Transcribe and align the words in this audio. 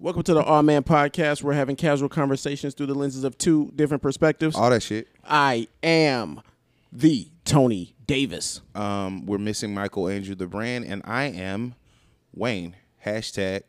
Welcome 0.00 0.22
to 0.22 0.34
the 0.34 0.44
Awe 0.44 0.62
Man 0.62 0.84
Podcast. 0.84 1.42
We're 1.42 1.54
having 1.54 1.74
casual 1.74 2.08
conversations 2.08 2.72
through 2.74 2.86
the 2.86 2.94
lenses 2.94 3.24
of 3.24 3.36
two 3.36 3.72
different 3.74 4.00
perspectives. 4.00 4.54
All 4.54 4.70
that 4.70 4.80
shit. 4.84 5.08
I 5.24 5.66
am 5.82 6.40
the 6.92 7.28
Tony 7.44 7.96
Davis. 8.06 8.60
Um, 8.76 9.26
we're 9.26 9.38
missing 9.38 9.74
Michael 9.74 10.06
Andrew 10.06 10.36
the 10.36 10.46
brand, 10.46 10.84
and 10.84 11.02
I 11.04 11.24
am 11.24 11.74
Wayne. 12.32 12.76
Hashtag 13.04 13.62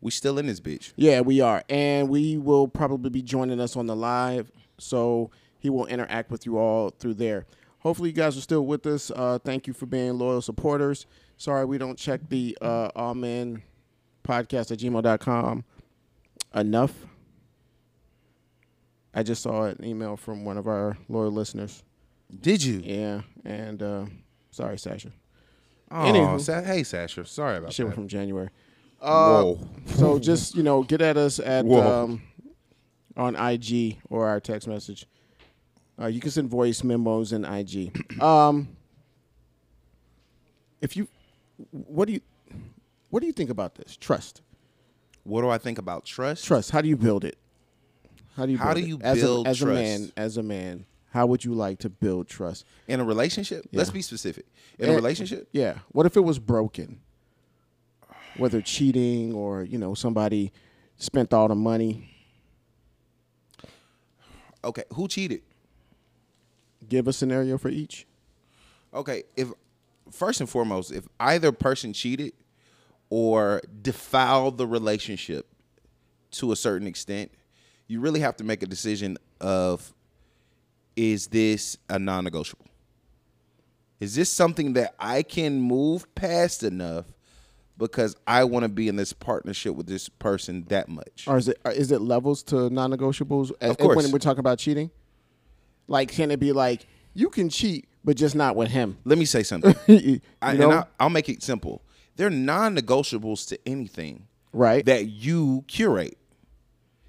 we 0.00 0.12
still 0.12 0.38
in 0.38 0.46
this 0.46 0.60
bitch. 0.60 0.92
Yeah, 0.94 1.20
we 1.22 1.40
are. 1.40 1.64
And 1.68 2.08
we 2.08 2.38
will 2.38 2.68
probably 2.68 3.10
be 3.10 3.20
joining 3.20 3.58
us 3.58 3.76
on 3.76 3.86
the 3.86 3.96
live. 3.96 4.52
So 4.78 5.32
he 5.58 5.68
will 5.68 5.86
interact 5.86 6.30
with 6.30 6.46
you 6.46 6.58
all 6.58 6.90
through 6.90 7.14
there. 7.14 7.46
Hopefully, 7.80 8.10
you 8.10 8.14
guys 8.14 8.38
are 8.38 8.42
still 8.42 8.66
with 8.66 8.86
us. 8.86 9.10
Uh, 9.10 9.40
thank 9.44 9.66
you 9.66 9.72
for 9.72 9.86
being 9.86 10.16
loyal 10.16 10.42
supporters. 10.42 11.06
Sorry, 11.38 11.64
we 11.64 11.76
don't 11.76 11.98
check 11.98 12.20
the 12.28 12.56
uh, 12.60 12.90
Awe 12.94 13.14
Man 13.14 13.64
Podcast 14.24 14.70
at 14.70 14.78
gmail.com 14.78 15.64
enough. 16.54 16.92
I 19.12 19.22
just 19.22 19.42
saw 19.42 19.64
an 19.64 19.84
email 19.84 20.16
from 20.16 20.44
one 20.44 20.56
of 20.56 20.66
our 20.68 20.96
loyal 21.08 21.32
listeners. 21.32 21.82
Did 22.40 22.62
you? 22.62 22.80
Yeah, 22.84 23.22
and 23.44 23.82
uh, 23.82 24.04
sorry, 24.50 24.78
Sasha. 24.78 25.10
Oh, 25.90 25.96
Anywho. 25.96 26.40
Sa- 26.40 26.62
hey 26.62 26.84
Sasha, 26.84 27.24
sorry 27.24 27.56
about 27.58 27.72
Shit 27.72 27.86
that. 27.86 27.94
from 27.94 28.06
January. 28.06 28.50
Uh, 29.00 29.42
Whoa. 29.42 29.68
So 29.86 30.18
just 30.20 30.54
you 30.54 30.62
know, 30.62 30.82
get 30.84 31.00
at 31.02 31.16
us 31.16 31.40
at 31.40 31.68
um, 31.68 32.22
on 33.16 33.34
IG 33.34 33.98
or 34.08 34.28
our 34.28 34.38
text 34.38 34.68
message. 34.68 35.06
Uh, 36.00 36.06
you 36.06 36.20
can 36.20 36.30
send 36.30 36.48
voice 36.48 36.84
memos 36.84 37.32
in 37.32 37.44
IG. 37.44 38.22
Um, 38.22 38.68
if 40.80 40.96
you, 40.96 41.08
what 41.72 42.06
do 42.06 42.14
you, 42.14 42.20
what 43.10 43.20
do 43.20 43.26
you 43.26 43.32
think 43.32 43.50
about 43.50 43.74
this? 43.74 43.96
Trust, 43.96 44.40
What 45.24 45.42
do 45.42 45.48
I 45.50 45.58
think 45.58 45.78
about 45.78 46.04
trust? 46.04 46.44
trust. 46.44 46.70
How 46.70 46.80
do 46.80 46.88
you 46.88 46.96
build 46.96 47.24
it? 47.24 47.36
How 48.36 48.46
do 48.46 48.52
you? 48.52 48.58
How 48.58 48.72
build 48.72 48.76
do 48.76 48.82
it? 48.84 48.88
you 48.88 48.98
as 49.02 49.20
build 49.20 49.46
a, 49.46 49.50
as 49.50 49.62
a 49.62 49.66
man? 49.66 50.12
As 50.16 50.36
a 50.36 50.42
man, 50.42 50.86
how 51.12 51.26
would 51.26 51.44
you 51.44 51.52
like 51.52 51.78
to 51.80 51.90
build 51.90 52.28
trust? 52.28 52.64
In 52.88 53.00
a 53.00 53.04
relationship? 53.04 53.66
Let's 53.72 53.90
be 53.90 54.02
specific. 54.02 54.46
In 54.78 54.88
a 54.88 54.92
Eh, 54.92 54.94
relationship? 54.96 55.48
Yeah. 55.52 55.78
What 55.92 56.06
if 56.06 56.16
it 56.16 56.20
was 56.20 56.38
broken? 56.38 57.00
Whether 58.36 58.60
cheating 58.62 59.34
or 59.34 59.64
you 59.64 59.76
know 59.78 59.94
somebody 59.94 60.52
spent 60.96 61.34
all 61.34 61.48
the 61.48 61.54
money. 61.56 62.08
Okay, 64.64 64.84
who 64.92 65.08
cheated? 65.08 65.42
Give 66.88 67.08
a 67.08 67.12
scenario 67.12 67.56
for 67.58 67.68
each. 67.68 68.06
Okay, 68.92 69.22
if 69.36 69.52
first 70.10 70.40
and 70.40 70.48
foremost, 70.48 70.92
if 70.92 71.06
either 71.18 71.52
person 71.52 71.92
cheated 71.92 72.32
or 73.10 73.60
defile 73.82 74.50
the 74.52 74.66
relationship 74.66 75.46
to 76.32 76.52
a 76.52 76.56
certain 76.56 76.86
extent, 76.86 77.30
you 77.88 78.00
really 78.00 78.20
have 78.20 78.36
to 78.36 78.44
make 78.44 78.62
a 78.62 78.66
decision 78.66 79.18
of 79.40 79.92
is 80.96 81.26
this 81.28 81.76
a 81.88 81.98
non-negotiable? 81.98 82.66
Is 83.98 84.14
this 84.14 84.32
something 84.32 84.72
that 84.74 84.94
I 84.98 85.22
can 85.22 85.60
move 85.60 86.12
past 86.14 86.62
enough 86.62 87.06
because 87.76 88.14
I 88.26 88.44
want 88.44 88.62
to 88.64 88.68
be 88.68 88.88
in 88.88 88.96
this 88.96 89.12
partnership 89.12 89.74
with 89.74 89.86
this 89.86 90.08
person 90.08 90.64
that 90.68 90.88
much? 90.88 91.24
Or 91.26 91.36
is 91.36 91.48
it 91.48 91.58
or 91.64 91.72
is 91.72 91.90
it 91.90 92.00
levels 92.00 92.42
to 92.44 92.70
non-negotiables? 92.70 93.52
Of 93.60 93.78
course. 93.78 93.96
When 93.96 94.12
we're 94.12 94.18
talking 94.18 94.40
about 94.40 94.58
cheating, 94.58 94.90
like 95.88 96.10
can 96.10 96.30
it 96.30 96.38
be 96.38 96.52
like 96.52 96.86
you 97.14 97.28
can 97.28 97.48
cheat, 97.48 97.88
but 98.04 98.16
just 98.16 98.34
not 98.34 98.56
with 98.56 98.68
him? 98.68 98.98
Let 99.04 99.18
me 99.18 99.24
say 99.24 99.42
something. 99.42 99.74
I, 100.42 100.54
know, 100.54 100.70
and 100.70 100.80
I, 100.80 100.84
I'll 100.98 101.10
make 101.10 101.28
it 101.28 101.42
simple. 101.42 101.82
They're 102.20 102.28
non-negotiables 102.28 103.48
to 103.48 103.58
anything. 103.66 104.26
right? 104.52 104.84
that 104.84 105.06
you 105.06 105.64
curate. 105.68 106.18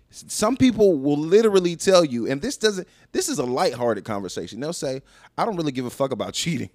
Some 0.09 0.55
people 0.55 0.97
will 0.97 1.17
literally 1.17 1.75
tell 1.75 2.05
you, 2.05 2.27
and 2.31 2.41
this 2.41 2.55
doesn't. 2.55 2.87
This 3.11 3.27
is 3.27 3.37
a 3.37 3.43
lighthearted 3.43 4.05
conversation. 4.05 4.61
They'll 4.61 4.71
say, 4.71 5.01
"I 5.37 5.43
don't 5.43 5.57
really 5.57 5.73
give 5.73 5.85
a 5.85 5.89
fuck 5.89 6.13
about 6.13 6.33
cheating. 6.41 6.69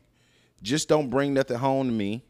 Just 0.62 0.86
don't 0.86 1.08
bring 1.08 1.32
nothing 1.32 1.56
home 1.56 1.86
to 1.86 1.92
me, 1.94 2.24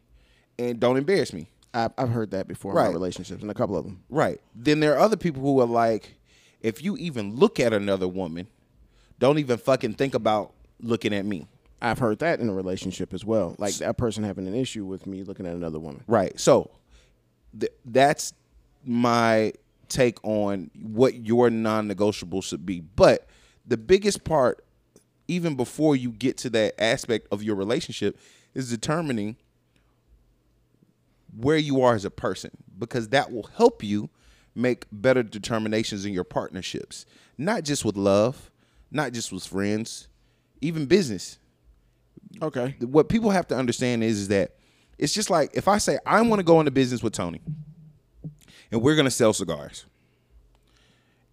and 0.60 0.78
don't 0.78 0.96
embarrass 0.96 1.32
me." 1.32 1.48
I, 1.74 1.90
I've 1.98 2.10
heard 2.10 2.30
that 2.30 2.46
before 2.46 2.70
in 2.70 2.76
my 2.76 2.92
relationships, 2.92 3.42
and 3.42 3.50
a 3.50 3.54
couple 3.54 3.76
of 3.76 3.84
them. 3.84 4.04
Right. 4.08 4.40
Then 4.54 4.78
there 4.78 4.94
are 4.94 5.00
other 5.00 5.16
people 5.16 5.42
who 5.42 5.60
are 5.60 5.66
like, 5.66 6.14
if 6.60 6.84
you 6.84 6.96
even 6.98 7.34
look 7.34 7.58
at 7.58 7.72
another 7.72 8.06
woman, 8.06 8.46
don't 9.18 9.40
even 9.40 9.58
fucking 9.58 9.94
think 9.94 10.14
about 10.14 10.52
looking 10.80 11.12
at 11.12 11.24
me. 11.26 11.48
I've 11.80 11.98
heard 11.98 12.20
that 12.20 12.40
in 12.40 12.48
a 12.48 12.54
relationship 12.54 13.12
as 13.12 13.24
well. 13.24 13.54
Like 13.58 13.74
that 13.76 13.96
person 13.98 14.24
having 14.24 14.46
an 14.46 14.54
issue 14.54 14.84
with 14.84 15.06
me 15.06 15.22
looking 15.22 15.46
at 15.46 15.54
another 15.54 15.78
woman. 15.78 16.02
Right. 16.06 16.38
So 16.40 16.70
th- 17.58 17.72
that's 17.84 18.32
my 18.84 19.52
take 19.88 20.22
on 20.24 20.70
what 20.80 21.14
your 21.14 21.50
non-negotiable 21.50 22.42
should 22.42 22.64
be. 22.64 22.80
But 22.80 23.28
the 23.66 23.76
biggest 23.76 24.24
part, 24.24 24.64
even 25.28 25.54
before 25.54 25.96
you 25.96 26.12
get 26.12 26.36
to 26.38 26.50
that 26.50 26.80
aspect 26.80 27.28
of 27.30 27.42
your 27.42 27.56
relationship, 27.56 28.18
is 28.54 28.70
determining 28.70 29.36
where 31.36 31.58
you 31.58 31.82
are 31.82 31.94
as 31.94 32.04
a 32.04 32.10
person, 32.10 32.50
because 32.78 33.08
that 33.08 33.30
will 33.30 33.50
help 33.56 33.82
you 33.82 34.08
make 34.54 34.86
better 34.90 35.22
determinations 35.22 36.06
in 36.06 36.14
your 36.14 36.24
partnerships, 36.24 37.04
not 37.36 37.62
just 37.62 37.84
with 37.84 37.96
love, 37.96 38.50
not 38.90 39.12
just 39.12 39.30
with 39.30 39.44
friends, 39.44 40.08
even 40.62 40.86
business 40.86 41.38
Okay. 42.42 42.76
what 42.80 43.08
people 43.08 43.30
have 43.30 43.46
to 43.48 43.56
understand 43.56 44.04
is, 44.04 44.18
is 44.20 44.28
that 44.28 44.56
it's 44.98 45.12
just 45.12 45.30
like 45.30 45.50
if 45.54 45.68
I 45.68 45.78
say 45.78 45.98
I 46.04 46.20
want 46.22 46.40
to 46.40 46.44
go 46.44 46.60
into 46.60 46.70
business 46.70 47.02
with 47.02 47.12
Tony 47.12 47.40
and 48.70 48.82
we're 48.82 48.94
going 48.94 49.06
to 49.06 49.10
sell 49.10 49.32
cigars. 49.32 49.86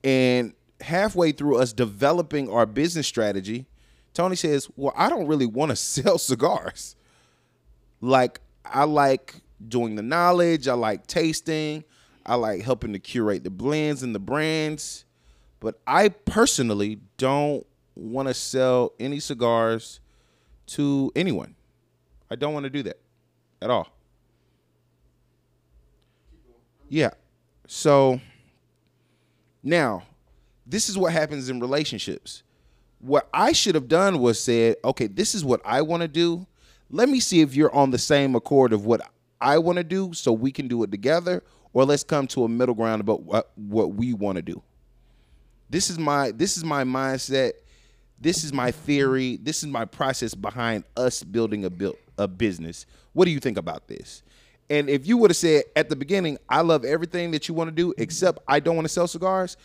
And 0.04 0.54
halfway 0.82 1.32
through 1.32 1.58
us 1.58 1.72
developing 1.74 2.50
our 2.50 2.66
business 2.66 3.08
strategy, 3.08 3.68
Tony 4.14 4.36
says, 4.36 4.70
"Well, 4.76 4.94
I 4.96 5.10
don't 5.10 5.28
really 5.28 5.46
want 5.46 5.72
to 5.72 5.76
sell 5.78 6.18
cigars. 6.18 6.96
Like 8.02 8.42
I 8.66 8.84
like 8.84 9.36
doing 9.66 9.96
the 9.96 10.04
knowledge, 10.04 10.68
I 10.68 10.74
like 10.74 11.08
tasting, 11.08 11.84
I 12.26 12.36
like 12.36 12.62
helping 12.62 12.94
to 12.94 13.00
curate 13.00 13.44
the 13.44 13.50
blends 13.50 14.04
and 14.04 14.14
the 14.14 14.20
brands, 14.20 15.06
but 15.60 15.80
I 15.88 16.10
personally 16.10 17.00
don't 17.18 17.66
want 17.96 18.28
to 18.28 18.34
sell 18.34 18.94
any 19.00 19.20
cigars 19.20 20.00
to 20.74 21.12
anyone. 21.16 21.56
I 22.30 22.36
don't 22.36 22.54
want 22.54 22.66
to 22.66 22.70
do 22.70 22.84
that 22.84 23.00
at 23.62 23.70
all. 23.70 23.88
Yeah. 26.90 27.12
So 27.68 28.20
now, 29.64 30.04
this 30.66 30.90
is 30.90 30.98
what 30.98 31.14
happens 31.14 31.50
in 31.50 31.60
relationships. 31.60 32.44
What 33.00 33.28
I 33.34 33.52
should 33.52 33.76
have 33.76 33.88
done 33.88 34.20
was 34.20 34.40
said, 34.40 34.78
okay, 34.84 35.08
this 35.08 35.36
is 35.36 35.44
what 35.44 35.62
I 35.66 35.82
want 35.82 36.02
to 36.02 36.08
do. 36.08 36.46
Let 36.90 37.10
me 37.10 37.20
see 37.20 37.42
if 37.42 37.56
you're 37.56 37.74
on 37.74 37.92
the 37.92 37.98
same 37.98 38.36
accord 38.36 38.74
of 38.74 38.86
what 38.86 39.02
I 39.42 39.58
want 39.58 39.78
to 39.78 39.84
do 39.84 40.14
so 40.14 40.32
we 40.32 40.52
can 40.52 40.68
do 40.68 40.84
it 40.84 40.92
together 40.92 41.44
or 41.74 41.86
let's 41.86 42.04
come 42.04 42.28
to 42.28 42.44
a 42.46 42.50
middle 42.50 42.76
ground 42.76 43.02
about 43.02 43.24
what 43.24 43.52
what 43.56 43.96
we 43.96 44.14
want 44.14 44.38
to 44.38 44.42
do. 44.42 44.62
This 45.70 45.90
is 45.90 45.98
my 46.00 46.32
this 46.32 46.56
is 46.56 46.64
my 46.64 46.84
mindset. 46.84 47.54
This 48.20 48.44
is 48.44 48.54
my 48.54 48.72
theory. 48.72 49.38
This 49.42 49.64
is 49.64 49.70
my 49.70 49.86
process 49.86 50.34
behind 50.34 50.84
us 50.96 51.24
building 51.24 51.66
a 51.66 51.70
build 51.70 51.98
a 52.18 52.28
business. 52.28 52.86
What 53.14 53.26
do 53.26 53.32
you 53.32 53.40
think 53.40 53.58
about 53.58 53.88
this? 53.88 54.24
And 54.70 54.90
if 54.90 55.08
you 55.08 55.18
would 55.18 55.32
have 55.32 55.38
said 55.38 55.64
at 55.76 55.90
the 55.90 55.96
beginning, 55.96 56.38
I 56.48 56.62
love 56.62 56.86
everything 56.86 57.32
that 57.32 57.48
you 57.48 57.54
want 57.54 57.70
to 57.70 57.76
do 57.76 57.94
except 57.98 58.40
I 58.48 58.60
don't 58.60 58.76
want 58.76 58.86
to 58.86 58.94
sell 58.94 59.08
cigars, 59.08 59.58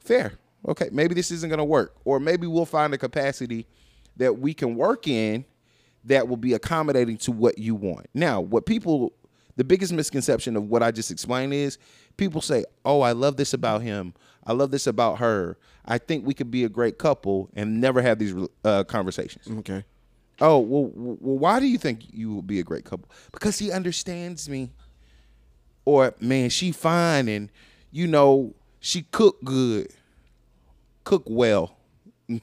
fair. 0.00 0.32
Okay, 0.68 0.88
maybe 0.92 1.14
this 1.14 1.30
isn't 1.30 1.48
going 1.48 1.58
to 1.58 1.64
work 1.64 1.94
or 2.04 2.18
maybe 2.18 2.46
we'll 2.46 2.66
find 2.66 2.92
a 2.92 2.98
capacity 2.98 3.66
that 4.16 4.38
we 4.38 4.52
can 4.52 4.74
work 4.74 5.06
in 5.06 5.44
that 6.04 6.26
will 6.28 6.36
be 6.36 6.54
accommodating 6.54 7.16
to 7.18 7.32
what 7.32 7.58
you 7.58 7.74
want. 7.74 8.06
Now, 8.14 8.40
what 8.40 8.66
people 8.66 9.12
the 9.56 9.64
biggest 9.64 9.92
misconception 9.92 10.54
of 10.54 10.68
what 10.68 10.82
I 10.82 10.90
just 10.90 11.10
explained 11.10 11.54
is 11.54 11.78
people 12.18 12.42
say, 12.42 12.64
"Oh, 12.84 13.00
I 13.00 13.12
love 13.12 13.36
this 13.36 13.54
about 13.54 13.80
him. 13.80 14.12
I 14.46 14.52
love 14.52 14.70
this 14.70 14.86
about 14.86 15.18
her. 15.18 15.58
I 15.84 15.98
think 15.98 16.26
we 16.26 16.34
could 16.34 16.50
be 16.50 16.64
a 16.64 16.68
great 16.68 16.98
couple," 16.98 17.50
and 17.54 17.80
never 17.80 18.00
have 18.02 18.18
these 18.18 18.34
uh, 18.64 18.84
conversations. 18.84 19.48
Okay. 19.58 19.84
Oh, 20.40 20.58
well, 20.58 20.90
well, 20.94 21.38
why 21.38 21.60
do 21.60 21.66
you 21.66 21.78
think 21.78 22.12
you 22.12 22.32
will 22.32 22.42
be 22.42 22.60
a 22.60 22.62
great 22.62 22.84
couple? 22.84 23.08
Because 23.32 23.58
he 23.58 23.72
understands 23.72 24.48
me. 24.48 24.70
Or 25.84 26.14
man, 26.20 26.50
she 26.50 26.72
fine 26.72 27.28
and 27.28 27.50
you 27.92 28.06
know 28.06 28.54
she 28.80 29.02
cook 29.02 29.42
good, 29.44 29.88
cook 31.04 31.22
well. 31.26 31.76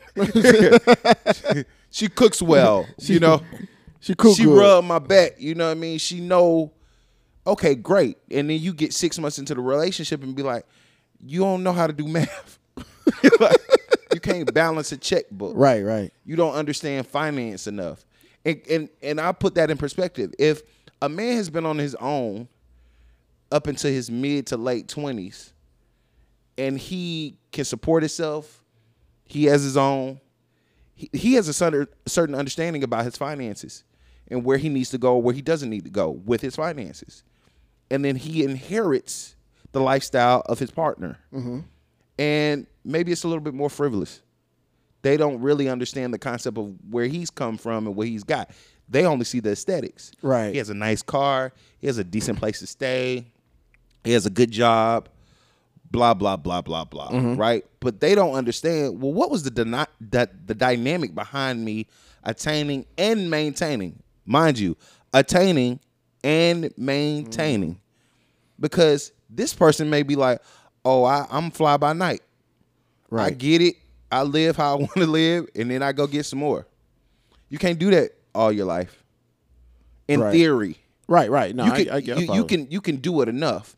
she 1.91 2.07
cooks 2.07 2.41
well, 2.41 2.87
you 2.99 3.19
know. 3.19 3.41
She 3.99 4.15
cook. 4.15 4.35
she 4.35 4.43
good. 4.43 4.57
rub 4.57 4.83
my 4.83 4.99
back, 4.99 5.35
you 5.37 5.55
know 5.55 5.65
what 5.65 5.71
I 5.71 5.75
mean? 5.75 5.97
She 5.97 6.19
know, 6.19 6.73
okay, 7.47 7.73
great. 7.75 8.17
And 8.29 8.49
then 8.49 8.59
you 8.59 8.73
get 8.73 8.93
six 8.93 9.17
months 9.17 9.39
into 9.39 9.55
the 9.55 9.61
relationship 9.61 10.21
and 10.23 10.35
be 10.35 10.43
like, 10.43 10.65
you 11.25 11.39
don't 11.41 11.63
know 11.63 11.73
how 11.73 11.87
to 11.87 11.93
do 11.93 12.07
math. 12.07 12.59
Like, 13.39 13.57
you 14.13 14.19
can't 14.19 14.51
balance 14.53 14.91
a 14.91 14.97
checkbook 14.97 15.53
Right. 15.55 15.81
Right. 15.83 16.11
you 16.25 16.35
don't 16.35 16.53
understand 16.53 17.07
finance 17.07 17.67
enough. 17.67 18.05
And 18.45 18.61
and 18.69 18.89
and 19.01 19.19
I 19.21 19.31
put 19.31 19.55
that 19.55 19.69
in 19.71 19.77
perspective. 19.77 20.33
If 20.37 20.61
a 21.01 21.09
man 21.09 21.37
has 21.37 21.49
been 21.49 21.65
on 21.65 21.77
his 21.77 21.95
own 21.95 22.47
up 23.51 23.67
until 23.67 23.91
his 23.91 24.09
mid 24.09 24.47
to 24.47 24.57
late 24.57 24.87
20s 24.87 25.51
and 26.57 26.77
he 26.77 27.37
can 27.51 27.65
support 27.65 28.03
himself. 28.03 28.63
He 29.25 29.45
has 29.45 29.63
his 29.63 29.77
own 29.77 30.19
he, 30.95 31.09
he 31.13 31.33
has 31.35 31.47
a 31.47 31.53
certain 31.53 31.87
certain 32.05 32.35
understanding 32.35 32.83
about 32.83 33.05
his 33.05 33.17
finances 33.17 33.83
and 34.29 34.43
where 34.43 34.57
he 34.57 34.69
needs 34.69 34.89
to 34.91 34.97
go, 34.97 35.17
where 35.17 35.33
he 35.33 35.41
doesn't 35.41 35.69
need 35.69 35.83
to 35.85 35.89
go 35.89 36.09
with 36.11 36.41
his 36.41 36.55
finances. 36.55 37.23
And 37.91 38.03
then 38.03 38.15
he 38.15 38.43
inherits 38.43 39.32
the 39.73 39.81
lifestyle 39.81 40.41
of 40.45 40.59
his 40.59 40.71
partner. 40.71 41.19
Mm-hmm. 41.33 41.59
And 42.17 42.67
maybe 42.85 43.11
it's 43.11 43.23
a 43.23 43.27
little 43.27 43.43
bit 43.43 43.53
more 43.53 43.69
frivolous. 43.69 44.21
They 45.01 45.17
don't 45.17 45.41
really 45.41 45.67
understand 45.67 46.13
the 46.13 46.19
concept 46.19 46.57
of 46.57 46.73
where 46.89 47.07
he's 47.07 47.29
come 47.29 47.57
from 47.57 47.87
and 47.87 47.95
what 47.95 48.07
he's 48.07 48.23
got. 48.23 48.51
They 48.87 49.05
only 49.05 49.25
see 49.25 49.39
the 49.41 49.51
aesthetics. 49.51 50.11
Right. 50.21 50.51
He 50.51 50.57
has 50.59 50.69
a 50.69 50.73
nice 50.73 51.01
car. 51.01 51.51
He 51.79 51.87
has 51.87 51.97
a 51.97 52.03
decent 52.03 52.39
place 52.39 52.59
to 52.59 52.67
stay. 52.67 53.25
He 54.03 54.11
has 54.13 54.25
a 54.25 54.29
good 54.29 54.51
job. 54.51 55.09
Blah 55.91 56.13
blah 56.13 56.37
blah 56.37 56.61
blah 56.61 56.85
blah. 56.85 57.09
Mm-hmm. 57.09 57.35
Right. 57.35 57.65
But 57.79 57.99
they 57.99 58.15
don't 58.15 58.33
understand. 58.33 59.01
Well, 59.01 59.13
what 59.13 59.29
was 59.29 59.43
the 59.43 59.51
dyna- 59.51 59.87
that 60.11 60.47
the 60.47 60.55
dynamic 60.55 61.13
behind 61.13 61.63
me 61.63 61.87
attaining 62.23 62.85
and 62.97 63.29
maintaining, 63.29 64.01
mind 64.25 64.57
you, 64.57 64.77
attaining 65.13 65.79
and 66.23 66.71
maintaining, 66.77 67.71
mm-hmm. 67.71 68.61
because 68.61 69.11
this 69.35 69.53
person 69.53 69.89
may 69.89 70.03
be 70.03 70.15
like, 70.15 70.41
oh, 70.85 71.03
I, 71.03 71.25
I'm 71.29 71.51
fly 71.51 71.77
by 71.77 71.93
night. 71.93 72.21
Right. 73.09 73.27
I 73.27 73.29
get 73.31 73.61
it. 73.61 73.75
I 74.11 74.23
live 74.23 74.55
how 74.55 74.73
I 74.73 74.75
want 74.79 74.93
to 74.93 75.07
live, 75.07 75.47
and 75.55 75.71
then 75.71 75.81
I 75.81 75.91
go 75.91 76.07
get 76.07 76.25
some 76.25 76.39
more. 76.39 76.67
You 77.49 77.57
can't 77.57 77.79
do 77.79 77.89
that 77.91 78.11
all 78.33 78.51
your 78.51 78.65
life. 78.65 79.03
In 80.07 80.19
Right. 80.19 80.31
theory, 80.31 80.77
Right, 81.07 81.29
right. 81.29 81.53
No, 81.55 81.65
you 81.65 81.71
I, 81.71 81.83
can 81.83 81.89
I, 81.93 82.01
get- 82.01 82.17
you, 82.19 82.33
you 82.33 82.45
can 82.45 82.67
you 82.71 82.81
can 82.81 82.95
do 82.97 83.21
it 83.21 83.29
enough. 83.29 83.75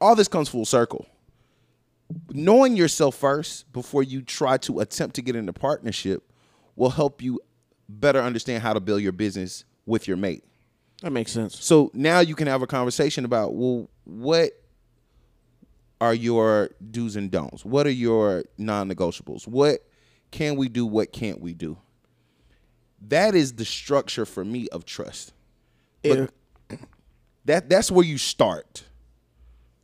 All 0.00 0.14
this 0.14 0.28
comes 0.28 0.48
full 0.48 0.64
circle. 0.64 1.06
Knowing 2.30 2.76
yourself 2.76 3.16
first 3.16 3.70
before 3.72 4.02
you 4.02 4.22
try 4.22 4.56
to 4.58 4.80
attempt 4.80 5.16
to 5.16 5.22
get 5.22 5.34
into 5.36 5.52
partnership 5.52 6.22
will 6.76 6.90
help 6.90 7.20
you 7.22 7.40
better 7.88 8.20
understand 8.20 8.62
how 8.62 8.72
to 8.72 8.80
build 8.80 9.02
your 9.02 9.12
business 9.12 9.64
with 9.86 10.06
your 10.08 10.16
mate. 10.16 10.44
That 11.02 11.10
makes 11.10 11.32
sense. 11.32 11.62
So 11.62 11.90
now 11.94 12.20
you 12.20 12.34
can 12.34 12.46
have 12.46 12.62
a 12.62 12.66
conversation 12.66 13.24
about 13.24 13.54
well, 13.54 13.88
what 14.04 14.50
are 16.00 16.14
your 16.14 16.70
do's 16.90 17.16
and 17.16 17.30
don'ts? 17.30 17.64
What 17.64 17.86
are 17.86 17.90
your 17.90 18.44
non-negotiables? 18.56 19.46
What 19.48 19.84
can 20.30 20.56
we 20.56 20.68
do? 20.68 20.86
What 20.86 21.12
can't 21.12 21.40
we 21.40 21.54
do? 21.54 21.76
That 23.08 23.34
is 23.34 23.54
the 23.54 23.64
structure 23.64 24.24
for 24.26 24.44
me 24.44 24.68
of 24.68 24.84
trust. 24.84 25.32
If- 26.02 26.30
That 27.44 27.68
that's 27.70 27.90
where 27.90 28.04
you 28.04 28.18
start. 28.18 28.84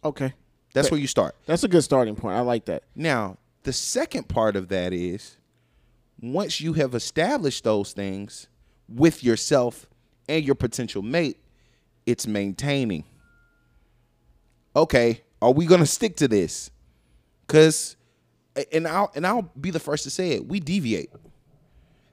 okay. 0.05 0.35
That's 0.75 0.91
where 0.91 0.99
you 1.01 1.07
start. 1.07 1.37
That's 1.47 1.63
a 1.63 1.69
good 1.69 1.83
starting 1.85 2.17
point. 2.17 2.37
I 2.37 2.41
like 2.41 2.65
that. 2.65 2.83
Now, 2.97 3.39
the 3.63 3.73
second 3.73 4.27
part 4.29 4.57
of 4.57 4.69
that 4.69 4.93
is 4.93 5.37
once 6.21 6.61
you 6.61 6.73
have 6.73 6.95
established 6.97 7.63
those 7.63 7.93
things 7.93 8.49
with 8.89 9.23
yourself 9.23 9.87
and 10.29 10.45
your 10.45 10.57
potential 10.57 11.01
mate, 11.01 11.39
it's 12.07 12.27
maintaining. 12.27 13.05
Okay, 14.77 15.23
are 15.45 15.53
we 15.53 15.67
going 15.67 15.81
to 15.81 15.87
stick 15.87 16.17
to 16.17 16.29
this? 16.29 16.71
Cuz 17.47 17.97
and 18.73 18.87
I'll 18.87 19.11
and 19.15 19.27
I'll 19.27 19.43
be 19.61 19.71
the 19.71 19.81
first 19.81 20.05
to 20.05 20.11
say 20.11 20.31
it. 20.31 20.47
We 20.47 20.61
deviate. 20.61 21.11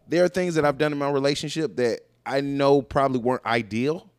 There 0.07 0.23
are 0.23 0.29
things 0.29 0.55
that 0.55 0.65
I've 0.65 0.77
done 0.77 0.91
in 0.91 0.97
my 0.97 1.09
relationship 1.09 1.77
that 1.77 2.01
I 2.25 2.41
know 2.41 2.81
probably 2.81 3.19
weren't 3.19 3.45
ideal, 3.45 4.09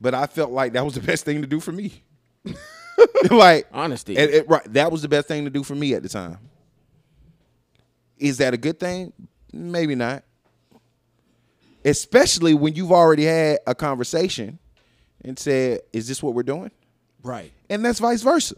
but 0.00 0.14
I 0.14 0.26
felt 0.26 0.50
like 0.50 0.72
that 0.72 0.84
was 0.84 0.94
the 0.94 1.00
best 1.12 1.24
thing 1.24 1.42
to 1.42 1.46
do 1.46 1.60
for 1.60 1.72
me. 1.72 2.02
like 3.30 3.68
Honesty. 3.72 4.16
and 4.16 4.44
right, 4.48 4.64
that 4.72 4.90
was 4.90 5.02
the 5.02 5.08
best 5.08 5.28
thing 5.28 5.44
to 5.44 5.50
do 5.50 5.62
for 5.62 5.74
me 5.74 5.94
at 5.94 6.02
the 6.02 6.08
time. 6.08 6.38
Is 8.18 8.38
that 8.38 8.54
a 8.54 8.56
good 8.56 8.80
thing? 8.80 9.12
Maybe 9.52 9.94
not. 9.94 10.24
Especially 11.84 12.54
when 12.54 12.74
you've 12.74 12.92
already 12.92 13.24
had 13.24 13.58
a 13.66 13.74
conversation 13.74 14.58
and 15.24 15.38
said, 15.38 15.80
"Is 15.92 16.08
this 16.08 16.22
what 16.22 16.34
we're 16.34 16.42
doing?" 16.44 16.70
Right. 17.22 17.52
And 17.72 17.84
that's 17.84 17.98
vice 17.98 18.22
versa. 18.22 18.54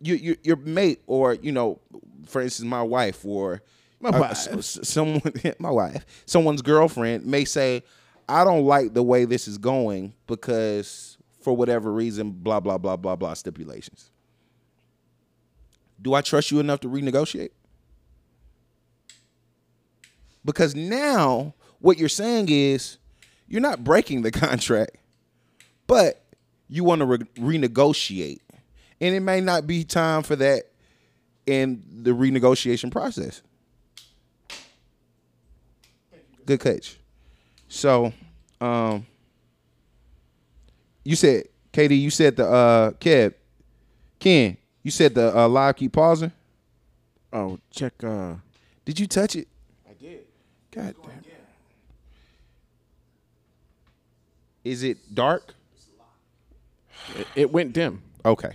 You, 0.00 0.14
you, 0.14 0.36
your 0.42 0.56
mate, 0.56 1.02
or 1.06 1.34
you 1.34 1.52
know, 1.52 1.78
for 2.26 2.40
instance, 2.40 2.66
my 2.68 2.82
wife, 2.82 3.24
or 3.24 3.62
My 4.00 4.08
uh, 4.10 4.20
wife. 4.20 4.48
s- 4.48 4.78
someone, 4.82 5.20
my 5.58 5.70
wife, 5.70 6.04
someone's 6.26 6.62
girlfriend 6.62 7.26
may 7.26 7.44
say, 7.44 7.82
"I 8.28 8.44
don't 8.44 8.64
like 8.64 8.94
the 8.94 9.02
way 9.02 9.24
this 9.24 9.46
is 9.46 9.58
going 9.58 10.14
because 10.26 11.18
for 11.42 11.54
whatever 11.56 11.92
reason, 11.92 12.30
blah 12.30 12.60
blah 12.60 12.78
blah 12.78 12.96
blah 12.96 13.16
blah 13.16 13.34
stipulations." 13.34 14.10
Do 16.02 16.14
I 16.14 16.22
trust 16.22 16.50
you 16.50 16.60
enough 16.60 16.80
to 16.80 16.88
renegotiate? 16.88 17.50
Because 20.44 20.74
now 20.74 21.54
what 21.80 21.98
you're 21.98 22.08
saying 22.08 22.48
is 22.48 22.96
you're 23.48 23.60
not 23.60 23.84
breaking 23.84 24.22
the 24.22 24.30
contract 24.46 24.96
but 25.86 26.22
you 26.70 26.84
want 26.84 27.00
to 27.00 27.06
re- 27.06 27.18
renegotiate. 27.58 28.40
And 29.00 29.14
it 29.14 29.20
may 29.20 29.40
not 29.40 29.66
be 29.66 29.84
time 29.84 30.22
for 30.22 30.36
that 30.36 30.70
in 31.46 31.82
the 32.02 32.12
renegotiation 32.12 32.90
process. 32.92 33.42
Good 36.46 36.60
catch. 36.60 36.98
So 37.68 38.12
um 38.60 39.06
you 41.04 41.16
said 41.16 41.44
katie 41.72 41.96
you 41.96 42.10
said 42.10 42.36
the 42.36 42.46
uh 42.46 42.90
kev 42.92 43.34
ken 44.18 44.56
you 44.82 44.90
said 44.90 45.14
the 45.14 45.36
uh, 45.36 45.48
live 45.48 45.76
keep 45.76 45.92
pausing? 45.92 46.32
Oh, 47.32 47.58
check. 47.70 47.92
uh 48.04 48.34
did 48.84 48.98
you 48.98 49.06
touch 49.06 49.36
it? 49.36 49.48
I 49.88 49.92
did. 49.94 50.20
god 50.70 50.94
damn. 51.02 51.22
is 54.64 54.82
it 54.82 55.14
dark 55.14 55.54
It, 57.16 57.26
it 57.34 57.52
went 57.52 57.72
dim. 57.72 58.02
okay 58.24 58.52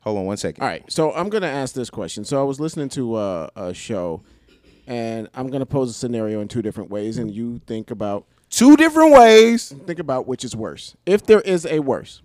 hold 0.00 0.18
on 0.18 0.24
one 0.24 0.36
second 0.36 0.62
All 0.62 0.68
right, 0.68 0.90
so 0.90 1.12
I'm 1.12 1.28
gonna 1.28 1.46
ask 1.48 1.74
this 1.74 1.90
question. 1.90 2.24
So 2.24 2.40
I 2.40 2.44
was 2.44 2.58
listening 2.60 2.88
to 2.90 3.14
uh, 3.14 3.48
a 3.56 3.74
show, 3.74 4.22
and 4.86 5.28
I'm 5.34 5.48
gonna 5.48 5.66
pose 5.66 5.90
a 5.90 5.92
scenario 5.92 6.40
in 6.40 6.48
two 6.48 6.62
different 6.62 6.90
ways, 6.90 7.18
and 7.18 7.30
you 7.30 7.60
think 7.66 7.90
about 7.90 8.24
two 8.50 8.76
different 8.76 9.12
ways 9.12 9.74
think 9.86 9.98
about 9.98 10.26
which 10.26 10.44
is 10.44 10.56
worse. 10.56 10.96
If 11.04 11.26
there 11.26 11.40
is 11.40 11.66
a 11.66 11.80
worse, 11.80 12.22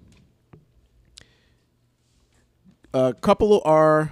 a 2.93 3.13
couple 3.13 3.61
are 3.65 4.11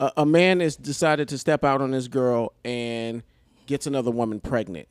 a, 0.00 0.12
a 0.18 0.26
man 0.26 0.60
is 0.60 0.76
decided 0.76 1.28
to 1.28 1.38
step 1.38 1.64
out 1.64 1.80
on 1.80 1.90
this 1.92 2.08
girl 2.08 2.52
and 2.64 3.22
gets 3.66 3.86
another 3.86 4.10
woman 4.10 4.40
pregnant. 4.40 4.88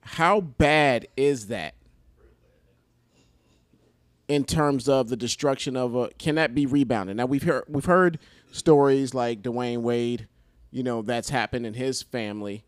How 0.00 0.40
bad 0.40 1.06
is 1.16 1.46
that? 1.46 1.74
In 4.26 4.44
terms 4.44 4.88
of 4.88 5.08
the 5.08 5.16
destruction 5.16 5.76
of 5.76 5.94
a 5.94 6.08
can 6.18 6.36
that 6.36 6.54
be 6.54 6.64
rebounded? 6.64 7.16
Now 7.16 7.26
we've 7.26 7.42
heard 7.42 7.64
we've 7.68 7.84
heard 7.84 8.18
stories 8.52 9.12
like 9.12 9.42
Dwyane 9.42 9.82
Wade, 9.82 10.28
you 10.70 10.82
know, 10.82 11.02
that's 11.02 11.28
happened 11.28 11.66
in 11.66 11.74
his 11.74 12.02
family. 12.02 12.64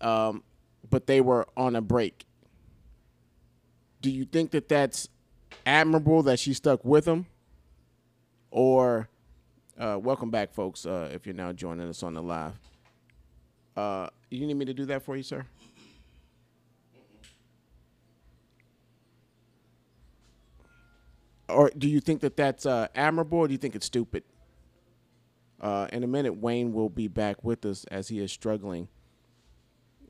Um, 0.00 0.42
but 0.90 1.06
they 1.06 1.20
were 1.20 1.46
on 1.56 1.76
a 1.76 1.80
break. 1.80 2.26
Do 4.00 4.10
you 4.10 4.24
think 4.24 4.50
that 4.50 4.68
that's 4.68 5.08
admirable 5.64 6.24
that 6.24 6.40
she 6.40 6.54
stuck 6.54 6.84
with 6.84 7.06
him? 7.06 7.26
Or 8.50 9.08
uh, 9.78 9.98
welcome 10.00 10.30
back, 10.30 10.52
folks, 10.52 10.84
uh, 10.84 11.10
if 11.12 11.26
you're 11.26 11.34
now 11.34 11.52
joining 11.52 11.88
us 11.88 12.02
on 12.02 12.14
the 12.14 12.22
live. 12.22 12.58
Uh, 13.76 14.08
you 14.30 14.46
need 14.46 14.54
me 14.54 14.64
to 14.64 14.74
do 14.74 14.84
that 14.86 15.02
for 15.02 15.16
you, 15.16 15.22
sir? 15.22 15.46
Or 21.52 21.70
do 21.76 21.88
you 21.88 22.00
think 22.00 22.20
that 22.20 22.36
that's 22.36 22.66
uh, 22.66 22.88
admirable, 22.94 23.38
or 23.38 23.48
do 23.48 23.52
you 23.52 23.58
think 23.58 23.74
it's 23.74 23.86
stupid? 23.86 24.24
Uh, 25.60 25.86
in 25.92 26.02
a 26.02 26.06
minute, 26.06 26.36
Wayne 26.36 26.72
will 26.72 26.88
be 26.88 27.06
back 27.06 27.44
with 27.44 27.64
us 27.64 27.84
as 27.84 28.08
he 28.08 28.18
is 28.18 28.32
struggling. 28.32 28.88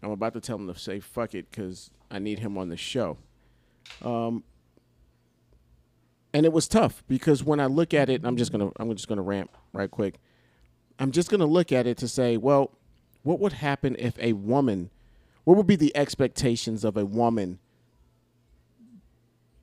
I'm 0.03 0.11
about 0.11 0.33
to 0.35 0.41
tell 0.41 0.57
him 0.57 0.73
to 0.73 0.79
say 0.79 1.01
"fuck 1.01 1.35
it" 1.35 1.51
because 1.51 1.91
I 2.11 2.19
need 2.19 2.39
him 2.39 2.57
on 2.57 2.69
the 2.69 2.77
show. 2.77 3.19
Um, 4.03 4.45
and 6.33 6.47
it 6.47 6.53
was 6.53 6.67
tough 6.67 7.05
because 7.09 7.45
when 7.45 7.61
I 7.61 7.67
look 7.67 7.93
at 7.93 8.09
it, 8.09 8.23
I'm 8.25 8.37
just 8.37 8.53
gonna 8.53 8.71
I'm 8.77 8.95
just 8.95 9.09
gonna 9.09 9.23
ramp 9.23 9.57
right 9.73 9.91
quick. 9.91 10.19
I'm 10.99 11.11
just 11.11 11.31
gonna 11.31 11.47
look 11.47 11.73
at 11.73 11.87
it 11.87 11.99
to 11.99 12.09
say, 12.09 12.37
well, 12.37 12.73
what 13.23 13.39
would 13.41 13.55
happen 13.55 13.97
if 13.99 14.19
a 14.19 14.33
woman? 14.33 14.91
What 15.45 15.57
would 15.57 15.67
be 15.67 15.77
the 15.77 15.95
expectations 15.97 16.85
of 16.85 16.97
a 16.97 17.05
woman 17.05 17.59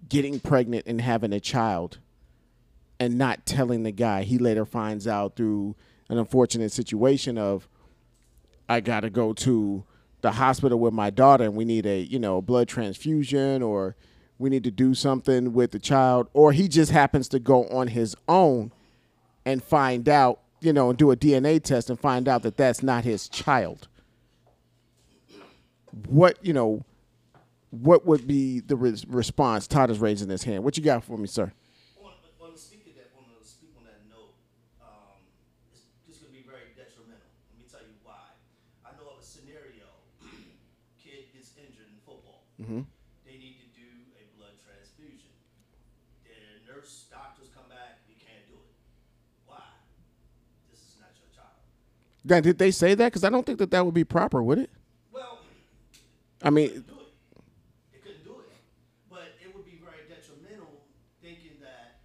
getting 0.10 0.40
pregnant 0.40 0.86
and 0.86 1.02
having 1.02 1.32
a 1.32 1.40
child 1.40 2.00
and 3.00 3.18
not 3.18 3.46
telling 3.46 3.84
the 3.84 3.92
guy. 3.92 4.24
He 4.24 4.38
later 4.38 4.66
finds 4.66 5.08
out 5.08 5.36
through 5.36 5.76
an 6.10 6.18
unfortunate 6.18 6.72
situation 6.72 7.38
of 7.38 7.70
I 8.68 8.82
got 8.82 9.02
to 9.02 9.10
go 9.10 9.34
to 9.34 9.84
the 10.22 10.32
hospital 10.34 10.80
with 10.80 10.94
my 10.94 11.10
daughter 11.10 11.46
and 11.46 11.56
we 11.56 11.66
need 11.66 11.86
a, 11.86 12.02
you 12.02 12.20
know, 12.20 12.42
blood 12.42 12.68
transfusion 12.68 13.64
or 13.64 13.96
we 14.40 14.50
need 14.50 14.64
to 14.64 14.72
do 14.72 14.94
something 14.94 15.54
with 15.54 15.72
the 15.72 15.80
child, 15.80 16.30
or 16.34 16.54
he 16.54 16.70
just 16.70 16.92
happens 16.92 17.28
to 17.28 17.40
go 17.40 17.66
on 17.66 17.90
his 17.90 18.16
own 18.28 18.72
and 19.46 19.62
find 19.62 20.08
out, 20.08 20.40
you 20.62 20.72
know, 20.72 20.90
and 20.90 20.98
do 20.98 21.12
a 21.12 21.18
DNA 21.18 21.62
test 21.62 21.90
and 21.90 22.00
find 22.00 22.28
out 22.28 22.42
that 22.44 22.56
that's 22.56 22.82
not 22.82 23.04
his 23.04 23.28
child. 23.28 23.90
What 26.08 26.38
you 26.42 26.54
know, 26.54 26.86
what 27.72 28.06
would 28.06 28.28
be 28.28 28.60
the 28.60 28.76
res- 28.76 29.06
response? 29.08 29.68
Todd 29.68 29.90
is 29.92 30.00
raising 30.00 30.30
his 30.30 30.44
hand. 30.44 30.64
What 30.64 30.78
you 30.78 30.84
got 30.84 31.04
for 31.04 31.18
me, 31.18 31.28
sir? 31.28 31.52
On, 32.04 32.12
on 32.42 32.54
the 32.54 32.58
speaker 32.60 32.90
that 32.96 33.12
on 33.18 33.24
the 33.40 33.46
speak 33.46 33.72
on 33.78 33.84
that 33.86 34.02
note, 34.10 34.34
um, 34.82 35.22
it's 35.72 35.84
just 36.08 36.22
going 36.22 36.34
to 36.34 36.38
be 36.42 36.46
very 36.48 36.74
detrimental. 36.76 37.30
Let 37.54 37.58
me 37.60 37.66
tell 37.70 37.82
you 37.82 37.94
why. 38.04 38.34
I 38.86 38.92
know 38.98 39.14
of 39.14 39.22
a 39.22 39.26
scenario: 39.26 39.86
kid 41.04 41.30
gets 41.34 41.52
injured 41.58 41.90
in 41.94 42.00
football. 42.06 42.44
They 42.58 43.38
need 43.38 43.62
to 43.62 43.68
do 43.78 43.88
a 44.18 44.24
blood 44.38 44.58
transfusion. 44.66 45.30
The 46.26 46.66
nurse, 46.74 47.06
doctors 47.12 47.48
come 47.54 47.70
back. 47.70 48.02
We 48.10 48.16
can't 48.18 48.46
do 48.50 48.58
it. 48.58 48.74
Why? 49.46 49.62
This 50.74 50.80
is 50.82 50.98
not 51.00 51.14
your 51.22 51.30
child. 51.30 51.54
Now, 52.26 52.42
did 52.42 52.58
they 52.58 52.72
say 52.72 52.96
that? 52.98 53.14
Because 53.14 53.24
I 53.24 53.30
don't 53.30 53.46
think 53.46 53.60
that 53.60 53.70
that 53.72 53.86
would 53.86 53.94
be 53.94 54.04
proper, 54.04 54.42
would 54.42 54.58
it? 54.58 54.70
Well, 55.14 55.40
I 56.44 56.50
mean, 56.50 56.68
couldn't 56.70 56.88
do 56.88 57.00
it. 57.00 57.14
They 57.94 58.00
couldn't 58.00 58.24
do 58.26 58.36
it. 58.44 58.50
But 59.10 59.34
it 59.42 59.50
would 59.56 59.66
be 59.66 59.80
very 59.82 60.04
detrimental 60.10 60.84
thinking 61.24 61.58
that 61.62 62.02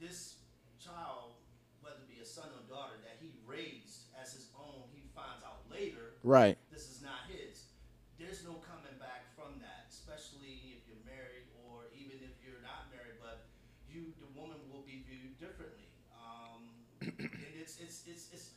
this 0.00 0.36
child, 0.80 1.36
whether 1.82 1.98
it 2.00 2.08
be 2.08 2.22
a 2.22 2.24
son 2.26 2.48
or 2.54 2.62
daughter, 2.70 2.96
that 3.02 3.18
he 3.20 3.34
raised 3.46 4.08
as 4.20 4.32
his 4.32 4.46
own, 4.56 4.88
he 4.94 5.02
finds 5.14 5.42
out 5.44 5.66
later 5.70 6.11
right. 6.22 6.56
this 6.72 6.88
is 6.88 7.02
not 7.02 7.26
his. 7.28 7.70
There's 8.18 8.46
no 8.46 8.58
coming 8.62 8.94
back 8.98 9.30
from 9.34 9.58
that, 9.60 9.90
especially 9.90 10.78
if 10.78 10.86
you're 10.86 11.02
married 11.02 11.50
or 11.66 11.90
even 11.92 12.22
if 12.22 12.34
you're 12.42 12.62
not 12.62 12.88
married, 12.94 13.18
but 13.18 13.50
you, 13.90 14.14
the 14.22 14.30
woman 14.38 14.58
will 14.70 14.86
be 14.86 15.02
viewed 15.04 15.36
differently. 15.42 15.90
Um, 16.14 16.70
and 17.02 17.52
it's, 17.58 17.82
it's, 17.82 18.06
it's, 18.06 18.30
it's, 18.30 18.54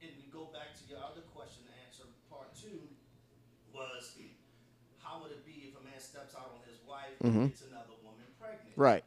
and 0.00 0.10
we 0.16 0.26
go 0.32 0.48
back 0.50 0.74
to 0.80 0.82
your 0.88 0.98
other 1.04 1.22
question, 1.36 1.68
answer 1.86 2.08
part 2.32 2.56
two 2.56 2.80
was 3.72 4.16
how 5.12 5.20
would 5.20 5.32
it 5.32 5.44
be 5.44 5.68
if 5.68 5.76
a 5.76 5.82
man 5.84 6.00
steps 6.00 6.32
out 6.32 6.56
on 6.56 6.64
his 6.64 6.80
wife 6.88 7.12
and 7.20 7.52
gets 7.52 7.68
another 7.68 7.96
woman 8.00 8.24
pregnant? 8.40 8.72
Right. 8.80 9.04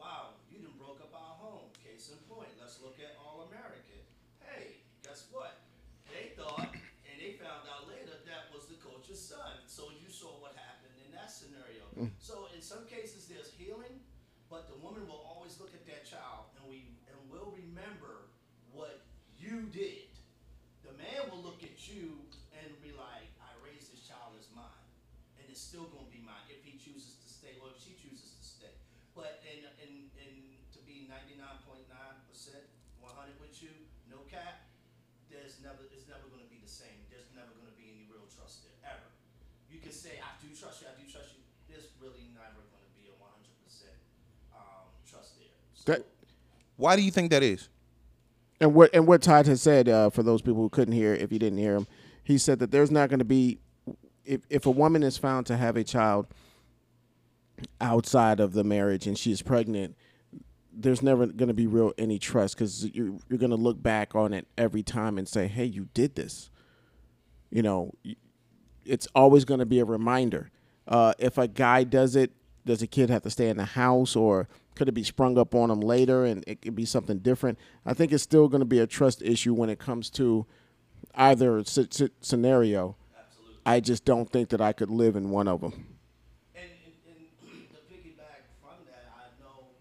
Wow, 0.00 0.40
you 0.48 0.64
done 0.64 0.72
broke 0.80 1.04
up 1.04 1.12
our 1.12 1.36
home. 1.36 1.68
Case 1.84 2.08
in 2.08 2.16
point, 2.24 2.48
let's 2.56 2.80
look 2.80 2.96
at 3.02 3.20
All 3.20 3.44
American. 3.52 4.00
Hey, 4.40 4.80
guess 5.04 5.28
what? 5.28 5.60
They 6.08 6.32
thought, 6.40 6.72
and 6.72 7.14
they 7.20 7.36
found 7.36 7.68
out 7.68 7.84
later, 7.84 8.16
that 8.24 8.48
was 8.48 8.64
the 8.64 8.80
coach's 8.80 9.20
son. 9.32 9.56
So 9.64 9.88
you 9.96 10.12
saw 10.12 10.36
what 10.44 10.52
happened 10.54 10.96
in 11.00 11.10
that 11.16 11.32
scenario. 11.32 11.88
Mm. 11.96 12.12
So 12.20 12.52
in 12.52 12.60
some 12.60 12.84
cases, 12.84 13.24
there's 13.24 13.48
healing, 13.56 14.04
but 14.52 14.68
the 14.68 14.76
woman 14.84 15.08
will 15.08 15.24
always 15.24 15.56
look 15.56 15.72
at 15.72 15.84
that 15.88 16.04
child, 16.04 16.52
and 16.60 16.68
we 16.68 16.92
and 17.08 17.16
will 17.32 17.52
remember 17.56 18.28
what 18.68 19.08
you 19.40 19.68
did. 19.72 20.12
The 20.84 20.92
man 20.98 21.32
will 21.32 21.40
look 21.40 21.64
at 21.64 21.76
you 21.88 22.20
and 22.52 22.68
be 22.84 22.92
like, 22.92 23.28
"I 23.40 23.50
raised 23.64 23.88
this 23.92 24.04
child 24.04 24.36
as 24.36 24.48
mine." 24.52 24.82
and 25.42 25.50
it's 25.50 25.60
still 25.60 25.90
going 25.90 26.06
to 26.06 26.14
be 26.14 26.22
mine 26.22 26.46
if 26.46 26.62
he 26.62 26.78
chooses 26.78 27.18
to 27.18 27.26
stay 27.26 27.58
or 27.58 27.74
if 27.74 27.78
she 27.82 27.98
chooses 27.98 28.38
to 28.38 28.44
stay. 28.46 28.74
But 29.18 29.42
and 29.42 29.66
and 29.82 29.94
and 30.22 30.34
to 30.72 30.80
be 30.86 31.10
ninety 31.10 31.34
nine 31.34 31.58
point 31.66 31.84
nine 31.90 32.16
percent, 32.30 32.62
one 33.02 33.12
hundred 33.18 33.36
with 33.42 33.58
you, 33.58 33.74
no 34.06 34.22
cap. 34.30 34.70
There's 35.28 35.58
never 35.60 35.82
it's 35.90 36.06
never 36.06 36.24
going 36.30 36.46
to 36.46 36.52
be 36.52 36.62
the 36.62 36.70
same. 36.70 37.04
There's 37.10 37.28
never 37.34 37.50
going 37.58 37.68
to 37.68 37.76
be 37.76 37.90
any 37.90 38.06
real 38.08 38.24
trust 38.30 38.64
there 38.64 38.78
ever. 38.86 39.11
You 39.92 40.00
can 40.00 40.10
say 40.10 40.16
I 40.24 40.32
do 40.40 40.48
trust 40.56 40.80
you, 40.80 40.86
I 40.88 40.96
do 41.00 41.10
trust 41.10 41.28
you. 41.36 41.42
There's 41.68 41.84
really 42.00 42.24
never 42.32 42.64
going 42.72 42.80
to 42.80 42.92
be 42.96 43.08
a 43.08 43.14
one 43.20 43.28
hundred 43.30 43.52
percent 43.62 43.92
um, 44.56 44.88
trust 45.08 45.36
there. 45.38 45.48
So, 45.74 45.92
That 45.92 46.06
Why 46.76 46.96
do 46.96 47.02
you 47.02 47.10
think 47.10 47.30
that 47.30 47.42
is? 47.42 47.68
and 48.60 48.74
what 48.74 48.90
and 48.94 49.06
what 49.06 49.20
Todd 49.22 49.46
has 49.46 49.60
said 49.60 49.88
uh, 49.88 50.08
for 50.08 50.22
those 50.22 50.40
people 50.40 50.62
who 50.62 50.70
couldn't 50.70 50.94
hear, 50.94 51.12
if 51.14 51.30
you 51.32 51.38
didn't 51.38 51.58
hear 51.58 51.74
him, 51.74 51.86
he 52.24 52.38
said 52.38 52.58
that 52.60 52.70
there's 52.70 52.90
not 52.90 53.08
going 53.10 53.18
to 53.18 53.24
be 53.24 53.58
if 54.24 54.40
if 54.48 54.64
a 54.66 54.70
woman 54.70 55.02
is 55.02 55.18
found 55.18 55.44
to 55.46 55.56
have 55.56 55.76
a 55.76 55.84
child 55.84 56.26
outside 57.80 58.40
of 58.40 58.52
the 58.54 58.64
marriage 58.64 59.06
and 59.06 59.18
she's 59.18 59.42
pregnant, 59.42 59.94
there's 60.72 61.02
never 61.02 61.26
going 61.26 61.48
to 61.48 61.54
be 61.54 61.66
real 61.66 61.92
any 61.98 62.18
trust 62.18 62.56
because 62.56 62.86
you're 62.94 63.12
you're 63.28 63.38
going 63.38 63.50
to 63.50 63.56
look 63.56 63.82
back 63.82 64.14
on 64.14 64.32
it 64.32 64.46
every 64.56 64.82
time 64.82 65.18
and 65.18 65.28
say, 65.28 65.48
hey, 65.48 65.64
you 65.66 65.88
did 65.92 66.14
this. 66.14 66.48
You 67.50 67.62
know, 67.62 67.92
y- 68.04 68.16
it's 68.84 69.08
always 69.14 69.44
going 69.44 69.60
to 69.60 69.66
be 69.66 69.78
a 69.78 69.84
reminder. 69.84 70.50
Uh, 70.86 71.14
if 71.18 71.38
a 71.38 71.48
guy 71.48 71.84
does 71.84 72.16
it, 72.16 72.32
does 72.64 72.82
a 72.82 72.86
kid 72.86 73.10
have 73.10 73.22
to 73.22 73.30
stay 73.30 73.48
in 73.48 73.56
the 73.56 73.64
house 73.64 74.14
or 74.14 74.48
could 74.74 74.88
it 74.88 74.92
be 74.92 75.02
sprung 75.02 75.36
up 75.36 75.54
on 75.54 75.70
him 75.70 75.80
later 75.80 76.24
and 76.24 76.44
it 76.46 76.62
could 76.62 76.74
be 76.74 76.84
something 76.84 77.18
different? 77.18 77.58
I 77.84 77.94
think 77.94 78.12
it's 78.12 78.22
still 78.22 78.48
going 78.48 78.60
to 78.60 78.66
be 78.66 78.78
a 78.78 78.86
trust 78.86 79.22
issue 79.22 79.52
when 79.54 79.68
it 79.68 79.78
comes 79.78 80.10
to 80.10 80.46
either 81.14 81.62
scenario. 81.64 82.96
absolutely. 83.18 83.56
I 83.66 83.80
just 83.80 84.04
don't 84.04 84.30
think 84.30 84.48
that 84.50 84.60
I 84.60 84.72
could 84.72 84.90
live 84.90 85.16
in 85.16 85.30
one 85.30 85.48
of 85.48 85.60
them. 85.60 85.72
And, 86.54 86.64
and, 86.64 87.18
and 87.50 87.68
to 87.68 87.76
piggyback 87.92 88.48
from 88.62 88.80
that, 88.86 89.12
I 89.12 89.28
know 89.42 89.76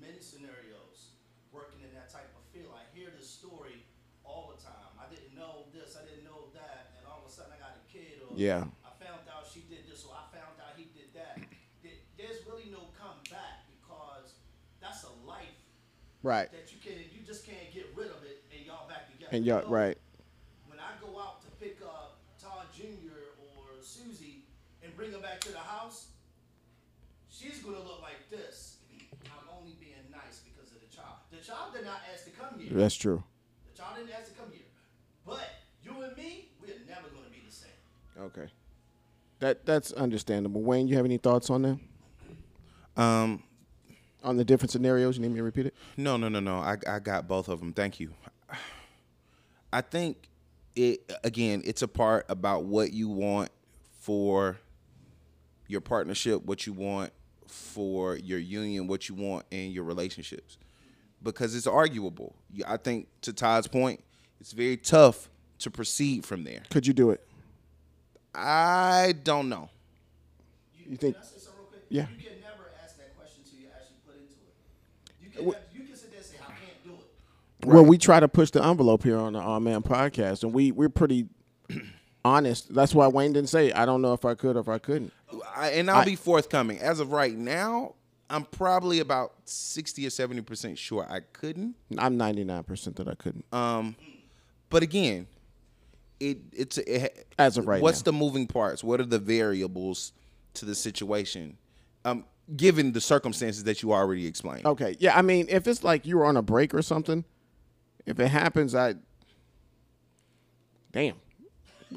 many 0.00 0.20
scenarios 0.20 1.16
working 1.52 1.80
in 1.80 1.94
that 1.94 2.12
type 2.12 2.28
of 2.36 2.44
field. 2.52 2.74
I 2.74 2.84
hear 2.96 3.08
this 3.16 3.30
story 3.30 3.80
all 4.24 4.52
the 4.54 4.62
time. 4.62 4.92
I 5.00 5.08
didn't 5.08 5.34
know 5.38 5.64
this, 5.72 5.96
I 5.96 6.04
didn't 6.04 6.24
know 6.24 6.52
that, 6.52 6.92
and 6.98 7.06
all 7.08 7.24
of 7.24 7.30
a 7.30 7.32
sudden 7.32 7.52
I 7.54 7.58
got 7.58 7.80
a 7.80 7.84
kid, 7.88 8.20
or 8.27 8.27
Yeah. 8.38 8.70
I 8.86 8.94
found 9.02 9.26
out 9.26 9.50
she 9.50 9.66
did 9.66 9.82
this, 9.90 10.06
or 10.06 10.14
I 10.14 10.22
found 10.30 10.54
out 10.62 10.78
he 10.78 10.86
did 10.94 11.10
that. 11.18 11.42
There's 12.14 12.46
really 12.46 12.70
no 12.70 12.86
comeback 12.94 13.66
because 13.66 14.38
that's 14.80 15.02
a 15.02 15.10
life 15.26 15.58
Right. 16.22 16.50
that 16.52 16.70
you 16.70 16.78
can 16.78 16.98
you 17.10 17.26
just 17.26 17.44
can't 17.46 17.66
get 17.74 17.90
rid 17.96 18.10
of 18.14 18.22
it, 18.22 18.44
and 18.54 18.64
y'all 18.64 18.88
back 18.88 19.10
together. 19.10 19.34
And 19.34 19.44
y'all, 19.44 19.62
No. 19.62 19.70
right. 19.74 19.98
When 20.66 20.78
I 20.78 20.94
go 21.02 21.18
out 21.18 21.42
to 21.42 21.50
pick 21.58 21.82
up 21.82 22.18
Todd 22.40 22.66
Jr. 22.74 23.34
or 23.42 23.82
Susie 23.82 24.46
and 24.82 24.94
bring 24.96 25.10
them 25.10 25.22
back 25.22 25.40
to 25.42 25.50
the 25.50 25.58
house, 25.58 26.08
she's 27.28 27.58
gonna 27.62 27.82
look 27.82 28.02
like 28.02 28.30
this. 28.30 28.78
I'm 29.26 29.48
only 29.50 29.74
being 29.80 30.06
nice 30.10 30.40
because 30.46 30.70
of 30.72 30.80
the 30.80 30.86
child. 30.94 31.18
The 31.30 31.38
child 31.38 31.74
did 31.74 31.84
not 31.84 32.02
ask 32.12 32.24
to 32.24 32.30
come 32.30 32.58
here. 32.58 32.70
That's 32.72 32.94
true. 32.94 33.22
The 33.70 33.76
child 33.78 33.96
didn't 33.96 34.12
ask 34.14 34.30
to 34.32 34.38
come 34.38 34.50
here. 34.52 34.66
But 35.26 35.42
you 35.82 36.02
and 36.02 36.16
me, 36.16 36.47
Okay. 38.20 38.46
That 39.40 39.64
that's 39.64 39.92
understandable. 39.92 40.62
Wayne, 40.62 40.88
you 40.88 40.96
have 40.96 41.04
any 41.04 41.18
thoughts 41.18 41.50
on 41.50 41.62
that? 41.62 41.78
Um, 43.00 43.42
On 44.24 44.36
the 44.36 44.44
different 44.44 44.72
scenarios? 44.72 45.16
You 45.16 45.22
need 45.22 45.30
me 45.30 45.36
to 45.36 45.44
repeat 45.44 45.66
it? 45.66 45.74
No, 45.96 46.16
no, 46.16 46.28
no, 46.28 46.40
no. 46.40 46.56
I 46.56 46.76
I 46.88 46.98
got 46.98 47.28
both 47.28 47.48
of 47.48 47.60
them. 47.60 47.72
Thank 47.72 48.00
you. 48.00 48.12
I 49.72 49.80
think 49.82 50.28
it 50.74 51.12
again. 51.22 51.62
It's 51.64 51.82
a 51.82 51.88
part 51.88 52.26
about 52.28 52.64
what 52.64 52.92
you 52.92 53.08
want 53.08 53.50
for 54.00 54.58
your 55.68 55.80
partnership, 55.80 56.42
what 56.44 56.66
you 56.66 56.72
want 56.72 57.12
for 57.46 58.16
your 58.16 58.38
union, 58.38 58.86
what 58.88 59.08
you 59.08 59.14
want 59.14 59.44
in 59.50 59.70
your 59.70 59.84
relationships, 59.84 60.58
because 61.22 61.54
it's 61.54 61.66
arguable. 61.66 62.34
I 62.66 62.78
think 62.78 63.08
to 63.22 63.32
Todd's 63.32 63.68
point, 63.68 64.02
it's 64.40 64.52
very 64.52 64.76
tough 64.76 65.30
to 65.60 65.70
proceed 65.70 66.24
from 66.24 66.44
there. 66.44 66.62
Could 66.70 66.86
you 66.86 66.92
do 66.94 67.10
it? 67.10 67.27
I 68.38 69.14
don't 69.24 69.48
know. 69.48 69.68
You 70.86 70.96
think? 70.96 71.16
Can 71.16 71.22
I 71.22 71.26
say 71.26 71.38
something 71.38 71.60
real 71.60 71.68
quick? 71.68 71.82
Yeah. 71.90 72.06
You 72.16 72.24
can 72.28 72.40
never 72.40 72.70
ask 72.82 72.96
that 72.98 73.16
question 73.16 73.42
until 73.44 73.58
you 73.60 73.66
actually 73.74 73.96
put 74.06 74.14
into 74.16 74.32
it. 74.32 74.54
You 75.22 75.30
can 75.30 75.44
never, 75.44 75.58
you 75.74 75.84
can 75.84 75.96
sit 75.96 76.10
there 76.10 76.18
and 76.20 76.26
say 76.26 76.36
I 76.42 76.46
can't 76.50 76.84
do 76.84 76.90
it. 76.92 77.66
Well, 77.66 77.84
we 77.84 77.98
try 77.98 78.20
to 78.20 78.28
push 78.28 78.50
the 78.50 78.64
envelope 78.64 79.02
here 79.02 79.18
on 79.18 79.34
the 79.34 79.40
Awe 79.40 79.60
Man 79.60 79.82
podcast, 79.82 80.42
and 80.44 80.52
we 80.54 80.72
we're 80.72 80.88
pretty 80.88 81.26
honest. 82.24 82.72
That's 82.74 82.94
why 82.94 83.06
Wayne 83.08 83.32
didn't 83.32 83.50
say 83.50 83.72
I 83.72 83.84
don't 83.86 84.00
know 84.02 84.12
if 84.14 84.24
I 84.24 84.34
could 84.34 84.56
or 84.56 84.60
if 84.60 84.68
I 84.68 84.78
couldn't. 84.78 85.12
I, 85.54 85.70
and 85.70 85.90
I'll 85.90 85.98
I- 86.02 86.04
be 86.06 86.16
forthcoming. 86.16 86.78
As 86.78 87.00
of 87.00 87.12
right 87.12 87.34
now, 87.36 87.94
I'm 88.30 88.44
probably 88.44 89.00
about 89.00 89.34
sixty 89.44 90.06
or 90.06 90.10
seventy 90.10 90.40
percent 90.40 90.78
sure 90.78 91.06
I 91.10 91.20
couldn't. 91.32 91.74
I'm 91.98 92.16
99 92.16 92.62
percent 92.64 92.96
that 92.96 93.08
I 93.08 93.14
couldn't. 93.14 93.44
Um, 93.52 93.96
but 94.70 94.82
again, 94.82 95.26
it 96.20 96.38
it's 96.52 96.78
it, 96.78 97.26
As 97.38 97.56
of 97.58 97.66
right 97.66 97.80
What's 97.82 98.00
now. 98.00 98.12
the 98.12 98.18
moving 98.18 98.46
parts? 98.46 98.82
What 98.84 99.00
are 99.00 99.04
the 99.06 99.18
variables 99.18 100.12
to 100.54 100.64
the 100.64 100.74
situation? 100.74 101.56
Um, 102.04 102.24
given 102.56 102.92
the 102.92 103.00
circumstances 103.00 103.64
that 103.64 103.82
you 103.82 103.92
already 103.92 104.26
explained. 104.26 104.66
Okay. 104.66 104.96
Yeah. 104.98 105.16
I 105.18 105.22
mean, 105.22 105.46
if 105.48 105.66
it's 105.68 105.84
like 105.84 106.06
you 106.06 106.16
were 106.18 106.24
on 106.24 106.36
a 106.36 106.42
break 106.42 106.72
or 106.74 106.82
something, 106.82 107.24
if 108.06 108.18
it 108.18 108.28
happens, 108.28 108.74
I. 108.74 108.94
Damn. 110.92 111.16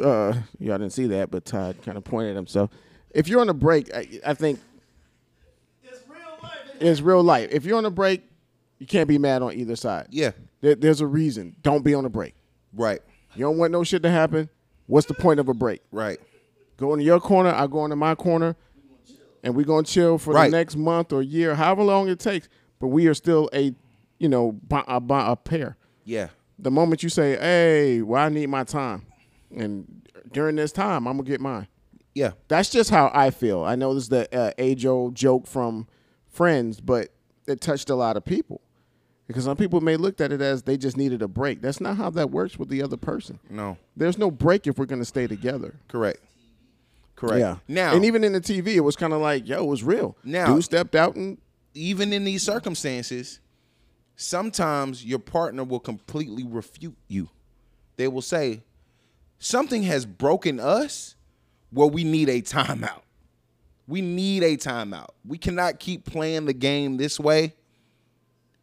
Uh, 0.02 0.34
y'all 0.60 0.78
didn't 0.78 0.92
see 0.92 1.08
that, 1.08 1.32
but 1.32 1.46
Todd 1.46 1.78
kind 1.84 1.98
of 1.98 2.04
pointed 2.04 2.36
himself. 2.36 2.72
If 3.12 3.28
you're 3.28 3.42
on 3.42 3.50
a 3.50 3.54
break, 3.54 3.94
I, 3.94 4.08
I 4.26 4.34
think 4.34 4.60
It's 5.84 6.02
real 6.08 6.20
life. 6.42 6.58
It's 6.80 7.02
real 7.02 7.24
life. 7.24 7.50
If 7.52 7.66
you're 7.66 7.78
on 7.78 7.86
a 7.86 7.92
break, 7.92 8.24
you 8.80 8.86
can't 8.88 9.08
be 9.08 9.18
mad 9.18 9.42
on 9.42 9.54
either 9.54 9.76
side. 9.76 10.08
Yeah. 10.10 10.32
There, 10.62 10.76
there's 10.76 11.02
a 11.02 11.08
reason. 11.08 11.56
Don't 11.62 11.84
be 11.84 11.94
on 11.94 12.06
a 12.06 12.10
break. 12.10 12.36
Right. 12.74 13.02
You 13.36 13.46
don't 13.46 13.58
want 13.58 13.72
no 13.72 13.84
shit 13.84 14.04
to 14.04 14.10
happen. 14.10 14.50
What's 14.88 15.08
the 15.08 15.14
point 15.14 15.40
of 15.40 15.48
a 15.50 15.54
break? 15.54 15.82
Right. 15.92 16.20
Go 16.78 16.94
into 16.94 17.06
your 17.06 17.20
corner. 17.20 17.52
I 17.52 17.68
go 17.68 17.84
into 17.86 17.96
my 17.96 18.16
corner. 18.16 18.56
and 19.44 19.56
we're 19.56 19.66
gonna 19.66 19.82
chill 19.84 20.20
for 20.20 20.34
Right. 20.36 20.52
the 20.52 20.58
next 20.58 20.76
month 20.76 21.12
or 21.12 21.24
year, 21.24 21.56
however 21.56 21.82
long 21.82 22.08
it 22.10 22.20
takes. 22.20 22.48
But 22.80 22.90
we 22.90 23.08
are 23.08 23.16
still 23.16 23.50
a, 23.54 23.74
you 24.20 24.30
know, 24.30 24.52
bo- 24.52 24.84
a, 24.88 25.02
a 25.32 25.36
pair. 25.36 25.78
Yeah. 26.06 26.28
The 26.60 26.70
moment 26.70 27.02
you 27.02 27.10
say, 27.10 27.38
"Hey, 27.38 28.04
well, 28.04 28.24
I 28.24 28.30
need 28.30 28.46
my 28.48 28.64
time," 28.64 29.08
and 29.56 30.08
during 30.32 30.58
this 30.58 30.72
time, 30.72 31.08
I'm 31.08 31.18
gonna 31.18 31.28
get 31.28 31.42
mine. 31.42 31.68
Yeah. 32.14 32.34
That's 32.50 32.70
just 32.70 32.92
how 32.92 33.10
I 33.16 33.32
feel. 33.32 33.64
I 33.64 33.74
know 33.76 33.96
this 33.96 34.04
is 34.04 34.10
the 34.10 34.28
uh, 34.38 34.52
age 34.60 34.86
old 34.86 35.16
joke 35.16 35.48
from 35.48 35.88
Friends, 36.28 36.80
but 36.80 37.10
it 37.48 37.62
touched 37.62 37.90
a 37.90 37.96
lot 37.96 38.18
of 38.18 38.24
people 38.24 38.62
because 39.32 39.46
some 39.46 39.58
people 39.58 39.82
may 39.82 39.98
looked 39.98 40.22
at 40.22 40.32
it 40.32 40.42
as 40.42 40.64
they 40.64 40.78
just 40.78 40.98
needed 40.98 41.22
a 41.22 41.28
break. 41.28 41.62
That's 41.62 41.82
not 41.82 41.98
how 41.98 42.10
that 42.12 42.30
works 42.32 42.58
with 42.58 42.70
the 42.70 42.82
other 42.82 42.98
person. 42.98 43.40
No. 43.50 43.78
There's 43.96 44.18
no 44.18 44.32
break 44.32 44.68
if 44.68 44.78
we're 44.78 44.86
going 44.86 45.02
to 45.02 45.06
stay 45.06 45.28
together. 45.28 45.76
Correct. 45.88 46.20
Correct. 47.16 47.40
Yeah. 47.40 47.58
Now, 47.68 47.96
and 47.96 48.04
even 48.06 48.24
in 48.24 48.34
the 48.34 48.42
TV, 48.42 48.68
it 48.76 48.82
was 48.82 48.96
kind 48.96 49.14
of 49.14 49.22
like, 49.22 49.48
yo, 49.48 49.64
it 49.64 49.68
was 49.68 49.84
real. 49.84 50.16
Now- 50.24 50.54
dude 50.54 50.64
stepped 50.64 50.96
out 50.96 51.16
and 51.16 51.38
even 51.74 52.12
in 52.14 52.24
these 52.26 52.44
circumstances, 52.44 53.40
sometimes 54.16 55.06
your 55.06 55.20
partner 55.20 55.64
will 55.64 55.80
completely 55.80 56.44
refute 56.44 56.98
you. 57.08 57.30
They 57.98 58.08
will 58.08 58.22
say, 58.22 58.64
something 59.40 59.84
has 59.84 60.06
broken 60.06 60.60
us 60.60 61.16
where 61.72 61.88
we 61.88 62.04
need 62.04 62.30
a 62.30 62.42
timeout. 62.42 63.02
We 63.88 64.02
need 64.02 64.44
a 64.44 64.58
timeout. 64.58 65.10
We 65.26 65.38
cannot 65.38 65.80
keep 65.80 66.06
playing 66.06 66.46
the 66.46 66.54
game 66.54 66.98
this 66.98 67.20
way, 67.20 67.56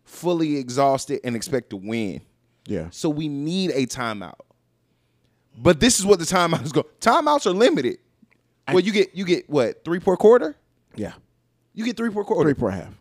fully 0.08 0.56
exhausted 0.56 1.20
and 1.24 1.36
expect 1.36 1.70
to 1.70 1.76
win. 1.76 2.20
yeah, 2.66 2.88
So 2.90 3.08
we 3.08 3.28
need 3.28 3.70
a 3.72 3.86
timeout. 3.86 4.34
But 5.56 5.80
this 5.80 5.98
is 5.98 6.06
what 6.06 6.18
the 6.18 6.24
timeout 6.24 6.64
is 6.64 6.72
going. 6.72 6.86
Timeouts 7.00 7.46
are 7.46 7.50
limited. 7.50 7.98
well, 8.68 8.80
you 8.80 8.92
get 8.92 9.14
you 9.14 9.24
get 9.24 9.48
what 9.50 9.84
three 9.84 9.98
per 10.00 10.16
quarter? 10.16 10.56
yeah, 10.96 11.12
You 11.74 11.84
get 11.84 11.96
three 11.96 12.10
per 12.10 12.24
quarter. 12.24 12.48
three 12.52 12.58
per 12.60 12.70
half. 12.70 12.92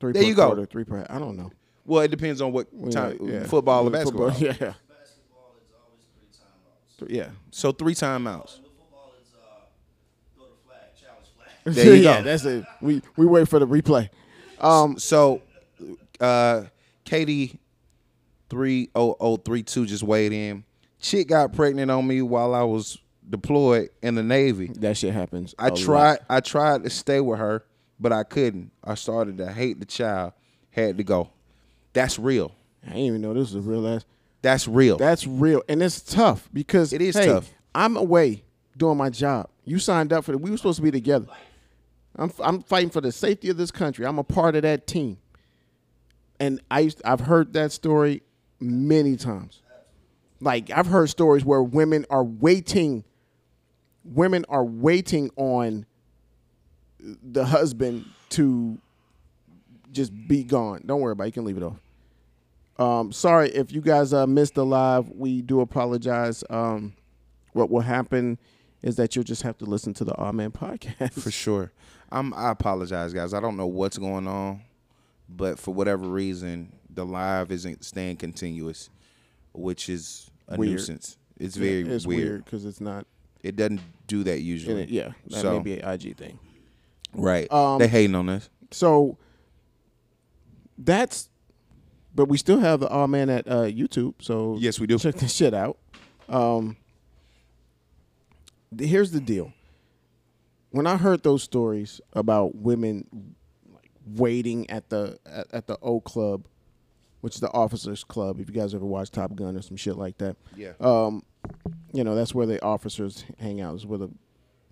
Three 0.00 0.12
There 0.12 0.22
per 0.22 0.28
you 0.28 0.34
go. 0.34 0.46
quarter, 0.46 0.66
Three 0.66 0.84
per 0.84 0.98
half. 0.98 1.10
I 1.10 1.18
don't 1.18 1.36
know. 1.36 1.50
Well, 1.84 2.02
it 2.02 2.10
depends 2.10 2.40
on 2.40 2.52
what 2.52 2.66
time 2.92 3.18
Yeah, 3.20 3.32
yeah. 3.40 3.46
football 3.46 3.88
or 3.88 3.90
Football, 3.90 4.28
basketball. 4.30 4.42
Yeah, 4.46 4.52
Basketball 4.52 5.56
is 5.60 5.72
always 5.74 6.04
three 6.98 7.08
timeouts. 7.08 7.14
Yeah. 7.14 7.30
So 7.50 7.72
three 7.72 7.94
timeouts. 7.94 8.60
With 8.60 8.70
football, 8.78 9.12
it's 9.20 9.30
throw 10.36 10.44
the 10.46 10.52
flag, 10.66 10.80
challenge 11.00 11.28
flag. 11.36 11.74
There 11.74 11.94
you 11.96 12.02
yeah, 12.02 12.18
go. 12.18 12.24
that's 12.24 12.44
it. 12.44 12.64
We 12.80 13.02
we 13.16 13.26
wait 13.26 13.48
for 13.48 13.58
the 13.58 13.66
replay. 13.66 14.08
Um, 14.60 14.98
So, 14.98 15.40
uh, 16.20 16.64
Katie, 17.04 17.58
three 18.50 18.90
oh 18.94 19.16
oh 19.20 19.36
three 19.36 19.62
two 19.62 19.86
just 19.86 20.02
weighed 20.02 20.32
in. 20.32 20.64
Chick 21.00 21.28
got 21.28 21.52
pregnant 21.52 21.90
on 21.90 22.06
me 22.06 22.22
while 22.22 22.54
I 22.54 22.62
was 22.62 22.98
deployed 23.28 23.90
in 24.02 24.14
the 24.14 24.22
Navy. 24.22 24.68
that 24.76 24.96
shit 24.96 25.14
happens. 25.14 25.54
I 25.58 25.68
a 25.68 25.70
lot. 25.70 25.78
tried. 25.78 26.18
I 26.28 26.40
tried 26.40 26.84
to 26.84 26.90
stay 26.90 27.20
with 27.20 27.38
her, 27.38 27.64
but 28.00 28.12
I 28.12 28.24
couldn't. 28.24 28.72
I 28.82 28.94
started 28.94 29.38
to 29.38 29.52
hate 29.52 29.80
the 29.80 29.86
child. 29.86 30.32
Had 30.70 30.98
to 30.98 31.04
go. 31.04 31.30
That's 31.92 32.18
real. 32.18 32.52
I 32.84 32.90
didn't 32.90 33.02
even 33.04 33.20
know 33.20 33.34
this 33.34 33.52
was 33.52 33.66
a 33.66 33.68
real 33.68 33.86
ass. 33.86 34.04
That's 34.42 34.68
real. 34.68 34.96
That's 34.96 35.26
real, 35.26 35.62
and 35.68 35.82
it's 35.82 36.00
tough 36.00 36.48
because 36.52 36.92
It 36.92 37.02
is 37.02 37.16
hey, 37.16 37.26
tough. 37.26 37.50
I'm 37.74 37.96
away 37.96 38.44
doing 38.76 38.96
my 38.96 39.10
job. 39.10 39.48
You 39.64 39.78
signed 39.78 40.12
up 40.12 40.24
for 40.24 40.32
it. 40.32 40.40
We 40.40 40.50
were 40.50 40.56
supposed 40.56 40.76
to 40.76 40.82
be 40.82 40.90
together. 40.90 41.26
I'm 42.16 42.32
I'm 42.40 42.62
fighting 42.62 42.90
for 42.90 43.00
the 43.00 43.12
safety 43.12 43.48
of 43.50 43.56
this 43.56 43.70
country. 43.70 44.06
I'm 44.06 44.18
a 44.18 44.24
part 44.24 44.56
of 44.56 44.62
that 44.62 44.86
team, 44.86 45.18
and 46.40 46.60
I 46.70 46.80
used 46.80 47.02
I've 47.04 47.20
heard 47.20 47.52
that 47.54 47.72
story 47.72 48.22
many 48.60 49.16
times. 49.16 49.62
Like 50.40 50.70
I've 50.70 50.86
heard 50.86 51.08
stories 51.10 51.44
where 51.44 51.62
women 51.62 52.06
are 52.10 52.24
waiting, 52.24 53.04
women 54.04 54.44
are 54.48 54.64
waiting 54.64 55.30
on 55.36 55.86
the 57.00 57.44
husband 57.44 58.04
to 58.30 58.78
just 59.92 60.12
be 60.28 60.44
gone. 60.44 60.82
Don't 60.86 61.00
worry 61.00 61.12
about 61.12 61.24
it. 61.24 61.26
You 61.28 61.32
can 61.32 61.44
leave 61.44 61.56
it 61.56 61.62
off. 61.62 61.80
Um, 62.78 63.10
sorry 63.10 63.50
if 63.50 63.72
you 63.72 63.80
guys 63.80 64.12
uh, 64.12 64.26
missed 64.26 64.54
the 64.54 64.64
live. 64.64 65.08
We 65.10 65.42
do 65.42 65.60
apologize. 65.60 66.44
Um, 66.48 66.94
what 67.52 67.70
will 67.70 67.80
happen 67.80 68.38
is 68.82 68.96
that 68.96 69.16
you'll 69.16 69.24
just 69.24 69.42
have 69.42 69.58
to 69.58 69.64
listen 69.64 69.92
to 69.94 70.04
the 70.04 70.14
Awe 70.16 70.30
Man 70.32 70.50
podcast. 70.52 71.20
for 71.20 71.30
sure. 71.30 71.72
I 72.10 72.50
apologize, 72.50 73.12
guys. 73.12 73.34
I 73.34 73.40
don't 73.40 73.56
know 73.56 73.66
what's 73.66 73.98
going 73.98 74.26
on, 74.26 74.62
but 75.28 75.58
for 75.58 75.74
whatever 75.74 76.06
reason, 76.08 76.72
the 76.90 77.04
live 77.04 77.50
isn't 77.52 77.84
staying 77.84 78.16
continuous, 78.16 78.90
which 79.52 79.88
is 79.88 80.30
a 80.48 80.56
Weird. 80.56 80.72
nuisance. 80.72 81.16
It's 81.38 81.56
very 81.56 81.82
it's 81.88 82.06
weird. 82.06 82.44
because 82.44 82.64
it's 82.64 82.80
not. 82.80 83.06
It 83.42 83.54
doesn't 83.56 83.80
do 84.06 84.24
that 84.24 84.40
usually. 84.40 84.82
it. 84.82 84.88
Yeah, 84.88 85.12
that 85.28 85.40
So- 85.40 85.56
may 85.58 85.62
be 85.62 85.78
an 85.78 85.88
IG 85.88 86.16
thing. 86.16 86.38
Right. 87.14 87.50
Um, 87.52 87.78
they 87.78 87.88
hating 87.88 88.14
on 88.14 88.28
us. 88.28 88.50
So 88.70 89.16
that's, 90.76 91.30
but 92.14 92.26
we 92.26 92.36
still 92.36 92.58
have 92.60 92.80
the 92.80 92.88
Awe 92.90 93.06
Man 93.06 93.30
at 93.30 93.46
uh, 93.48 93.62
YouTube. 93.64 94.14
So 94.20 94.56
Yes, 94.58 94.78
we 94.80 94.86
do. 94.86 94.98
Check 94.98 95.14
this 95.16 95.34
shit 95.34 95.54
out. 95.54 95.78
Um, 96.28 96.76
here's 98.78 99.10
the 99.12 99.20
deal. 99.20 99.52
When 100.70 100.86
I 100.86 100.96
heard 100.96 101.22
those 101.22 101.42
stories 101.42 102.00
about 102.12 102.54
women 102.56 103.34
waiting 104.16 104.68
at 104.70 104.88
the 104.90 105.18
at, 105.26 105.46
at 105.52 105.66
the 105.66 105.78
O 105.82 106.00
Club, 106.00 106.46
which 107.20 107.34
is 107.34 107.40
the 107.40 107.50
officers 107.52 108.04
club, 108.04 108.40
if 108.40 108.48
you 108.48 108.54
guys 108.54 108.74
ever 108.74 108.86
watch 108.86 109.10
Top 109.10 109.34
Gun 109.34 109.56
or 109.56 109.62
some 109.62 109.76
shit 109.76 109.96
like 109.96 110.18
that, 110.18 110.36
Yeah. 110.56 110.72
um, 110.80 111.22
you 111.92 112.04
know 112.04 112.14
that's 112.14 112.34
where 112.34 112.46
the 112.46 112.62
officers 112.62 113.24
hang 113.38 113.60
out. 113.60 113.74
Is 113.74 113.86
where 113.86 113.98
the 113.98 114.10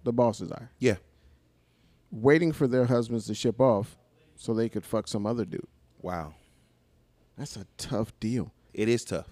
the 0.05 0.12
bosses 0.12 0.53
are 0.53 0.70
yeah. 0.79 0.96
waiting 2.11 2.53
for 2.53 2.66
their 2.68 2.85
husbands 2.87 3.27
to 3.27 3.35
ship 3.35 3.61
off 3.61 3.96
so 4.37 4.55
they 4.55 4.68
could 4.68 4.85
fuck 4.85 5.09
some 5.09 5.27
other 5.27 5.44
dude. 5.44 5.66
Wow. 6.01 6.35
That's 7.37 7.57
a 7.57 7.66
tough 7.77 8.12
deal. 8.20 8.53
It 8.72 8.88
is 8.88 9.05
tough. 9.05 9.29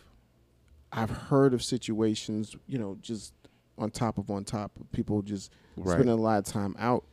I've 0.93 1.11
heard 1.11 1.55
of 1.55 1.63
situations, 1.63 2.57
you 2.67 2.79
know, 2.79 2.99
just 3.01 3.33
on 3.79 3.91
top 3.91 4.19
of 4.19 4.31
on 4.31 4.45
top 4.45 4.73
of 4.81 4.91
people 4.93 5.23
just 5.23 5.53
Right. 5.77 5.95
spending 5.95 6.11
a 6.11 6.21
lot 6.21 6.39
of 6.39 6.45
time 6.45 6.75
out. 6.79 7.05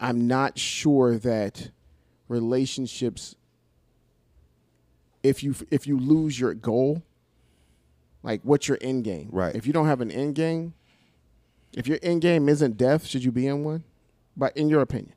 I'm 0.00 0.26
not 0.26 0.58
sure 0.58 1.18
that 1.18 1.70
relationships 2.28 3.36
if 5.22 5.42
you 5.42 5.54
if 5.70 5.86
you 5.86 5.98
lose 5.98 6.38
your 6.38 6.54
goal, 6.54 7.02
like 8.22 8.42
what's 8.42 8.68
your 8.68 8.78
end 8.80 9.04
game? 9.04 9.28
Right. 9.32 9.56
If 9.56 9.66
you 9.66 9.72
don't 9.72 9.86
have 9.86 10.00
an 10.00 10.10
end 10.10 10.34
game, 10.34 10.74
if 11.72 11.88
your 11.88 11.98
end 12.02 12.20
game 12.20 12.48
isn't 12.48 12.76
death, 12.76 13.06
should 13.06 13.24
you 13.24 13.32
be 13.32 13.46
in 13.46 13.64
one? 13.64 13.84
But 14.36 14.56
in 14.56 14.68
your 14.68 14.82
opinion. 14.82 15.14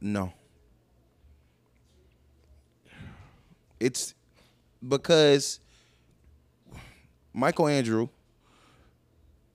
No. 0.00 0.32
It's 3.80 4.14
because 4.86 5.60
Michael 7.32 7.68
Andrew 7.68 8.08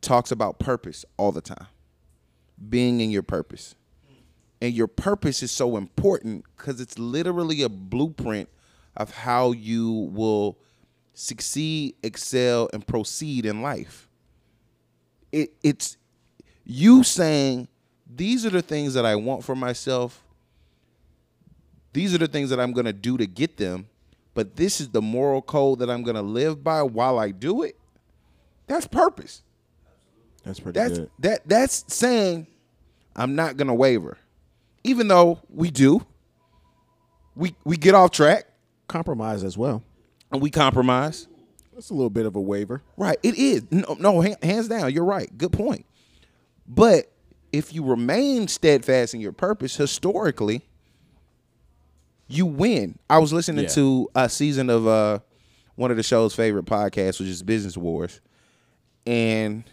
talks 0.01 0.31
about 0.31 0.60
purpose 0.60 1.05
all 1.17 1.31
the 1.31 1.41
time. 1.41 1.67
Being 2.69 3.01
in 3.01 3.12
your 3.12 3.23
purpose. 3.23 3.75
And 4.62 4.74
your 4.74 4.88
purpose 4.88 5.41
is 5.41 5.52
so 5.52 5.76
important 5.76 6.45
because 6.56 6.80
it's 6.80 7.00
literally 7.00 7.63
a 7.63 7.69
blueprint 7.69 8.47
of 8.95 9.12
how 9.12 9.52
you 9.52 10.10
will 10.13 10.60
succeed, 11.13 11.95
excel, 12.04 12.69
and 12.71 12.86
proceed 12.86 13.45
in 13.45 13.62
life. 13.62 14.08
It, 15.32 15.54
it's 15.63 15.97
you 16.63 17.04
saying, 17.04 17.67
these 18.13 18.45
are 18.45 18.50
the 18.50 18.62
things 18.62 18.93
that 18.93 19.06
I 19.06 19.15
want 19.15 19.43
for 19.43 19.56
myself. 19.56 20.24
These 21.93 22.13
are 22.13 22.19
the 22.19 22.28
things 22.28 22.50
that 22.52 22.60
I'm 22.60 22.74
going 22.74 22.86
to 22.86 22.93
do 22.93 23.17
to 23.17 23.26
get 23.26 23.58
them. 23.58 23.88
But 24.34 24.56
this 24.56 24.80
is 24.80 24.89
the 24.89 25.02
moral 25.02 25.41
code 25.41 25.80
that 25.80 25.89
I'm 25.89 26.04
going 26.04 26.15
to 26.15 26.21
live 26.21 26.63
by 26.63 26.84
while 26.84 27.19
I 27.19 27.32
do 27.32 27.63
it. 27.63 27.78
That's 28.67 28.88
purpose. 28.88 29.41
That's 30.43 30.60
pretty 30.60 30.80
That's 30.80 31.00
good. 31.00 31.10
that 31.19 31.47
that's 31.47 31.93
saying 31.93 32.47
I'm 33.15 33.36
not 33.36 33.58
going 33.58 33.67
to 33.67 33.74
waver. 33.74 34.17
Even 34.84 35.08
though 35.08 35.39
we 35.50 35.70
do. 35.72 36.06
We 37.36 37.56
we 37.63 37.78
get 37.78 37.96
off 37.96 38.12
track 38.12 38.46
Compromise 38.88 39.44
as 39.46 39.58
well. 39.58 39.84
and 40.32 40.41
we 40.41 40.50
compromise. 40.50 41.28
That's 41.74 41.89
a 41.89 41.94
little 41.94 42.10
bit 42.10 42.26
of 42.26 42.36
a 42.36 42.41
waiver. 42.41 42.82
Right. 42.98 43.17
It 43.24 43.36
is. 43.36 43.63
No, 43.72 43.96
no 44.00 44.20
hands 44.20 44.67
down. 44.67 44.91
You're 44.94 45.06
right. 45.06 45.36
Good 45.38 45.54
point. 45.54 45.86
But 46.67 47.10
if 47.54 47.74
you 47.74 47.84
remain 47.86 48.48
steadfast 48.50 49.13
in 49.13 49.22
your 49.22 49.32
purpose, 49.32 49.78
historically, 49.78 50.63
you 52.28 52.46
win. 52.46 53.00
I 53.10 53.17
was 53.20 53.32
listening 53.32 53.63
Yeah. 53.63 53.70
to 53.72 54.10
a 54.13 54.28
season 54.30 54.70
of 54.70 54.86
uh, 54.88 55.20
one 55.76 55.89
of 55.91 55.98
the 55.98 56.04
show's 56.04 56.36
favorite 56.36 56.65
podcasts, 56.65 57.20
which 57.20 57.30
is 57.30 57.41
Business 57.44 57.78
Wars, 57.78 58.20
and 59.06 59.63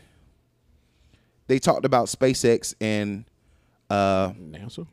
they 1.48 1.58
talked 1.58 1.84
about 1.84 2.06
SpaceX 2.06 2.74
and 2.80 3.24
uh, 3.90 4.30
NASA. 4.30 4.86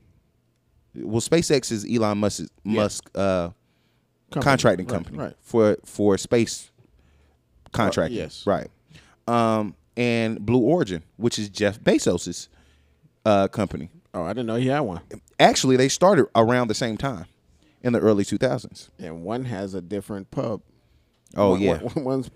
Well, 0.97 1.21
SpaceX 1.21 1.71
is 1.71 1.85
Elon 1.89 2.17
Musk 2.19 2.45
Musk 2.63 3.09
uh, 3.15 3.49
Company. 4.31 4.43
contracting 4.43 4.85
Right, 4.87 4.93
company 4.93 5.17
right. 5.17 5.33
for 5.41 5.77
for 5.85 6.17
space 6.17 6.71
contracting. 7.71 8.17
yes. 8.17 8.45
Right. 8.45 8.69
Um, 9.27 9.75
and 9.97 10.45
Blue 10.45 10.59
Origin, 10.61 11.03
which 11.17 11.39
is 11.39 11.49
Jeff 11.49 11.79
Bezos's 11.79 12.49
uh, 13.25 13.47
company. 13.47 13.89
Oh, 14.13 14.23
I 14.23 14.29
didn't 14.29 14.45
know 14.47 14.55
he 14.55 14.67
had 14.67 14.81
one. 14.81 15.01
Actually, 15.39 15.75
they 15.77 15.89
started 15.89 16.27
around 16.35 16.67
the 16.69 16.73
same 16.73 16.95
time 16.97 17.25
in 17.81 17.91
the 17.93 17.99
early 17.99 18.23
2000s. 18.23 18.89
And 18.99 19.23
one 19.23 19.45
has 19.45 19.73
a 19.73 19.81
different 19.81 20.31
pub. 20.31 20.61
Oh 21.35 21.51
One- 21.51 21.61
yeah. 21.61 21.77
one- 21.79 22.03
one's 22.05 22.31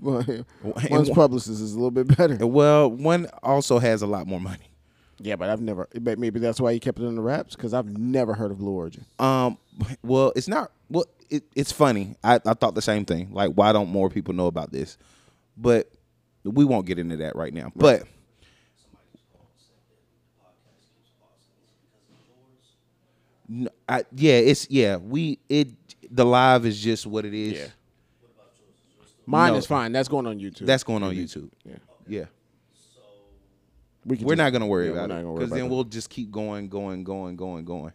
one's 0.90 1.10
publicist 1.10 1.62
is 1.62 1.74
a 1.74 1.76
little 1.76 1.92
bit 1.92 2.18
better. 2.18 2.46
Well, 2.46 2.90
one 2.92 3.28
also 3.44 3.80
has 3.80 4.02
a 4.02 4.08
lot 4.08 4.28
more 4.28 4.42
money. 4.42 4.69
Yeah, 5.22 5.36
but 5.36 5.50
I've 5.50 5.62
never. 5.62 5.88
but 6.00 6.18
Maybe 6.18 6.40
that's 6.40 6.60
why 6.62 6.74
he 6.74 6.80
kept 6.80 7.00
it 7.00 7.04
in 7.06 7.16
the 7.16 7.22
wraps 7.22 7.56
because 7.56 7.74
I've 7.74 7.98
never 7.98 8.34
heard 8.34 8.52
of 8.52 8.58
Blue 8.60 8.72
Origin. 8.72 9.06
Um, 9.20 9.58
well, 10.02 10.32
it's 10.36 10.48
not. 10.48 10.72
Well, 10.90 11.06
it, 11.30 11.44
it's 11.56 11.72
funny. 11.72 12.16
I, 12.24 12.36
I 12.46 12.54
thought 12.54 12.74
the 12.76 12.82
same 12.82 13.06
thing. 13.06 13.34
Like, 13.34 13.52
why 13.54 13.72
don't 13.74 13.90
more 13.90 14.10
people 14.10 14.34
know 14.34 14.48
about 14.48 14.72
this? 14.72 14.98
But 15.58 15.90
we 16.44 16.64
won't 16.64 16.86
get 16.86 17.00
into 17.00 17.18
that 17.18 17.36
right 17.36 17.54
now. 17.54 17.72
But 17.76 18.04
No, 23.48 23.70
I, 23.88 24.04
yeah, 24.16 24.34
it's 24.34 24.70
yeah. 24.70 24.98
We 24.98 25.40
it 25.50 25.70
the 26.12 26.24
live 26.26 26.66
is 26.66 26.80
just 26.80 27.08
what 27.08 27.26
it 27.26 27.34
is. 27.34 27.54
Yeah. 27.54 27.68
Mine 29.26 29.54
No. 29.54 29.58
is 29.58 29.66
fine. 29.66 29.92
That's 29.92 30.08
going 30.08 30.28
on 30.28 30.40
YouTube. 30.40 30.66
That's 30.66 30.84
going 30.84 31.04
on 31.04 31.16
YouTube. 31.16 31.50
yeah. 31.66 31.76
Yeah. 32.08 32.26
We 34.10 34.18
just- 34.18 34.38
not 34.38 34.50
gonna 34.52 34.68
worry 34.68 34.86
yeah, 34.88 34.92
we're 34.94 35.06
about 35.06 35.12
it 35.20 35.34
because 35.36 35.50
then 35.52 35.60
that. 35.60 35.66
we'll 35.68 35.84
just 35.84 36.10
keep 36.10 36.32
going, 36.32 36.68
going, 36.70 37.04
going, 37.04 37.36
going, 37.36 37.66
going. 37.66 37.94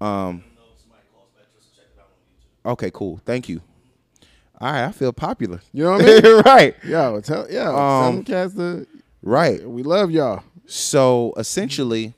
Um. 0.00 0.42
know 0.56 0.62
if 0.74 0.80
somebody 0.80 1.02
calls 1.14 1.28
back 1.36 1.44
just 1.56 1.70
to 1.74 1.76
check 1.80 1.86
it 1.94 2.00
out 2.00 2.06
on 2.66 2.70
YouTube. 2.70 2.72
Okay. 2.72 2.90
Cool. 2.92 3.20
Thank 3.24 3.48
you. 3.48 3.60
All 4.60 4.70
right. 4.72 4.84
I 4.86 4.92
feel 4.92 5.12
popular. 5.12 5.60
You 5.72 5.84
know 5.84 5.92
what 5.92 6.02
I 6.02 6.20
mean? 6.20 6.42
right. 6.44 6.74
Yo, 6.84 7.20
tell 7.20 7.50
yo, 7.50 7.76
Um, 7.76 8.24
cats 8.24 8.54
the 8.54 8.86
Right. 9.22 9.66
we 9.68 9.82
love 9.82 10.10
y'all. 10.10 10.42
So 10.66 11.32
essentially, 11.36 12.14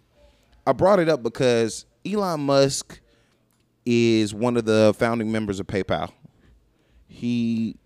I 0.67 0.73
brought 0.73 0.99
it 0.99 1.09
up 1.09 1.23
because 1.23 1.85
Elon 2.05 2.41
Musk 2.41 3.01
is 3.85 4.35
one 4.35 4.57
of 4.57 4.65
the 4.65 4.95
founding 4.99 5.31
members 5.31 5.61
of 5.61 5.67
PayPal. 5.67 6.11
He 7.07 7.77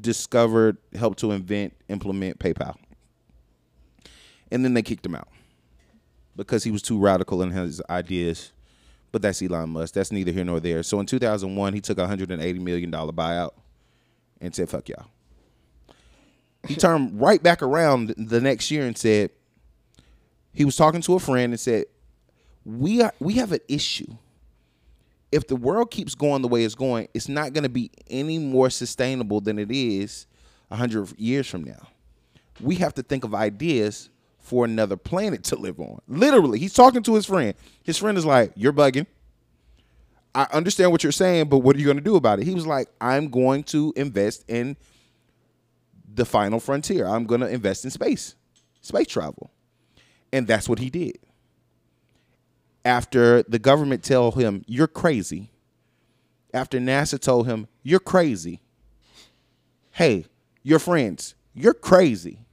discovered, 0.00 0.76
helped 0.94 1.18
to 1.20 1.30
invent, 1.32 1.74
implement 1.88 2.38
PayPal. 2.38 2.74
And 4.50 4.64
then 4.64 4.74
they 4.74 4.82
kicked 4.82 5.04
him 5.04 5.14
out 5.14 5.28
because 6.36 6.64
he 6.64 6.70
was 6.70 6.82
too 6.82 6.98
radical 6.98 7.42
in 7.42 7.50
his 7.50 7.82
ideas. 7.90 8.52
But 9.12 9.22
that's 9.22 9.42
Elon 9.42 9.70
Musk. 9.70 9.94
That's 9.94 10.12
neither 10.12 10.32
here 10.32 10.44
nor 10.44 10.60
there. 10.60 10.82
So 10.82 11.00
in 11.00 11.06
2001, 11.06 11.72
he 11.72 11.80
took 11.80 11.98
a 11.98 12.06
$180 12.06 12.60
million 12.60 12.90
buyout 12.90 13.52
and 14.40 14.54
said, 14.54 14.68
fuck 14.68 14.88
y'all. 14.88 15.06
He 16.66 16.74
turned 16.76 17.20
right 17.20 17.42
back 17.42 17.62
around 17.62 18.14
the 18.16 18.40
next 18.40 18.70
year 18.70 18.86
and 18.86 18.96
said, 18.96 19.30
he 20.56 20.64
was 20.64 20.74
talking 20.74 21.02
to 21.02 21.14
a 21.14 21.20
friend 21.20 21.52
and 21.52 21.60
said, 21.60 21.84
"We 22.64 23.02
are 23.02 23.12
we 23.20 23.34
have 23.34 23.52
an 23.52 23.60
issue. 23.68 24.16
If 25.30 25.48
the 25.48 25.56
world 25.56 25.90
keeps 25.90 26.14
going 26.14 26.40
the 26.40 26.48
way 26.48 26.64
it's 26.64 26.74
going, 26.74 27.08
it's 27.12 27.28
not 27.28 27.52
going 27.52 27.64
to 27.64 27.68
be 27.68 27.90
any 28.08 28.38
more 28.38 28.70
sustainable 28.70 29.42
than 29.42 29.58
it 29.58 29.70
is 29.70 30.26
hundred 30.72 31.12
years 31.18 31.46
from 31.46 31.62
now. 31.62 31.88
We 32.60 32.76
have 32.76 32.94
to 32.94 33.02
think 33.02 33.22
of 33.22 33.34
ideas 33.34 34.08
for 34.46 34.64
another 34.64 34.96
planet 34.96 35.42
to 35.42 35.56
live 35.56 35.80
on. 35.80 35.98
Literally, 36.06 36.60
he's 36.60 36.72
talking 36.72 37.02
to 37.02 37.16
his 37.16 37.26
friend. 37.26 37.54
His 37.82 37.98
friend 37.98 38.16
is 38.16 38.24
like, 38.24 38.52
"You're 38.54 38.72
bugging." 38.72 39.06
I 40.34 40.46
understand 40.52 40.92
what 40.92 41.02
you're 41.02 41.12
saying, 41.12 41.48
but 41.48 41.58
what 41.58 41.74
are 41.74 41.78
you 41.78 41.84
going 41.84 41.96
to 41.96 42.02
do 42.02 42.14
about 42.14 42.38
it? 42.38 42.44
He 42.44 42.54
was 42.54 42.66
like, 42.66 42.88
"I'm 43.00 43.28
going 43.28 43.64
to 43.64 43.92
invest 43.96 44.44
in 44.46 44.76
the 46.14 46.24
final 46.24 46.60
frontier. 46.60 47.06
I'm 47.06 47.24
going 47.24 47.40
to 47.40 47.48
invest 47.48 47.84
in 47.84 47.90
space, 47.90 48.36
space 48.80 49.08
travel." 49.08 49.50
And 50.32 50.46
that's 50.46 50.68
what 50.68 50.78
he 50.78 50.90
did. 50.90 51.18
After 52.84 53.42
the 53.42 53.58
government 53.58 54.04
told 54.04 54.36
him, 54.36 54.62
you're 54.68 54.86
crazy. 54.86 55.50
After 56.54 56.78
NASA 56.78 57.18
told 57.18 57.48
him, 57.48 57.66
you're 57.82 57.98
crazy. 57.98 58.60
Hey, 59.90 60.26
your 60.62 60.78
friends, 60.78 61.34
you're 61.52 61.74
crazy. 61.74 62.45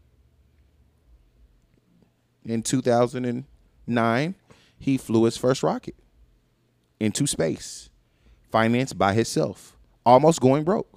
In 2.45 2.62
2009, 2.62 4.36
he 4.77 4.97
flew 4.97 5.23
his 5.23 5.38
first 5.38 5.63
rocket 5.63 5.95
into 6.99 7.25
space, 7.25 7.89
financed 8.51 8.97
by 8.97 9.13
himself, 9.13 9.77
almost 10.06 10.41
going 10.41 10.63
broke. 10.63 10.89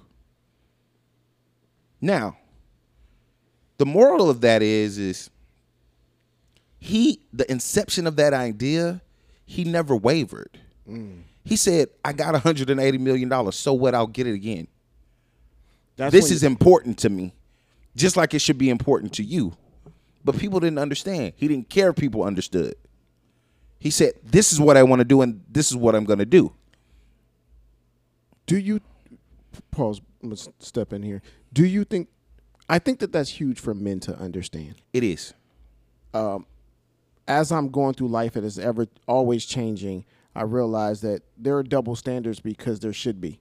Now, 2.01 2.37
the 3.77 3.85
moral 3.85 4.29
of 4.29 4.41
that 4.41 4.61
is 4.61 4.97
is 4.97 5.29
he 6.79 7.21
the 7.33 7.49
inception 7.51 8.07
of 8.07 8.15
that 8.17 8.33
idea 8.33 9.01
he 9.45 9.63
never 9.63 9.95
wavered. 9.95 10.59
He 11.43 11.55
said 11.55 11.89
i 12.03 12.13
got 12.13 12.33
180 12.33 12.97
million 12.97 13.29
dollars 13.29 13.55
so 13.55 13.73
what? 13.73 13.95
I'll 13.95 14.07
get 14.07 14.27
it 14.27 14.33
again. 14.33 14.67
That's 15.95 16.11
this 16.11 16.31
is 16.31 16.43
important 16.43 16.99
to 16.99 17.09
me 17.09 17.33
just 17.95 18.15
like 18.15 18.33
it 18.33 18.39
should 18.39 18.57
be 18.57 18.69
important 18.69 19.13
to 19.13 19.23
you 19.23 19.55
but 20.27 20.37
people 20.37 20.59
didn't 20.59 20.77
understand 20.79 21.33
he 21.35 21.47
didn't 21.47 21.69
care 21.69 21.89
if 21.89 21.95
people 21.95 22.21
understood 22.23 22.75
he 23.79 23.89
said 23.89 24.13
this 24.23 24.51
is 24.53 24.59
what 24.59 24.75
i 24.77 24.83
want 24.83 24.99
to 24.99 25.05
do 25.05 25.21
and 25.23 25.41
this 25.49 25.71
is 25.71 25.75
what 25.77 25.95
i'm 25.95 26.05
going 26.05 26.19
to 26.19 26.25
do 26.39 26.53
Do 28.45 28.57
you 28.57 28.79
pause? 29.71 29.99
Let's 30.21 30.47
step 30.59 30.93
in 30.93 31.03
here. 31.03 31.21
Do 31.53 31.65
you 31.65 31.83
think? 31.83 32.07
I 32.69 32.79
think 32.79 32.99
that 32.99 33.11
that's 33.11 33.29
huge 33.39 33.59
for 33.59 33.73
men 33.73 33.99
to 34.01 34.17
understand. 34.17 34.75
it 34.93 35.03
is 35.03 35.33
Um, 36.13 36.45
As 37.27 37.51
I'm 37.51 37.69
going 37.69 37.93
through 37.93 38.07
life, 38.09 38.35
it 38.37 38.43
is 38.43 38.57
ever 38.57 38.87
always 39.07 39.45
changing. 39.45 40.05
I 40.35 40.43
realize 40.43 41.01
that 41.01 41.23
there 41.37 41.57
are 41.57 41.63
double 41.63 41.95
standards 41.95 42.39
because 42.39 42.79
there 42.79 42.93
should 42.93 43.19
be. 43.19 43.39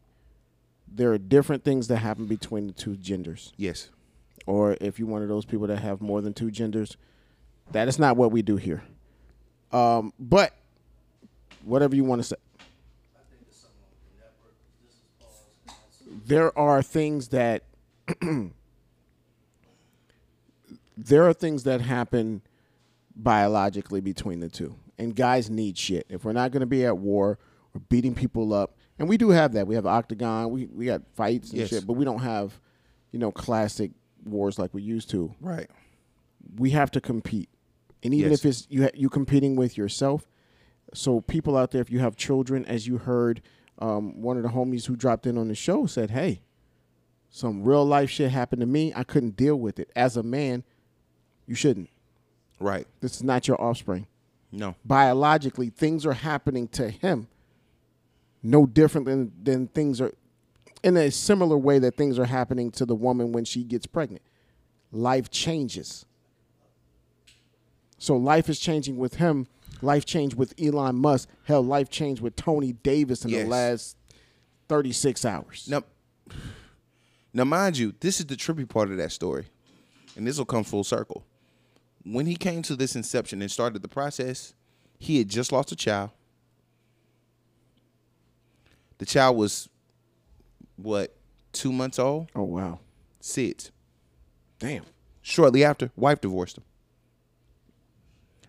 There 0.88 1.12
are 1.12 1.18
different 1.18 1.62
things 1.64 1.86
that 1.88 1.98
happen 1.98 2.26
between 2.26 2.66
the 2.66 2.72
two 2.72 2.96
genders. 2.96 3.52
yes 3.56 3.90
or 4.46 4.76
if 4.80 4.98
you're 4.98 5.08
one 5.08 5.22
of 5.22 5.28
those 5.28 5.44
people 5.44 5.66
that 5.66 5.78
have 5.78 6.00
more 6.00 6.20
than 6.22 6.32
two 6.32 6.50
genders, 6.50 6.96
that 7.72 7.88
is 7.88 7.98
not 7.98 8.16
what 8.16 8.30
we 8.32 8.42
do 8.42 8.56
here. 8.56 8.82
Um, 9.72 10.12
but 10.18 10.52
whatever 11.64 11.94
you 11.96 12.04
want 12.04 12.20
to 12.22 12.28
say, 12.28 12.36
there 16.24 16.56
are 16.58 16.82
things 16.82 17.28
that 17.28 17.64
there 20.96 21.28
are 21.28 21.32
things 21.32 21.64
that 21.64 21.80
happen 21.80 22.42
biologically 23.14 24.00
between 24.00 24.40
the 24.40 24.48
two, 24.48 24.76
and 24.98 25.14
guys 25.14 25.50
need 25.50 25.76
shit. 25.76 26.06
If 26.08 26.24
we're 26.24 26.32
not 26.32 26.52
going 26.52 26.60
to 26.60 26.66
be 26.66 26.84
at 26.84 26.96
war 26.98 27.38
or 27.74 27.80
beating 27.88 28.14
people 28.14 28.52
up, 28.54 28.76
and 28.98 29.08
we 29.08 29.16
do 29.16 29.30
have 29.30 29.52
that, 29.54 29.66
we 29.66 29.74
have 29.74 29.86
octagon, 29.86 30.50
we 30.50 30.66
we 30.66 30.86
got 30.86 31.02
fights 31.14 31.50
and 31.50 31.58
Yes. 31.60 31.70
shit, 31.70 31.86
but 31.86 31.94
we 31.94 32.04
don't 32.04 32.20
have, 32.20 32.58
you 33.12 33.18
know, 33.18 33.30
classic 33.32 33.90
wars 34.26 34.58
like 34.58 34.72
we 34.74 34.82
used 34.82 35.08
to 35.10 35.34
right 35.40 35.70
we 36.58 36.70
have 36.70 36.90
to 36.92 37.00
compete, 37.00 37.48
and 38.04 38.14
even 38.14 38.30
Yes. 38.30 38.40
if 38.40 38.46
it's 38.46 38.66
you 38.70 38.88
you 38.94 39.08
competing 39.08 39.56
with 39.56 39.76
yourself. 39.76 40.28
So 40.94 41.20
people 41.20 41.56
out 41.56 41.72
there, 41.72 41.80
if 41.80 41.90
you 41.90 41.98
have 41.98 42.14
children, 42.14 42.64
as 42.66 42.86
you 42.86 42.98
heard, 42.98 43.42
um, 43.80 44.22
one 44.22 44.36
of 44.36 44.44
the 44.44 44.50
homies 44.50 44.86
who 44.86 44.94
dropped 44.94 45.26
in 45.26 45.36
on 45.36 45.48
the 45.48 45.56
show 45.56 45.86
said, 45.86 46.10
"Hey, 46.10 46.42
some 47.30 47.64
real 47.64 47.84
life 47.84 48.08
shit 48.10 48.30
happened 48.30 48.60
to 48.60 48.66
me. 48.66 48.92
I 48.94 49.02
couldn't 49.02 49.34
deal 49.36 49.56
with 49.56 49.80
it. 49.80 49.90
As 49.96 50.16
a 50.16 50.22
man, 50.22 50.62
you 51.46 51.54
shouldn't. 51.56 51.90
right 52.60 52.86
This 53.00 53.16
is 53.16 53.22
not 53.24 53.48
your 53.48 53.60
offspring. 53.60 54.06
no 54.52 54.76
Biologically, 54.84 55.68
things 55.70 56.06
are 56.06 56.12
happening 56.14 56.68
to 56.68 56.90
him, 56.90 57.26
no 58.42 58.66
different 58.66 59.06
than 59.06 59.32
than 59.42 59.66
things 59.66 60.00
are." 60.00 60.12
In 60.86 60.96
a 60.96 61.10
similar 61.10 61.58
way 61.58 61.80
that 61.80 61.96
things 61.96 62.16
are 62.16 62.26
happening 62.26 62.70
to 62.70 62.86
the 62.86 62.94
woman 62.94 63.32
when 63.32 63.44
she 63.44 63.64
gets 63.64 63.86
pregnant, 63.86 64.22
life 64.92 65.32
changes. 65.32 66.06
So 67.98 68.16
life 68.16 68.48
is 68.48 68.60
changing 68.60 68.96
with 68.96 69.16
him. 69.16 69.48
Life 69.82 70.04
changed 70.04 70.36
with 70.36 70.54
Elon 70.62 70.94
Musk. 70.94 71.28
Hell, 71.42 71.62
life 71.62 71.90
changed 71.90 72.22
with 72.22 72.36
Tony 72.36 72.72
Davis 72.72 73.24
in 73.24 73.32
Yes. 73.32 73.42
the 73.42 73.50
last 73.50 73.96
36 74.68 75.24
hours. 75.24 75.66
Now, 75.68 75.82
now, 77.32 77.42
mind 77.42 77.78
you, 77.78 77.92
this 77.98 78.20
is 78.20 78.26
the 78.26 78.36
trippy 78.36 78.68
part 78.68 78.88
of 78.92 78.96
that 78.96 79.10
story, 79.10 79.46
and 80.14 80.24
this 80.24 80.38
will 80.38 80.44
come 80.44 80.62
full 80.62 80.84
circle. 80.84 81.26
When 82.04 82.26
he 82.26 82.36
came 82.36 82.62
to 82.62 82.76
this 82.76 82.94
inception 82.94 83.42
and 83.42 83.50
started 83.50 83.82
the 83.82 83.88
process, 83.88 84.54
he 85.00 85.18
had 85.18 85.28
just 85.28 85.50
lost 85.50 85.72
a 85.72 85.76
child. 85.76 86.10
The 88.98 89.06
child 89.06 89.36
was 89.36 89.68
what 90.76 91.16
two 91.52 91.72
months 91.72 91.98
old. 91.98 92.30
Oh, 92.34 92.44
wow. 92.44 92.80
SIDS. 93.20 93.70
Damn. 94.58 94.84
Shortly 95.22 95.64
after, 95.64 95.90
wife 95.96 96.20
divorced 96.20 96.58
him. 96.58 96.64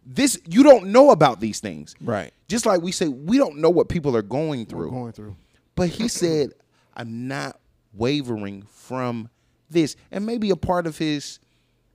This 0.05 0.39
you 0.47 0.63
don't 0.63 0.87
know 0.87 1.09
about 1.11 1.41
these 1.41 1.59
things, 1.59 1.95
Right. 1.99 2.31
Just 2.47 2.65
like 2.65 2.81
we 2.81 2.93
say, 2.93 3.09
we 3.09 3.37
don't 3.37 3.57
know 3.57 3.69
what 3.69 3.89
people 3.89 4.15
are 4.15 4.21
going 4.21 4.65
through. 4.65 4.91
Going 4.91 5.11
through. 5.11 5.35
But 5.75 5.89
he 5.89 6.07
said, 6.07 6.53
I'm 6.95 7.27
not 7.27 7.59
wavering 7.93 8.63
from 8.71 9.29
this. 9.69 9.97
And 10.11 10.25
maybe 10.25 10.49
a 10.49 10.55
part 10.55 10.87
of 10.87 10.97
his 10.97 11.39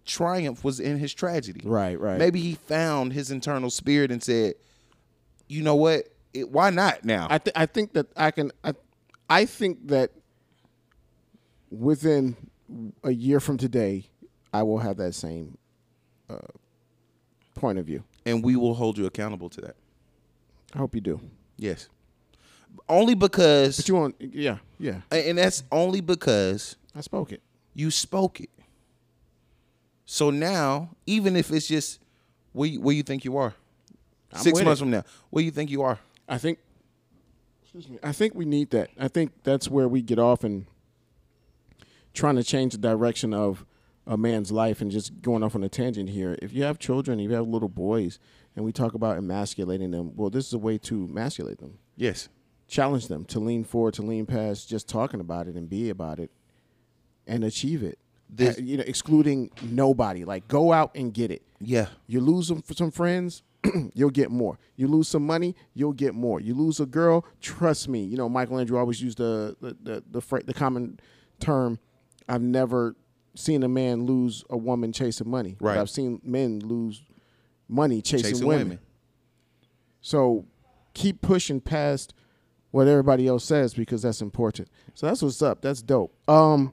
triumph 0.05 0.63
was 0.63 0.79
in 0.79 0.99
his 0.99 1.15
tragedy. 1.15 1.63
Right, 1.65 1.99
right. 1.99 2.19
Maybe 2.19 2.41
he 2.41 2.55
found 2.55 3.15
his 3.15 3.31
internal 3.31 3.71
spirit 3.71 4.11
and 4.11 4.23
said, 4.23 4.55
you 5.49 5.63
know 5.63 5.77
what? 5.77 6.09
It, 6.35 6.51
why 6.51 6.71
not 6.71 7.05
now? 7.05 7.29
I 7.31 7.39
th- 7.39 7.57
I 7.57 7.67
think 7.67 7.95
that 7.95 8.07
I 8.17 8.31
can 8.31 8.53
I 8.65 8.75
I 9.29 9.45
think 9.45 9.89
that 9.89 10.11
within 11.73 12.37
a 13.03 13.11
year 13.11 13.41
from 13.41 13.57
today, 13.59 14.05
I 14.53 14.63
will 14.63 14.79
have 14.79 14.97
that 14.99 15.15
same 15.15 15.57
uh, 16.29 16.37
point 17.55 17.79
of 17.79 17.87
view. 17.87 18.05
and 18.27 18.45
we 18.45 18.55
will 18.57 18.75
hold 18.75 18.99
you 18.99 19.07
accountable 19.07 19.49
to 19.51 19.61
that. 19.63 19.77
I 20.75 20.79
hope 20.79 20.95
you 20.95 21.01
do. 21.01 21.21
Yes. 21.57 21.89
Only 22.89 23.15
because 23.15 23.77
But 23.77 23.89
you 23.89 23.95
want 23.95 24.15
yeah, 24.19 24.59
yeah. 24.79 25.01
and 25.11 25.37
that's 25.37 25.63
only 25.71 26.01
because 26.01 26.77
I 26.95 27.01
spoke 27.03 27.33
it. 27.33 27.43
you 27.75 27.91
spoke 27.91 28.41
it. 28.41 28.49
So 30.07 30.31
now, 30.31 30.91
even 31.07 31.37
if 31.37 31.51
it's 31.51 31.67
just 31.69 32.01
where 32.53 32.69
you, 32.69 32.81
where 32.81 32.95
you 32.95 33.03
think 33.03 33.25
you 33.25 33.37
are, 33.37 33.55
I'm 34.33 34.41
six 34.41 34.63
months 34.63 34.81
it. 34.81 34.85
from 34.85 34.91
now, 34.91 35.05
where 35.31 35.45
you 35.45 35.51
think 35.51 35.71
you 35.71 35.83
are, 35.83 35.99
I 36.29 36.39
think 36.39 36.59
excuse 37.63 37.89
me. 37.89 37.99
I 38.03 38.13
think 38.13 38.35
we 38.35 38.45
need 38.47 38.71
that. 38.71 38.89
I 38.99 39.09
think 39.09 39.33
that's 39.45 39.69
where 39.69 39.87
we 39.89 40.01
get 40.01 40.19
off 40.19 40.43
and 40.43 40.65
trying 42.15 42.37
to 42.37 42.45
change 42.45 42.73
the 42.73 42.79
direction 42.79 43.33
of 43.35 43.65
a 44.07 44.17
man's 44.17 44.51
life 44.51 44.81
and 44.81 44.91
just 44.91 45.23
going 45.23 45.43
off 45.43 45.55
on 45.55 45.63
a 45.63 45.69
tangent 45.69 46.11
here. 46.11 46.37
If 46.43 46.53
you 46.53 46.65
have 46.65 46.79
children, 46.79 47.21
if 47.21 47.31
you 47.31 47.37
have 47.37 47.47
little 47.47 47.69
boys, 47.69 48.19
and 48.57 48.65
we 48.65 48.73
talk 48.73 48.95
about 48.95 49.17
emasculating 49.17 49.93
them, 49.93 50.13
well, 50.17 50.29
this 50.29 50.47
is 50.47 50.53
a 50.53 50.59
way 50.59 50.77
to 50.79 51.05
emasculate 51.05 51.59
them. 51.59 51.79
yes, 51.97 52.29
Challenge 52.69 53.07
them 53.09 53.25
to 53.27 53.39
lean 53.39 53.65
forward, 53.65 53.93
to 53.95 54.03
lean 54.03 54.25
past 54.25 54.67
just 54.69 54.89
talking 54.89 55.21
about 55.21 55.47
it 55.47 55.57
and 55.57 55.69
be 55.69 55.91
about 55.91 56.19
it, 56.19 56.31
and 57.27 57.45
achieve 57.45 57.83
it. 57.83 57.99
This- 58.31 58.59
you 58.59 58.79
know, 58.79 58.85
excluding 58.87 59.51
nobody. 59.63 60.25
Like 60.25 60.49
go 60.49 60.73
out 60.73 60.91
and 60.95 61.13
get 61.13 61.31
it. 61.31 61.43
yeah, 61.61 61.89
You 62.07 62.21
lose 62.21 62.49
some 62.49 62.63
some 62.75 62.91
friends, 62.91 63.43
you'll 63.95 64.09
get 64.11 64.31
more. 64.31 64.59
You 64.75 64.89
lose 64.89 65.07
some 65.09 65.27
money, 65.27 65.55
you'll 65.75 65.93
get 65.93 66.15
more. 66.15 66.41
You 66.41 66.55
lose 66.55 66.81
a 66.81 66.87
girl, 66.87 67.27
trust 67.43 67.89
me. 67.89 68.03
You 68.05 68.17
know, 68.17 68.29
Michael 68.29 68.59
Andrew 68.59 68.79
always 68.79 69.03
used 69.03 69.19
the 69.19 69.55
the 69.61 69.77
the 69.83 70.03
the, 70.21 70.43
the 70.47 70.55
common 70.55 70.99
term. 71.41 71.79
I've 72.33 72.43
never 72.43 72.97
seen 73.35 73.63
a 73.63 73.69
man 73.69 74.05
lose 74.07 74.43
a 74.49 74.57
woman 74.57 74.93
chasing 74.93 75.29
money. 75.31 75.57
but 75.59 75.67
Right. 75.67 75.79
I've 75.79 75.91
seen 75.91 76.21
men 76.25 76.61
lose 76.61 77.03
money 77.69 78.01
chasing, 78.01 78.31
chasing 78.33 78.47
women. 78.47 78.65
women. 78.69 78.79
So 80.01 80.47
keep 80.95 81.21
pushing 81.21 81.61
past 81.61 82.15
what 82.71 82.89
everybody 82.89 83.27
else 83.27 83.45
says 83.45 83.75
because 83.75 84.01
that's 84.03 84.23
important. 84.23 84.69
So 84.95 85.07
that's 85.07 85.21
what's 85.23 85.43
up. 85.43 85.61
That's 85.61 85.83
dope. 85.83 86.15
Um, 86.29 86.73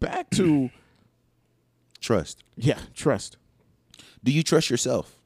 back 0.00 0.30
to 0.30 0.70
Trust. 2.00 2.44
yeah, 2.56 2.78
trust. 2.94 3.36
Do 4.24 4.32
you 4.32 4.42
trust 4.42 4.70
yourself? 4.70 5.16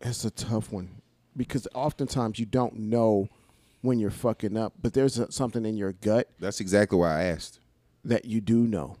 That's 0.00 0.24
a 0.24 0.30
tough 0.30 0.72
one 0.72 0.88
because 1.36 1.66
oftentimes 1.74 2.38
you 2.38 2.46
don't 2.46 2.76
know 2.76 3.28
when 3.82 3.98
you're 3.98 4.10
fucking 4.10 4.56
up, 4.56 4.74
but 4.80 4.92
there's 4.92 5.18
a, 5.18 5.30
something 5.32 5.64
in 5.64 5.76
your 5.76 5.92
gut 5.92 6.28
That's 6.38 6.60
exactly 6.60 6.98
why 6.98 7.20
I 7.20 7.24
asked. 7.24 7.60
that 8.04 8.24
you 8.24 8.40
do 8.40 8.66
know, 8.66 8.96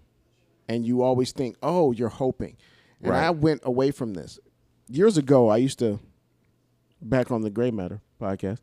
and 0.68 0.84
you 0.86 1.02
always 1.02 1.32
think, 1.32 1.56
"Oh, 1.62 1.92
you're 1.92 2.08
hoping." 2.08 2.56
And 3.02 3.10
Right. 3.12 3.24
I 3.26 3.30
went 3.30 3.60
away 3.64 3.90
from 3.90 4.14
this 4.14 4.38
years 4.88 5.16
ago. 5.16 5.48
I 5.48 5.56
used 5.58 5.78
to 5.80 6.00
back 7.00 7.30
on 7.30 7.42
the 7.42 7.50
Gray 7.50 7.70
Matter 7.70 8.00
podcast. 8.20 8.58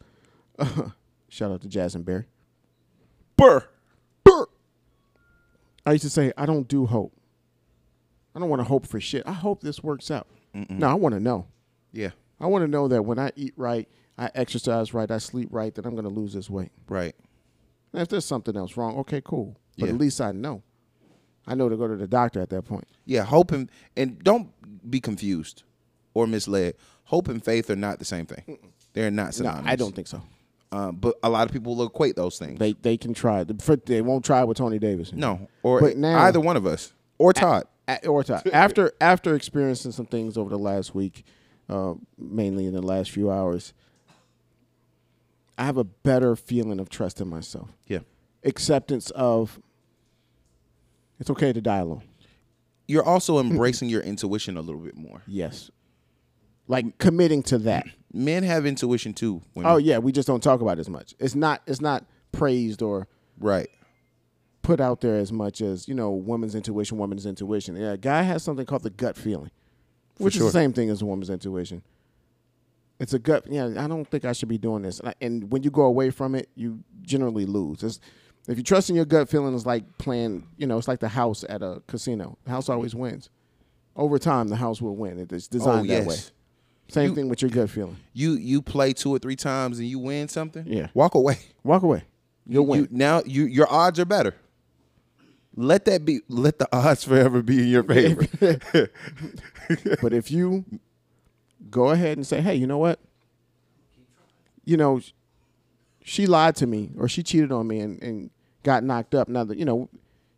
Shout 1.30 1.52
out 1.52 1.62
to 1.62 1.68
Jazz 1.68 1.96
and 1.96 2.06
Barry. 2.06 2.26
Burr. 3.36 3.64
Burr. 4.24 4.46
I 5.86 5.92
used 5.94 6.04
to 6.04 6.10
say, 6.10 6.32
I 6.38 6.46
don't 6.46 6.68
do 6.68 6.86
hope. 6.86 7.14
I 8.36 8.40
don't 8.40 8.50
want 8.50 8.60
to 8.60 8.64
hope 8.68 8.86
for 8.88 9.00
shit. 9.00 9.24
I 9.26 9.34
hope 9.34 9.62
this 9.62 9.82
works 9.84 10.10
out. 10.12 10.28
No, 10.70 10.88
I 10.88 10.94
want 10.96 11.14
to 11.14 11.20
know. 11.20 11.48
Yeah. 11.92 12.12
I 12.40 12.48
want 12.48 12.64
to 12.64 12.68
know 12.68 12.88
that 12.88 13.04
when 13.04 13.20
I 13.20 13.32
eat 13.36 13.54
right, 13.58 13.88
I 14.18 14.30
exercise 14.36 14.94
right, 14.94 15.10
I 15.10 15.18
sleep 15.20 15.50
right, 15.52 15.74
that 15.76 15.86
I'm 15.86 15.94
going 15.94 16.04
to 16.04 16.10
lose 16.10 16.34
this 16.34 16.50
weight. 16.50 16.72
Right. 16.90 17.16
And 17.94 18.02
if 18.02 18.08
there's 18.10 18.26
something 18.26 18.56
else 18.58 18.76
wrong, 18.78 18.98
okay, 19.00 19.22
cool. 19.24 19.58
But 19.78 19.88
Yeah. 19.88 19.94
at 19.94 20.00
least 20.00 20.20
I 20.22 20.32
know. 20.32 20.64
I 21.46 21.56
know 21.56 21.70
to 21.70 21.78
go 21.78 21.88
to 21.88 21.96
the 21.96 22.08
doctor 22.08 22.42
at 22.42 22.50
that 22.50 22.64
point. 22.64 22.86
Yeah. 23.06 23.24
Hope 23.24 23.52
and 23.52 23.70
and 23.96 24.22
don't 24.24 24.50
be 24.90 25.00
confused 25.00 25.64
or 26.14 26.28
misled. 26.28 26.76
Hope 27.06 27.30
and 27.30 27.44
faith 27.44 27.70
are 27.70 27.76
not 27.76 28.00
the 28.00 28.06
same 28.06 28.26
thing. 28.26 28.58
They're 28.94 29.12
not 29.12 29.34
synonymous. 29.34 29.66
No. 29.66 29.72
I 29.72 29.76
don't 29.76 29.96
think 29.96 30.08
so. 30.08 30.22
Um, 30.74 30.98
but 30.98 31.16
a 31.24 31.30
lot 31.30 31.48
of 31.48 31.54
people 31.54 31.76
will 31.78 31.86
equate 31.88 32.16
those 32.18 32.38
things. 32.38 32.60
They 32.60 32.74
they 32.74 32.98
can 32.98 33.14
try. 33.14 33.46
They 33.46 34.02
won't 34.02 34.26
try 34.26 34.44
with 34.44 34.58
Tony 34.58 34.80
Davis. 34.80 35.14
no, 35.14 35.48
or 35.64 35.80
But 35.80 35.96
now- 35.96 36.20
either 36.24 36.42
one 36.42 36.58
of 36.58 36.66
us 36.66 36.92
or 37.18 37.32
Todd. 37.32 37.64
Or 38.06 38.22
Todd. 38.26 38.46
after 38.52 38.92
after 39.00 39.34
experiencing 39.36 39.94
some 39.94 40.08
things 40.08 40.38
over 40.38 40.50
the 40.50 40.60
last 40.60 40.94
week, 40.94 41.24
uh, 41.70 41.94
mainly 42.18 42.66
in 42.66 42.74
the 42.74 42.82
last 42.82 43.12
few 43.12 43.32
hours, 43.32 43.74
I 45.58 45.66
have 45.66 45.78
a 45.78 45.84
better 45.84 46.36
feeling 46.36 46.80
of 46.80 46.90
trust 46.90 47.20
in 47.20 47.28
myself, 47.28 47.70
yeah. 47.88 48.00
acceptance 48.44 49.10
of 49.12 49.60
it's 51.20 51.30
okay 51.32 51.52
to 51.52 51.62
die 51.62 51.80
alone. 51.80 52.04
You're 52.88 53.04
also 53.04 53.40
embracing 53.40 53.90
your 53.90 54.02
intuition 54.02 54.56
a 54.56 54.62
little 54.62 54.80
bit 54.80 54.96
more. 54.96 55.24
Yes, 55.28 55.72
like 56.68 56.98
committing 57.00 57.44
to 57.44 57.58
that. 57.60 57.88
Men 58.14 58.44
have 58.44 58.66
intuition 58.66 59.14
too. 59.14 59.42
Women. 59.56 59.72
Oh 59.72 59.78
yeah, 59.78 59.98
we 59.98 60.12
just 60.12 60.28
don't 60.28 60.42
talk 60.42 60.62
about 60.62 60.78
it 60.78 60.82
as 60.82 60.90
much. 60.90 61.16
It's 61.20 61.36
not 61.36 61.62
it's 61.68 61.82
not 61.82 62.06
praised 62.32 62.82
or 62.82 63.08
right. 63.40 63.70
put 64.62 64.80
out 64.80 65.02
there 65.02 65.18
as 65.18 65.32
much 65.32 65.62
as 65.62 65.88
you 65.88 65.96
know 65.96 66.12
woman's 66.12 66.56
intuition, 66.56 66.98
woman's 66.98 67.26
intuition. 67.26 67.76
Yeah, 67.76 67.94
a 67.94 67.98
guy 67.98 68.22
has 68.22 68.44
something 68.44 68.66
called 68.66 68.84
the 68.84 68.90
gut 68.90 69.18
feeling, 69.18 69.52
which 70.18 70.36
is 70.36 70.44
the 70.44 70.52
same 70.52 70.72
thing 70.72 70.90
as 70.90 71.02
a 71.02 71.06
woman's 71.06 71.30
intuition. 71.30 71.84
It's 73.00 73.14
a 73.14 73.20
gut. 73.20 73.46
Yeah, 73.50 73.66
I 73.78 73.88
don't 73.88 74.06
think 74.10 74.26
I 74.26 74.34
should 74.34 74.50
be 74.50 74.58
doing 74.58 74.82
this. 74.84 75.00
And 75.00 75.10
I- 75.10 75.16
And 75.22 75.52
when 75.52 75.64
you 75.64 75.70
go 75.72 75.84
away 75.84 76.10
from 76.10 76.34
it, 76.36 76.50
you 76.56 76.80
generally 77.04 77.46
lose. 77.46 77.84
It's, 77.84 78.00
if 78.48 78.58
you 78.58 78.64
trust 78.64 78.90
in 78.90 78.96
your 78.96 79.06
gut 79.06 79.30
feeling, 79.30 79.54
it's 79.54 79.66
like 79.66 79.98
playing. 79.98 80.48
You 80.58 80.68
know, 80.68 80.78
it's 80.78 80.88
like 80.88 81.00
the 81.00 81.10
house 81.10 81.44
at 81.48 81.62
a 81.62 81.82
casino. 81.88 82.38
The 82.46 82.52
house 82.52 82.70
always 82.70 82.96
wins. 82.96 83.30
Over 83.96 84.18
time, 84.20 84.48
the 84.48 84.56
house 84.56 84.82
will 84.82 84.96
win. 84.96 85.20
It's 85.20 85.48
oh, 85.48 85.52
designed 85.58 85.92
oh 85.92 85.94
that 85.96 86.06
way. 86.08 86.16
Same 86.90 87.10
You- 87.10 87.16
thing 87.16 87.30
with 87.30 87.42
your 87.42 87.52
gut 87.52 87.70
feeling. 87.70 87.98
You 88.14 88.32
you 88.34 88.62
play 88.62 88.94
two 88.94 89.12
or 89.14 89.20
three 89.20 89.36
times 89.36 89.80
and 89.80 89.88
you 89.88 90.00
win 90.00 90.28
something. 90.28 90.66
Yeah. 90.66 90.88
Walk 90.94 91.14
away. 91.16 91.38
Walk 91.64 91.84
away. 91.84 92.04
You'll 92.48 92.66
win. 92.66 92.82
You, 92.84 92.88
now 92.92 93.22
you 93.26 93.46
your 93.46 93.72
odds 93.72 94.00
are 94.00 94.06
better. 94.06 94.34
Let 95.56 95.86
that 95.86 96.06
be. 96.06 96.22
Let 96.30 96.60
the 96.60 96.70
odds 96.76 97.04
forever 97.04 97.42
be 97.42 97.60
in 97.60 97.68
your 97.68 97.84
favor. 97.84 98.28
But 100.02 100.14
if 100.14 100.32
you 100.32 100.64
go 101.70 101.90
ahead 101.90 102.18
and 102.18 102.26
say, 102.26 102.42
hey, 102.42 102.56
you 102.56 102.68
know 102.68 102.78
what? 102.78 103.00
You 104.66 104.78
know, 104.78 105.00
she 106.04 106.26
lied 106.28 106.56
to 106.58 106.68
me 106.68 106.92
or 106.98 107.08
she 107.08 107.24
cheated 107.24 107.52
on 107.52 107.68
me 107.68 107.80
and, 107.80 108.02
and 108.02 108.30
got 108.64 108.84
knocked 108.84 109.16
up. 109.16 109.28
Now, 109.30 109.44
that 109.46 109.58
you 109.58 109.66
know, 109.66 109.90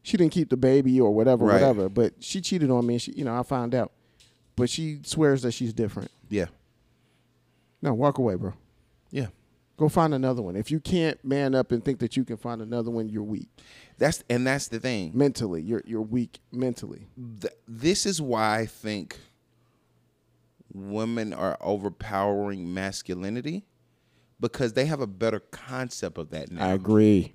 she 0.03 0.17
didn't 0.17 0.32
keep 0.32 0.49
the 0.49 0.58
baby 0.58 0.99
or 0.99 1.12
whatever, 1.13 1.45
Right. 1.45 1.53
whatever, 1.55 1.89
but 1.89 2.13
she 2.19 2.41
cheated 2.41 2.69
on 2.71 2.86
me 2.86 2.95
and 2.95 3.01
she, 3.01 3.12
you 3.13 3.23
know, 3.25 3.38
I 3.38 3.43
found 3.43 3.73
out. 3.75 3.91
But 4.55 4.69
she 4.69 4.99
swears 5.03 5.41
that 5.43 5.51
she's 5.53 5.73
different. 5.73 6.12
yeah. 6.29 6.45
No, 7.82 7.93
walk 7.93 8.17
away, 8.17 8.36
bro. 8.36 8.53
Yeah. 9.10 9.27
Go 9.77 9.88
find 9.88 10.13
another 10.13 10.41
one. 10.41 10.58
If 10.58 10.69
you 10.69 10.82
can't 10.82 11.23
man 11.23 11.55
up 11.55 11.71
and 11.71 11.84
think 11.84 11.99
that 11.99 12.17
you 12.17 12.25
can 12.25 12.36
find 12.36 12.62
another 12.62 12.91
one, 12.91 13.08
you're 13.08 13.23
weak 13.23 13.47
That's 13.97 14.21
and 14.29 14.45
that's 14.45 14.67
the 14.67 14.82
thing. 14.82 15.12
mentally. 15.13 15.62
You're 15.62 15.82
you're 15.86 16.01
weak 16.01 16.39
mentally. 16.51 17.08
Th- 17.39 17.53
this 17.65 18.05
is 18.05 18.21
why 18.21 18.60
I 18.60 18.65
think 18.65 19.17
women 20.73 21.34
are 21.34 21.58
overpowering 21.62 22.73
masculinity 22.73 23.65
because 24.39 24.73
they 24.73 24.86
have 24.86 25.01
a 25.01 25.08
better 25.08 25.39
concept 25.39 26.17
of 26.17 26.29
that 26.32 26.51
now. 26.51 26.65
I 26.67 26.73
agree. 26.73 27.34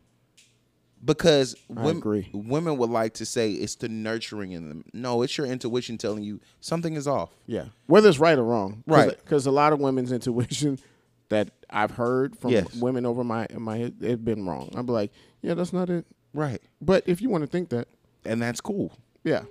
Because 1.05 1.55
I 1.69 1.83
women, 1.83 1.97
agree. 1.99 2.31
women 2.33 2.79
would 2.79 2.89
like 2.89 3.13
to 3.15 3.27
say 3.27 3.53
it's 3.53 3.75
the 3.75 3.91
nurturing 3.91 4.53
in 4.53 4.71
them. 4.71 4.85
No, 4.95 5.21
it's 5.21 5.37
your 5.37 5.47
intuition 5.47 5.99
telling 5.99 6.23
you 6.23 6.41
something 6.61 6.95
is 6.95 7.07
off. 7.07 7.31
Yeah, 7.47 7.67
whether 7.87 8.09
it's 8.09 8.19
right 8.19 8.39
or 8.39 8.45
wrong, 8.45 8.83
Right. 8.87 9.11
Because 9.11 9.45
a 9.45 9.51
lot 9.51 9.75
of 9.75 9.81
women's 9.81 10.13
intuition 10.13 10.79
that 11.29 11.51
I've 11.69 11.91
heard 11.91 12.37
from 12.39 12.53
Yes. 12.53 12.75
women 12.77 13.05
over 13.05 13.23
my 13.23 13.47
my 13.55 13.77
head, 13.79 13.97
it's 14.01 14.23
been 14.23 14.47
wrong. 14.47 14.71
I'm 14.75 14.87
like, 14.87 15.13
yeah, 15.43 15.53
that's 15.53 15.75
not 15.75 15.91
it. 15.91 16.07
Right. 16.33 16.63
But 16.81 17.03
if 17.07 17.21
you 17.21 17.29
want 17.29 17.43
to 17.45 17.49
think 17.51 17.69
that, 17.69 17.87
And 18.25 18.41
that's 18.41 18.63
cool. 18.63 18.97
yeah, 19.25 19.43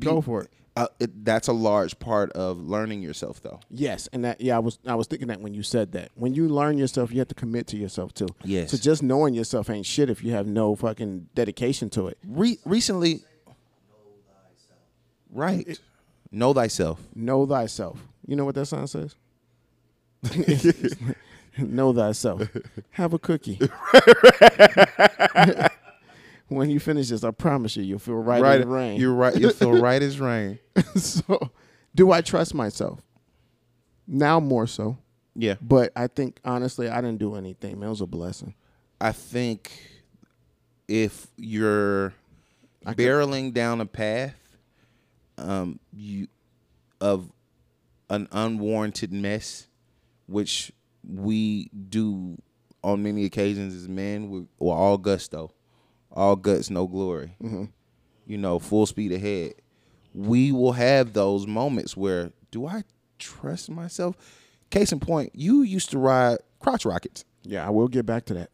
go 0.00 0.20
for 0.20 0.42
it. 0.42 0.50
Uh, 0.80 0.86
it. 0.98 1.24
That's 1.26 1.48
a 1.48 1.52
large 1.52 1.98
part 1.98 2.32
of 2.32 2.58
learning 2.58 3.02
yourself, 3.02 3.42
though. 3.42 3.60
Yes, 3.68 4.08
and 4.14 4.24
that 4.24 4.40
yeah, 4.40 4.56
I 4.56 4.60
was 4.60 4.78
I 4.86 4.94
was 4.94 5.06
thinking 5.06 5.28
that 5.28 5.40
when 5.40 5.52
you 5.52 5.62
said 5.62 5.92
that. 5.92 6.10
When 6.14 6.32
you 6.32 6.48
learn 6.48 6.78
yourself, 6.78 7.12
you 7.12 7.18
have 7.18 7.28
to 7.28 7.34
commit 7.34 7.66
to 7.68 7.76
yourself 7.76 8.14
too. 8.14 8.28
Yes. 8.44 8.70
So 8.70 8.78
just 8.78 9.02
knowing 9.02 9.34
yourself 9.34 9.68
ain't 9.68 9.84
shit 9.84 10.08
if 10.08 10.24
you 10.24 10.32
have 10.32 10.46
no 10.46 10.74
fucking 10.74 11.28
dedication 11.34 11.90
to 11.90 12.08
it. 12.08 12.16
Re- 12.26 12.58
recently, 12.64 13.22
right? 15.30 15.78
know 16.30 16.54
thyself. 16.54 16.98
Know 17.14 17.46
thyself. 17.46 17.98
You 18.26 18.36
know 18.36 18.46
what 18.46 18.54
that 18.54 18.66
sign 18.66 18.86
says? 18.86 19.14
know 21.58 21.92
thyself. 21.92 22.48
Have 22.92 23.12
a 23.12 23.18
cookie. 23.18 23.60
when 26.50 26.68
you 26.68 26.80
finish 26.80 27.08
this, 27.08 27.24
I 27.24 27.30
promise 27.30 27.76
you, 27.76 27.82
you'll 27.82 27.98
feel 27.98 28.16
right, 28.16 28.60
in 28.60 28.60
the 28.62 28.66
rain. 28.66 29.00
You're 29.00 29.14
right. 29.14 29.34
You 29.34 29.50
feel 29.50 29.72
right 29.80 30.02
as 30.02 30.20
rain. 30.20 30.58
so, 30.96 31.50
do 31.94 32.10
I 32.12 32.20
trust 32.20 32.54
myself? 32.54 33.00
Now 34.06 34.40
more 34.40 34.66
so. 34.66 34.98
Yeah. 35.34 35.54
But 35.60 35.92
I 35.94 36.08
think 36.08 36.40
honestly, 36.44 36.88
I 36.88 37.00
didn't 37.00 37.18
do 37.18 37.36
anything. 37.36 37.78
Man, 37.78 37.86
it 37.86 37.90
was 37.90 38.00
a 38.00 38.06
blessing. 38.06 38.54
I 39.00 39.12
think 39.12 39.70
if 40.88 41.28
you're 41.36 42.12
I 42.84 42.94
could- 42.94 42.98
barreling 42.98 43.54
down 43.54 43.80
a 43.80 43.86
path 43.86 44.36
um, 45.38 45.78
you 45.92 46.26
of 47.00 47.32
an 48.10 48.28
unwarranted 48.32 49.12
mess, 49.12 49.68
which 50.26 50.72
we 51.08 51.70
do 51.88 52.36
on 52.82 53.02
many 53.02 53.24
occasions 53.24 53.74
as 53.74 53.88
men, 53.88 54.30
we, 54.30 54.46
we're 54.58 54.74
all 54.74 54.98
gusto, 54.98 55.52
all 56.12 56.36
guts, 56.36 56.70
no 56.70 56.86
glory. 56.86 57.34
Mm-hmm. 57.42 57.64
You 58.26 58.38
know, 58.38 58.58
full 58.58 58.86
speed 58.86 59.12
ahead. 59.12 59.54
We 60.14 60.52
will 60.52 60.72
have 60.72 61.12
those 61.12 61.46
moments 61.46 61.96
where, 61.96 62.32
do 62.50 62.66
I 62.66 62.82
trust 63.18 63.70
myself? 63.70 64.16
Case 64.70 64.92
in 64.92 65.00
point, 65.00 65.32
you 65.34 65.62
used 65.62 65.90
to 65.90 65.98
ride 65.98 66.38
crotch 66.60 66.84
rockets. 66.84 67.24
Yeah, 67.42 67.66
I 67.66 67.70
will 67.70 67.88
get 67.88 68.06
back 68.06 68.26
to 68.26 68.34
that. 68.34 68.50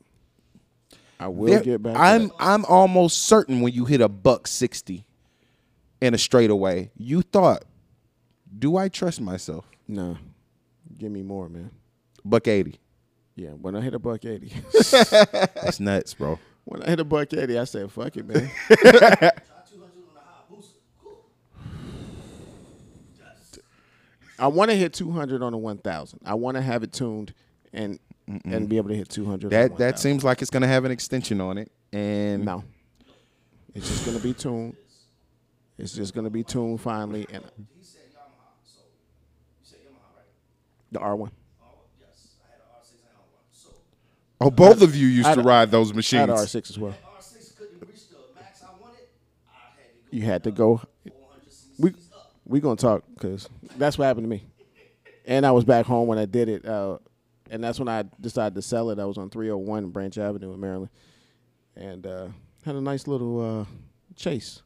I 1.19 1.29
will 1.29 1.47
There- 1.49 1.63
get 1.63 1.83
back. 1.83 1.97
I'm 1.97 2.29
that. 2.29 2.35
I'm 2.39 2.65
almost 2.67 3.23
certain 3.25 3.61
when 3.63 3.73
you 3.73 3.85
hit 3.87 4.01
a 4.03 4.09
buck 4.09 4.47
sixty 4.47 5.07
in 6.01 6.13
a 6.13 6.19
straightaway, 6.19 6.91
you 6.97 7.23
thought, 7.23 7.65
"Do 8.59 8.77
I 8.77 8.89
trust 8.89 9.21
myself?" 9.21 9.67
no. 9.89 10.19
Give 10.99 11.11
me 11.13 11.23
more, 11.23 11.49
man. 11.49 11.71
Buck 12.25 12.49
eighty. 12.49 12.79
Yeah, 13.35 13.51
when 13.51 13.75
I 13.77 13.81
hit 13.81 13.93
a 13.95 13.99
buck 13.99 14.25
eighty, 14.25 14.53
That's 14.93 15.81
nuts, 15.81 16.15
bro. 16.15 16.39
When 16.67 16.83
I 16.83 16.91
hit 16.91 17.01
a 17.01 17.05
buck 17.05 17.33
eighty, 17.33 17.59
I 17.59 17.65
said, 17.65 17.91
"Fuck 17.91 18.17
it, 18.17 18.27
man." 18.27 18.51
I 24.39 24.49
want 24.49 24.71
to 24.71 24.77
hit 24.77 24.93
200 24.93 25.43
on 25.43 25.55
a 25.55 25.57
1000. 25.59 26.21
I 26.27 26.35
want 26.35 26.57
to 26.59 26.63
have 26.63 26.83
it 26.83 26.93
tuned 26.93 27.33
and 27.73 27.99
Mm-mm. 28.29 28.53
and 28.53 28.69
be 28.69 28.77
able 28.77 28.91
to 28.91 28.95
hit 28.95 29.09
200. 29.09 29.51
That 29.51 29.79
that 29.79 29.99
seems 29.99 30.25
like 30.25 30.43
it's 30.43 30.51
going 30.51 30.61
to 30.61 30.69
have 30.69 30.85
an 30.85 30.91
extension 30.91 31.41
on 31.41 31.57
it 31.57 31.73
and 31.91 32.45
No. 32.45 32.63
It's 33.75 33.89
just 33.89 34.05
going 34.05 34.17
to 34.17 34.23
be 34.23 34.35
tuned. 34.35 34.77
It's 35.79 35.95
just 35.95 36.13
going 36.15 36.25
to 36.25 36.31
be 36.31 36.43
tuned 36.43 36.81
finally 36.81 37.27
and 37.33 37.45
the 40.93 40.99
R1 40.99 41.31
oh, 44.41 44.51
both 44.51 44.83
of 44.83 44.95
you 44.97 45.07
used 45.07 45.29
I 45.29 45.35
to 45.35 45.43
ride 45.43 45.71
those 45.71 45.93
machines. 45.95 46.19
I 46.19 46.21
had. 46.23 46.31
R 46.31 46.47
six 46.47 46.71
as 46.71 46.79
well. 46.79 46.95
R6 47.19 47.57
couldn't 47.57 47.81
reach 47.89 48.09
the 48.09 48.17
max 48.35 48.63
I 48.63 48.69
wanted. 48.81 49.01
I 49.49 49.55
had 49.55 49.75
to 49.77 49.91
go 49.93 50.17
You 50.17 50.23
had 50.23 50.45
to 50.45 50.51
go. 50.51 50.83
We 51.79 51.91
up. 51.91 52.33
we 52.45 52.61
gonna 52.61 52.77
talk 52.77 53.05
because 53.15 53.49
that's 53.77 53.99
what 53.99 54.07
happened 54.07 54.25
to 54.25 54.31
me. 54.31 54.45
And 55.27 55.45
I 55.45 55.51
was 55.51 55.65
back 55.65 55.87
home 55.87 56.07
when 56.07 56.19
I 56.19 56.25
did 56.25 56.49
it, 56.49 56.65
uh, 56.65 56.99
and 57.51 57.63
that's 57.65 57.79
when 57.81 57.89
I 57.89 58.05
decided 58.21 58.55
to 58.55 58.63
sell 58.63 58.91
it. 58.91 58.99
I 59.01 59.05
was 59.05 59.19
on 59.19 59.29
301 59.29 59.89
Branch 59.91 60.17
Avenue 60.19 60.53
in 60.55 60.61
Maryland, 60.61 60.91
and 61.75 62.07
uh, 62.07 62.29
had 62.65 62.77
a 62.77 62.81
nice 62.81 63.09
little 63.09 63.61
uh, 63.61 63.65
chase. 64.15 64.63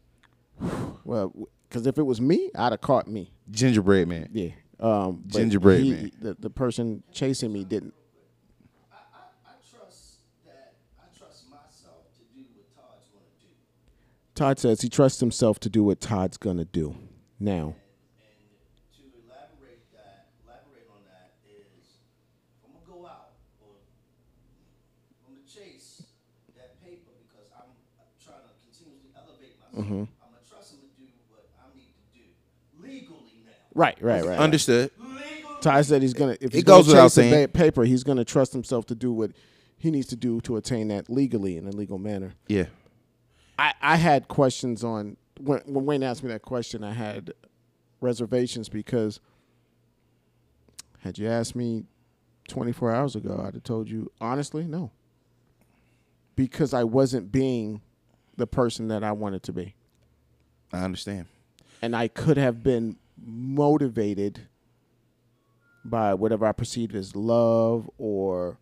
Well, 1.04 1.32
because 1.66 1.86
if 1.86 1.96
it 1.96 2.02
was 2.02 2.20
me, 2.20 2.50
I'd 2.54 2.72
have 2.72 2.82
caught 2.82 3.08
me. 3.08 3.32
Gingerbread 3.50 4.06
man. 4.06 4.28
Yeah. 4.32 4.50
Um, 4.78 5.22
but 5.24 5.38
Gingerbread 5.38 5.80
he- 5.82 5.90
man. 5.92 6.10
The, 6.20 6.34
the 6.38 6.50
person 6.50 7.02
chasing 7.10 7.52
me 7.52 7.64
didn't. 7.64 7.94
I, 8.92 8.96
I, 8.96 9.20
I 9.46 9.52
trust 9.74 10.16
that 10.44 10.74
I 10.98 11.04
trust 11.18 11.44
myself 11.50 12.04
to 12.18 12.22
do 12.38 12.44
what 12.54 12.66
Todd's 12.76 13.06
going 13.08 13.24
to 13.24 13.46
do. 13.46 13.52
Todd 14.40 14.58
says 14.58 14.80
he 14.80 14.88
trusts 14.88 15.20
himself 15.20 15.60
to 15.60 15.68
do 15.68 15.84
what 15.84 16.00
Todd's 16.00 16.38
gonna 16.38 16.64
do. 16.64 16.96
Now, 17.38 17.74
to 18.96 19.02
elaborate 19.28 19.84
on 20.88 21.02
that 21.04 21.34
is, 21.44 22.00
I'm 22.64 22.72
gonna 22.72 22.86
go 22.88 23.06
out 23.06 23.32
or 23.60 23.76
I'm 25.28 25.34
gonna 25.34 25.46
chase 25.46 26.04
that 26.56 26.82
paper 26.82 27.12
because 27.28 27.52
I'm 27.52 27.68
trying 28.24 28.40
to 28.40 28.56
continuously 28.64 29.12
elevate 29.14 29.60
myself. 29.60 29.84
Mm-hmm. 29.84 30.08
I'm 30.24 30.32
gonna 30.32 30.48
trust 30.48 30.72
him 30.72 30.80
to 30.88 30.88
do 30.96 31.04
what 31.28 31.44
I 31.60 31.76
need 31.76 31.92
to 31.92 32.04
do 32.16 32.24
legally 32.80 33.44
now. 33.44 33.52
right, 33.74 34.00
right, 34.00 34.24
right. 34.24 34.30
right. 34.30 34.38
Understood. 34.38 34.90
Legally. 34.98 35.60
Ty 35.60 35.82
said 35.82 36.00
he's 36.00 36.14
gonna. 36.14 36.38
If 36.40 36.52
he's 36.52 36.62
It 36.62 36.64
goes 36.64 36.86
gonna 36.86 36.94
without 36.94 37.04
chase 37.08 37.14
the 37.16 37.30
saying. 37.30 37.48
paper, 37.48 37.84
he's 37.84 38.04
gonna 38.04 38.24
trust 38.24 38.54
himself 38.54 38.86
to 38.86 38.94
do 38.94 39.12
what 39.12 39.32
he 39.76 39.90
needs 39.90 40.06
to 40.06 40.16
do 40.16 40.40
to 40.48 40.56
attain 40.56 40.88
that 40.88 41.10
legally 41.10 41.58
in 41.58 41.66
a 41.66 41.72
legal 41.72 41.98
manner. 41.98 42.32
Yeah. 42.48 42.64
I, 43.60 43.74
I 43.82 43.96
had 43.96 44.26
questions 44.26 44.82
on 44.82 45.18
when 45.38 45.60
when 45.66 45.84
Wayne 45.84 46.02
asked 46.02 46.22
me 46.24 46.30
that 46.30 46.40
question. 46.42 46.82
I 46.82 46.92
had 46.94 47.34
reservations 48.00 48.70
because 48.70 49.20
had 51.00 51.18
you 51.18 51.28
asked 51.28 51.54
me 51.54 51.84
24 52.48 52.92
hours 52.92 53.14
ago, 53.16 53.42
I'd 53.46 53.54
have 53.54 53.62
told 53.62 53.90
you 53.90 54.10
honestly, 54.20 54.64
no, 54.64 54.90
because 56.36 56.72
I 56.72 56.84
wasn't 56.84 57.30
being 57.30 57.82
the 58.36 58.46
person 58.46 58.88
that 58.88 59.04
I 59.04 59.12
wanted 59.12 59.42
to 59.44 59.52
be, 59.52 59.74
I 60.72 60.78
understand. 60.82 61.26
and 61.82 61.94
I 61.94 62.08
could 62.08 62.38
have 62.38 62.62
been 62.62 62.96
motivated 63.22 64.40
by 65.84 66.14
whatever 66.14 66.46
I 66.46 66.52
perceived 66.52 66.94
as 66.94 67.14
love 67.14 67.90
or 67.98 68.58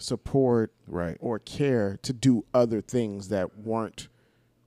support 0.00 0.72
Right. 0.86 1.16
or 1.20 1.38
care 1.38 1.98
to 2.02 2.12
do 2.12 2.44
other 2.54 2.80
things 2.80 3.28
that 3.28 3.58
weren't 3.58 4.08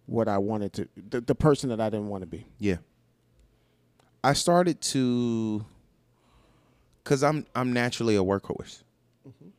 what 0.06 0.28
I 0.28 0.38
wanted 0.38 0.74
to 0.74 0.88
the, 0.96 1.22
the 1.22 1.36
person 1.36 1.69
that 1.69 1.80
I 1.80 1.89
didn't 1.89 2.10
want 2.10 2.22
to 2.22 2.28
be. 2.28 2.46
Yeah. 2.60 2.78
I 4.24 4.34
started 4.34 4.82
to 4.82 5.65
cuz 7.04 7.24
I'm 7.24 7.46
I'm 7.56 7.74
naturally 7.74 8.15
a 8.15 8.24
workhorse. 8.24 8.84
Mm-hmm. 9.28 9.50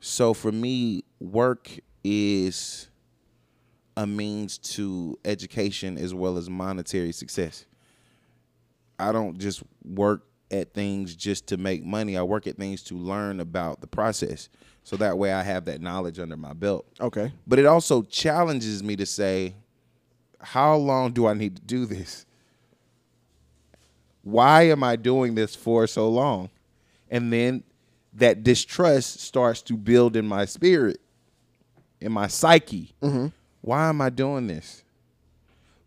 So 0.00 0.34
for 0.34 0.50
me 0.52 1.04
work 1.20 1.70
is 2.04 2.88
a 3.96 4.06
means 4.06 4.58
to 4.58 5.18
education 5.24 5.98
as 5.98 6.14
well 6.14 6.36
as 6.38 6.48
monetary 6.48 7.12
success. 7.12 7.66
I 8.98 9.12
don't 9.12 9.38
just 9.38 9.62
work 9.84 10.26
at 10.50 10.74
things 10.74 11.14
just 11.14 11.46
to 11.48 11.56
make 11.56 11.84
money. 11.84 12.16
I 12.16 12.22
work 12.22 12.46
at 12.46 12.56
things 12.56 12.82
to 12.84 12.94
learn 12.94 13.40
about 13.40 13.80
the 13.80 13.86
process. 13.86 14.48
So 14.84 14.96
that 14.96 15.16
way 15.16 15.32
I 15.32 15.42
have 15.42 15.64
that 15.66 15.80
knowledge 15.80 16.18
under 16.18 16.36
my 16.36 16.52
belt. 16.52 16.86
Okay. 17.00 17.32
But 17.46 17.58
it 17.58 17.66
also 17.66 18.02
challenges 18.02 18.82
me 18.82 18.96
to 18.96 19.06
say, 19.06 19.54
how 20.40 20.74
long 20.74 21.12
do 21.12 21.26
I 21.26 21.34
need 21.34 21.56
to 21.56 21.62
do 21.62 21.86
this? 21.86 22.26
Why 24.22 24.62
am 24.62 24.82
I 24.82 24.96
doing 24.96 25.34
this 25.34 25.54
for 25.54 25.86
so 25.86 26.08
long? 26.08 26.50
And 27.10 27.32
then 27.32 27.62
that 28.14 28.42
distrust 28.42 29.20
starts 29.20 29.62
to 29.62 29.76
build 29.76 30.16
in 30.16 30.26
my 30.26 30.44
spirit, 30.44 31.00
in 32.00 32.12
my 32.12 32.26
psyche. 32.26 32.92
Mm-hmm. 33.02 33.28
Why 33.60 33.88
am 33.88 34.00
I 34.00 34.10
doing 34.10 34.46
this? 34.48 34.82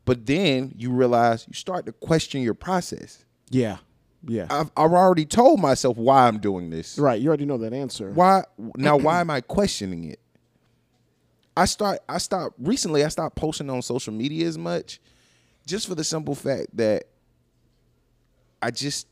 But 0.06 0.26
then 0.26 0.74
you 0.78 0.92
realize 0.92 1.46
you 1.48 1.54
start 1.54 1.86
to 1.88 1.92
question 1.92 2.42
your 2.42 2.54
process. 2.54 3.26
Yeah. 3.50 3.78
Yeah. 4.28 4.48
I've, 4.50 4.72
I've 4.76 4.92
already 4.92 5.26
told 5.26 5.60
myself 5.60 5.98
why 5.98 6.28
I'm 6.28 6.40
doing 6.40 6.70
this. 6.70 6.98
right. 6.98 7.20
You 7.20 7.28
already 7.28 7.46
know 7.46 7.58
that 7.60 7.74
answer. 7.74 8.10
Why 8.12 8.44
now? 8.76 8.98
Why 8.98 9.22
am 9.22 9.30
I 9.30 9.42
questioning 9.42 10.06
it? 10.06 10.20
I 11.56 11.66
start. 11.66 12.00
I 12.10 12.18
stopped 12.18 12.56
recently. 12.60 13.04
I 13.04 13.10
stopped 13.10 13.36
posting 13.36 13.70
on 13.70 13.82
social 13.82 14.14
media 14.14 14.48
as 14.48 14.58
much, 14.58 15.00
just 15.66 15.88
for 15.88 15.96
the 15.96 16.04
simple 16.04 16.36
fact 16.36 16.76
that 16.78 17.06
I 18.62 18.72
just, 18.72 19.08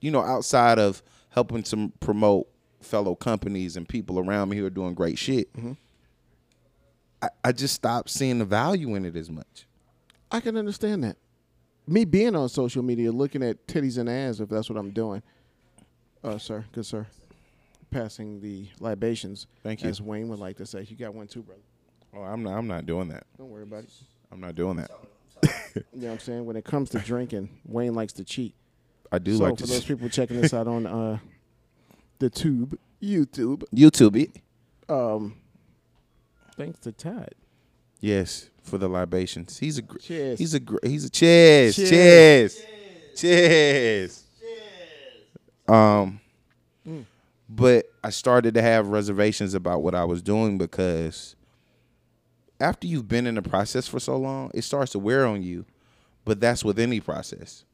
you 0.00 0.10
know, 0.10 0.22
outside 0.22 0.78
of 0.78 1.02
helping 1.30 1.62
to 1.64 1.92
promote 2.00 2.48
fellow 2.80 3.14
companies 3.14 3.76
and 3.76 3.88
people 3.88 4.18
around 4.18 4.48
me 4.48 4.56
who 4.56 4.66
are 4.66 4.70
doing 4.70 4.94
great 4.94 5.18
shit, 5.18 5.52
mm-hmm. 5.54 5.72
I, 7.22 7.28
I 7.44 7.52
just 7.52 7.74
stopped 7.74 8.10
seeing 8.10 8.38
the 8.38 8.44
value 8.44 8.94
in 8.94 9.04
it 9.04 9.16
as 9.16 9.30
much. 9.30 9.66
I 10.30 10.40
can 10.40 10.56
understand 10.56 11.04
that. 11.04 11.16
Me 11.86 12.04
being 12.04 12.34
on 12.34 12.48
social 12.48 12.82
media, 12.82 13.12
looking 13.12 13.42
at 13.42 13.66
titties 13.66 13.98
and 13.98 14.08
ass, 14.08 14.40
if 14.40 14.48
that's 14.48 14.68
what 14.68 14.78
I'm 14.78 14.90
doing. 14.90 15.22
Uh, 16.24 16.38
sir, 16.38 16.64
good 16.72 16.84
sir. 16.86 17.06
Passing 17.90 18.40
the 18.40 18.68
libations. 18.80 19.46
Thank 19.62 19.82
you. 19.82 19.88
As 19.88 20.00
Wayne 20.00 20.28
would 20.28 20.40
like 20.40 20.56
to 20.56 20.66
say. 20.66 20.84
You 20.88 20.96
got 20.96 21.14
one 21.14 21.28
too, 21.28 21.42
brother. 21.42 21.60
Oh, 22.14 22.22
I'm 22.22 22.42
not. 22.42 22.56
I'm 22.56 22.66
not 22.66 22.86
doing 22.86 23.08
that. 23.08 23.24
Don't 23.38 23.50
worry 23.50 23.62
about 23.62 23.84
it. 23.84 23.90
I'm 24.32 24.40
not 24.40 24.54
doing 24.54 24.76
that. 24.76 24.90
You 25.92 26.00
know 26.00 26.06
what 26.06 26.12
I'm 26.14 26.18
saying? 26.20 26.46
When 26.46 26.56
it 26.56 26.64
comes 26.64 26.88
to 26.90 26.98
drinking, 26.98 27.50
Wayne 27.66 27.94
likes 27.94 28.14
to 28.14 28.24
cheat. 28.24 28.54
I 29.12 29.18
do 29.18 29.36
so 29.36 29.44
like 29.44 29.58
for 29.58 29.66
those 29.66 29.84
people 29.84 30.08
checking 30.08 30.40
this 30.40 30.54
out 30.54 30.66
on 30.66 30.86
uh, 30.86 31.18
the 32.18 32.30
tube, 32.30 32.78
YouTube, 33.02 33.62
YouTube 33.74 34.30
um, 34.88 35.36
thanks 36.56 36.78
to 36.80 36.92
Todd. 36.92 37.34
Yes, 38.00 38.50
for 38.62 38.78
the 38.78 38.88
libations. 38.88 39.58
He's 39.58 39.78
a 39.78 39.82
gr- 39.82 39.98
Cheers. 39.98 40.38
He's 40.38 40.54
a 40.54 40.60
gr- 40.60 40.76
he's 40.84 41.04
a 41.04 41.10
cheers. 41.10 41.76
Cheers. 41.76 42.62
Cheers. 43.16 44.22
Cheers. 44.40 45.68
Um 45.68 46.20
but 47.48 47.86
I 48.02 48.10
started 48.10 48.54
to 48.54 48.62
have 48.62 48.88
reservations 48.88 49.54
about 49.54 49.82
what 49.82 49.94
I 49.94 50.04
was 50.04 50.20
doing 50.20 50.58
because 50.58 51.36
after 52.60 52.86
you've 52.86 53.08
been 53.08 53.26
in 53.26 53.36
the 53.36 53.42
process 53.42 53.86
for 53.86 54.00
so 54.00 54.16
long, 54.16 54.50
it 54.54 54.62
starts 54.62 54.92
to 54.92 54.98
wear 54.98 55.26
on 55.26 55.42
you. 55.42 55.64
But 56.24 56.40
that's 56.40 56.64
with 56.64 56.78
any 56.80 57.00
process. 57.00 57.64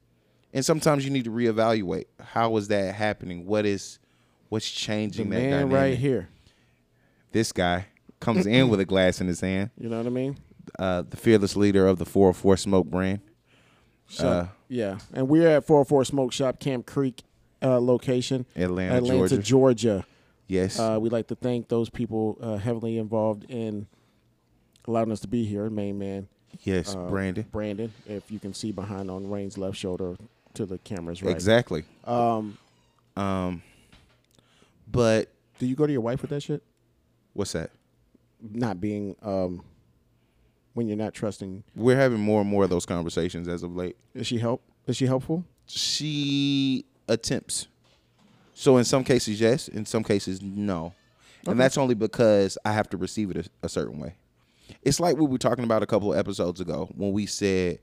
And 0.53 0.63
sometimes 0.65 1.05
you 1.07 1.11
need 1.11 1.25
to 1.25 1.31
reevaluate. 1.31 2.05
How 2.21 2.55
is 2.59 2.69
that 2.69 2.95
happening? 2.95 3.47
What 3.47 3.65
is 3.65 3.99
what's 4.51 4.71
The 4.71 4.77
changing 4.79 5.31
that 5.31 5.37
man 5.37 5.51
dynamic? 5.51 5.75
right 5.75 5.99
here. 5.99 6.29
This 7.33 7.51
guy 7.53 7.87
comes 8.23 8.47
in 8.47 8.69
with 8.69 8.81
a 8.81 8.85
glass 8.85 9.21
in 9.21 9.27
his 9.27 9.41
hand. 9.41 9.71
You 9.79 9.89
know 9.91 9.99
what 9.99 10.07
I 10.07 10.11
mean? 10.11 10.37
Uh, 10.79 11.03
the 11.09 11.17
fearless 11.17 11.57
leader 11.57 11.87
of 11.87 11.99
the 11.99 12.05
404 12.07 12.57
Smoke 12.57 12.87
brand. 12.87 13.21
So, 14.09 14.29
Uh, 14.29 14.47
yeah, 14.69 14.99
and 15.13 15.29
we're 15.29 15.49
at 15.49 15.67
404 15.67 16.05
Smoke 16.07 16.33
Shop, 16.33 16.59
Camp 16.59 16.87
Creek 16.87 17.23
uh, 17.63 17.79
location, 17.81 18.47
Atlanta, 18.57 18.97
Atlanta, 18.97 19.29
Georgia. 19.29 19.39
Georgia. 19.39 20.07
Yes. 20.49 20.79
Uh, 20.79 20.99
we'd 21.01 21.13
like 21.13 21.29
to 21.29 21.35
thank 21.35 21.69
those 21.69 21.89
people 21.91 22.37
uh, 22.41 22.57
heavily 22.57 22.99
involved 22.99 23.45
in 23.51 23.87
allowing 24.87 25.13
us 25.13 25.21
to 25.21 25.29
be 25.29 25.45
here. 25.45 25.69
Main 25.71 25.99
man, 25.99 26.29
yes, 26.63 26.95
uh, 26.95 27.07
Brandon. 27.09 27.47
Brandon, 27.51 27.93
if 28.07 28.31
you 28.31 28.39
can 28.39 28.53
see 28.55 28.73
behind 28.73 29.11
on 29.11 29.29
Rain's 29.31 29.57
left 29.59 29.77
shoulder 29.77 30.17
to 30.55 30.67
the 30.67 30.79
cameras, 30.79 31.23
right? 31.23 31.31
Exactly. 31.35 31.85
Um, 32.05 32.59
Um, 33.17 33.63
but 34.91 35.29
do 35.59 35.67
you 35.67 35.75
go 35.77 35.87
to 35.87 35.93
your 35.93 36.01
wife 36.03 36.23
with 36.23 36.31
that 36.31 36.43
shit? 36.43 36.63
what's 37.35 37.53
that? 37.53 37.71
Not 38.43 38.81
being 38.81 39.17
um, 39.23 39.63
when 40.75 40.89
you're 40.89 40.97
not 40.97 41.15
trusting. 41.15 41.63
We're 41.77 41.97
having 41.97 42.21
more 42.21 42.41
and 42.41 42.51
more 42.51 42.65
of 42.65 42.71
those 42.71 42.85
conversations 42.87 43.49
as 43.49 43.63
of 43.63 43.77
late. 43.77 43.97
Is 44.15 44.27
she 44.27 44.39
help? 44.39 44.63
Is 44.87 44.97
she 44.97 45.07
helpful? 45.07 45.45
She 45.67 46.85
attempts. 47.09 47.69
So 48.55 48.77
in 48.77 48.85
some 48.85 49.05
cases, 49.05 49.41
yes. 49.41 49.69
In 49.69 49.87
some 49.87 50.03
cases, 50.03 50.43
no. 50.43 50.93
And 51.47 51.59
that's 51.59 51.79
only 51.79 51.95
because 51.95 52.59
I 52.65 52.73
have 52.73 52.89
to 52.91 52.97
receive 52.97 53.31
it 53.31 53.37
a, 53.37 53.67
a 53.67 53.69
certain 53.69 53.99
way. 53.99 54.15
It's 54.83 55.01
like 55.01 55.17
we 55.17 55.27
were 55.27 55.39
talking 55.39 55.65
about 55.65 55.83
a 55.83 55.87
couple 55.87 56.13
of 56.13 56.19
episodes 56.19 56.61
ago 56.61 56.89
when 56.95 57.13
we 57.13 57.27
said, 57.27 57.79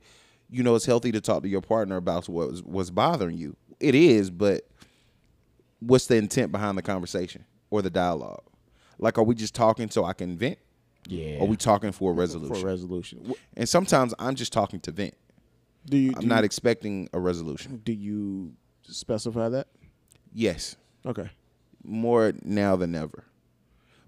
you 0.50 0.64
know, 0.64 0.76
it's 0.76 0.86
healthy 0.86 1.12
to 1.12 1.22
talk 1.22 1.44
to 1.44 1.50
your 1.50 1.62
partner 1.62 1.98
about 1.98 2.28
what 2.28 2.50
was, 2.50 2.64
what's 2.64 2.90
bothering 2.90 3.38
you. 3.38 3.56
It 3.80 3.96
is, 3.96 4.30
but 4.30 4.68
what's 5.80 6.08
the 6.08 6.16
intent 6.16 6.52
behind 6.52 6.78
the 6.78 6.82
conversation 6.82 7.46
or 7.70 7.82
the 7.82 7.90
dialogue? 7.90 8.44
Like, 9.00 9.18
are 9.18 9.24
we 9.24 9.34
just 9.36 9.56
talking 9.56 9.90
so 9.90 10.04
I 10.06 10.14
can 10.14 10.38
vent? 10.38 10.58
Yeah. 11.08 11.38
Or 11.40 11.44
are 11.44 11.48
we 11.48 11.56
talking 11.56 11.92
for 11.92 12.12
a 12.12 12.14
resolution? 12.14 12.56
for 12.56 12.62
a 12.68 12.72
resolution? 12.72 13.34
And 13.56 13.68
sometimes 13.68 14.14
I'm 14.20 14.36
just 14.36 14.52
talking 14.54 14.80
to 14.82 14.92
vent. 14.92 15.16
Do 15.86 15.98
you? 15.98 16.12
I'm 16.16 16.22
do 16.22 16.28
not 16.28 16.40
You, 16.40 16.46
expecting 16.46 17.10
a 17.14 17.20
resolution. 17.20 17.82
do 17.84 17.94
you 17.94 18.54
specify 18.84 19.50
that? 19.50 19.68
Yes, 20.34 20.76
Okay. 21.06 21.30
more 21.84 22.34
now 22.44 22.76
than 22.76 22.94
ever. 22.94 23.24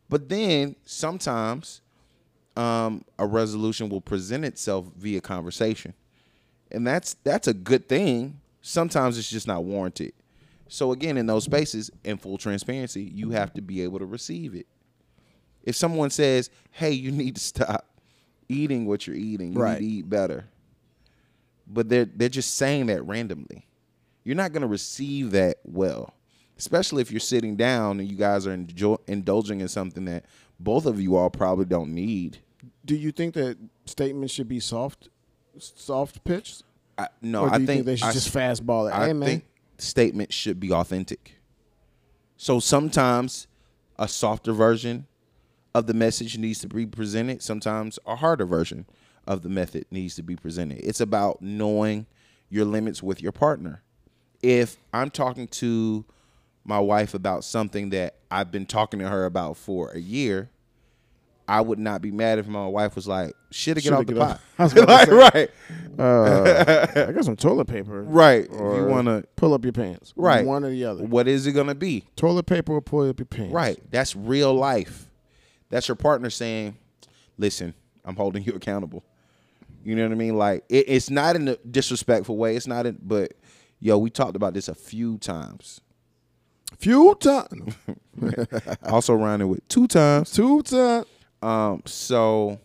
But 0.10 0.28
then 0.30 0.76
sometimes 0.86 1.82
um, 2.58 3.06
a 3.18 3.26
resolution 3.26 3.88
will 3.90 4.02
present 4.02 4.44
itself 4.46 4.86
via 4.98 5.22
conversation, 5.22 5.94
and 6.70 6.86
that's 6.86 7.16
that's 7.24 7.48
a 7.48 7.54
good 7.54 7.88
thing. 7.88 8.40
Sometimes 8.62 9.18
it's 9.18 9.30
just 9.32 9.48
not 9.48 9.64
warranted. 9.64 10.14
So 10.68 10.92
again, 10.92 11.18
in 11.18 11.26
those 11.26 11.46
spaces, 11.46 11.90
in 12.04 12.18
full 12.18 12.38
transparency, 12.38 13.04
you 13.04 13.32
have 13.32 13.54
to 13.54 13.62
be 13.62 13.82
able 13.82 14.00
to 14.00 14.06
receive 14.06 14.54
it. 14.54 14.68
If 15.64 15.76
someone 15.76 16.10
says, 16.10 16.50
"Hey, 16.72 16.92
you 16.92 17.12
need 17.12 17.36
to 17.36 17.42
stop 17.42 17.88
eating 18.50 18.86
what 18.86 19.08
you're 19.08 19.16
eating. 19.16 19.54
You 19.54 19.60
Right. 19.60 19.80
need 19.82 19.88
to 19.88 19.94
eat 19.94 20.10
better," 20.10 20.46
but 21.68 21.90
they're 21.90 22.06
they're 22.06 22.30
just 22.30 22.56
saying 22.56 22.88
that 22.88 23.04
randomly, 23.06 23.68
you're 24.24 24.36
not 24.36 24.52
going 24.52 24.62
to 24.62 24.68
receive 24.68 25.32
that 25.32 25.58
well. 25.64 26.14
Especially 26.58 27.02
if 27.02 27.10
you're 27.12 27.20
sitting 27.20 27.56
down 27.56 28.00
and 28.00 28.10
you 28.12 28.16
guys 28.16 28.46
are 28.46 28.54
enjoy- 28.54 28.98
indulging 29.08 29.62
in 29.62 29.68
something 29.68 30.06
that 30.06 30.26
both 30.60 30.86
of 30.86 31.02
you 31.02 31.16
all 31.16 31.30
probably 31.32 31.66
don't 31.66 31.92
need. 31.94 32.38
Do 32.86 32.96
you 32.96 33.12
think 33.12 33.34
that 33.34 33.58
statements 33.86 34.32
should 34.32 34.48
be 34.48 34.60
soft, 34.60 35.10
soft 35.58 36.24
pitched? 36.24 36.62
I, 37.00 37.08
no, 37.22 37.46
I 37.46 37.58
you 37.58 37.66
think, 37.66 37.68
think, 37.68 37.86
they 37.88 37.96
should 37.96 38.10
I, 38.10 38.12
just 38.12 38.32
fastball 38.32 38.88
it? 38.88 38.94
I 38.94 39.08
hey 39.12 39.20
think 39.26 39.46
statements 39.80 40.36
should 40.36 40.60
be 40.60 40.72
authentic. 40.72 41.38
So 42.38 42.60
sometimes 42.60 43.48
a 43.98 44.08
softer 44.08 44.54
version 44.54 45.08
of 45.74 45.88
the 45.88 45.94
message 45.94 46.38
needs 46.38 46.60
to 46.60 46.68
be 46.68 46.86
presented. 46.86 47.42
Sometimes 47.42 47.98
a 48.06 48.16
harder 48.18 48.46
version 48.46 48.86
of 49.28 49.42
the 49.44 49.50
method 49.50 49.86
needs 49.92 50.16
to 50.16 50.24
be 50.24 50.36
presented. 50.36 50.80
It's 50.84 51.00
about 51.02 51.42
knowing 51.42 52.06
your 52.50 52.66
limits 52.66 53.02
with 53.02 53.22
your 53.22 53.32
partner. 53.32 53.82
If 54.42 54.78
I'm 54.94 55.10
talking 55.12 55.48
to 55.48 56.04
my 56.66 56.80
wife 56.80 57.14
about 57.14 57.44
something 57.44 57.92
that 57.92 58.16
I've 58.30 58.52
been 58.52 58.66
talking 58.66 59.00
to 59.00 59.08
her 59.10 59.26
about 59.26 59.58
for 59.58 59.92
a 59.92 60.00
year, 60.00 60.50
I 61.48 61.60
would 61.62 61.80
not 61.80 62.02
be 62.02 62.12
mad 62.12 62.40
if 62.40 62.48
my 62.48 62.68
wife 62.68 62.96
was 62.96 63.08
like, 63.08 63.34
"Should 63.50 63.78
have 63.78 63.84
get 63.84 63.94
off 63.94 64.06
the 64.06 64.20
off- 64.22 64.30
pot." 64.30 64.42
I 64.60 64.64
was 64.64 64.76
like, 64.88 65.12
right, 65.12 65.50
uh, 66.00 67.06
I 67.08 67.12
got 67.12 67.26
some 67.26 67.36
toilet 67.36 67.66
paper. 67.66 68.04
right. 68.04 68.46
If 68.46 68.52
you 68.52 68.86
want 68.86 69.08
to, 69.08 69.26
pull 69.36 69.54
up 69.54 69.64
your 69.64 69.74
pants. 69.74 70.14
right, 70.16 70.46
One 70.46 70.64
or 70.64 70.70
the 70.70 70.86
other. 70.86 71.04
What 71.04 71.28
is 71.28 71.48
it 71.48 71.52
gonna 71.54 71.76
be? 71.76 72.06
Toilet 72.16 72.46
paper 72.46 72.74
or 72.74 72.82
pull 72.82 73.10
up 73.10 73.20
your 73.20 73.26
pants. 73.26 73.54
Right. 73.54 73.80
That's 73.92 74.16
real 74.16 74.54
life. 74.54 75.08
That's 75.72 75.88
your 75.88 75.96
partner 75.96 76.30
saying, 76.30 76.78
"Listen, 77.38 77.74
I'm 78.06 78.16
holding 78.16 78.44
you 78.44 78.54
accountable." 78.54 79.04
You 79.84 79.96
know 79.96 80.04
what 80.04 80.12
I 80.12 80.16
mean? 80.16 80.38
Like 80.38 80.64
it, 80.70 80.86
it's 80.88 81.10
not 81.10 81.36
in 81.36 81.48
a 81.48 81.56
disrespectful 81.58 82.38
way. 82.38 82.56
It's 82.56 82.68
not 82.68 82.86
in, 82.86 83.00
but 83.02 83.34
yo, 83.80 83.98
we 83.98 84.12
talked 84.12 84.36
about 84.36 84.54
this 84.54 84.68
a 84.68 84.76
few 84.76 85.18
times. 85.18 85.82
Few 86.78 87.16
times. 87.16 87.76
also 88.84 89.14
rhyming 89.14 89.50
with 89.50 89.68
two 89.68 89.88
times. 89.88 90.32
Two 90.32 90.62
times. 90.62 91.06
Um, 91.42 91.82
so 91.86 92.60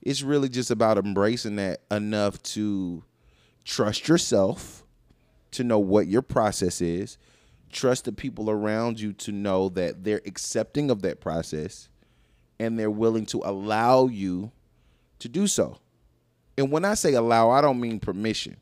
it's 0.00 0.22
really 0.22 0.48
just 0.48 0.70
about 0.70 0.98
embracing 0.98 1.56
that 1.56 1.80
enough 1.90 2.42
to 2.42 3.04
trust 3.64 4.08
yourself, 4.08 4.84
to 5.52 5.64
know 5.64 5.78
what 5.78 6.08
your 6.08 6.22
process 6.22 6.80
is, 6.80 7.18
trust 7.70 8.06
the 8.06 8.12
people 8.12 8.50
around 8.50 9.00
you 9.00 9.12
to 9.12 9.32
know 9.32 9.68
that 9.70 10.04
they're 10.04 10.22
accepting 10.26 10.90
of 10.90 11.02
that 11.02 11.20
process 11.20 11.88
and 12.62 12.78
they're 12.78 12.90
willing 12.90 13.26
to 13.26 13.42
allow 13.44 14.06
you 14.06 14.52
to 15.18 15.28
do 15.28 15.48
so. 15.48 15.78
And 16.56 16.70
when 16.70 16.84
I 16.84 16.94
say 16.94 17.14
allow, 17.14 17.50
I 17.50 17.60
don't 17.60 17.80
mean 17.80 17.98
permission. 17.98 18.56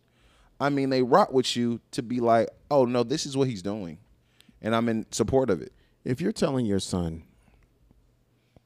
I 0.59 0.71
mean 0.71 0.89
they 0.89 1.03
rock 1.03 1.33
with 1.33 1.55
you 1.55 1.81
to 1.93 2.03
be 2.03 2.19
like, 2.21 2.49
oh 2.71 2.87
no, 2.87 3.03
this 3.03 3.27
is 3.27 3.37
what 3.37 3.49
he's 3.49 3.63
doing. 3.63 3.99
And 4.63 4.75
I'm 4.75 4.89
in 4.89 5.07
support 5.11 5.51
of 5.51 5.61
it. 5.61 5.73
If 6.03 6.21
you're 6.21 6.33
telling 6.33 6.65
your 6.65 6.81
son 6.81 7.25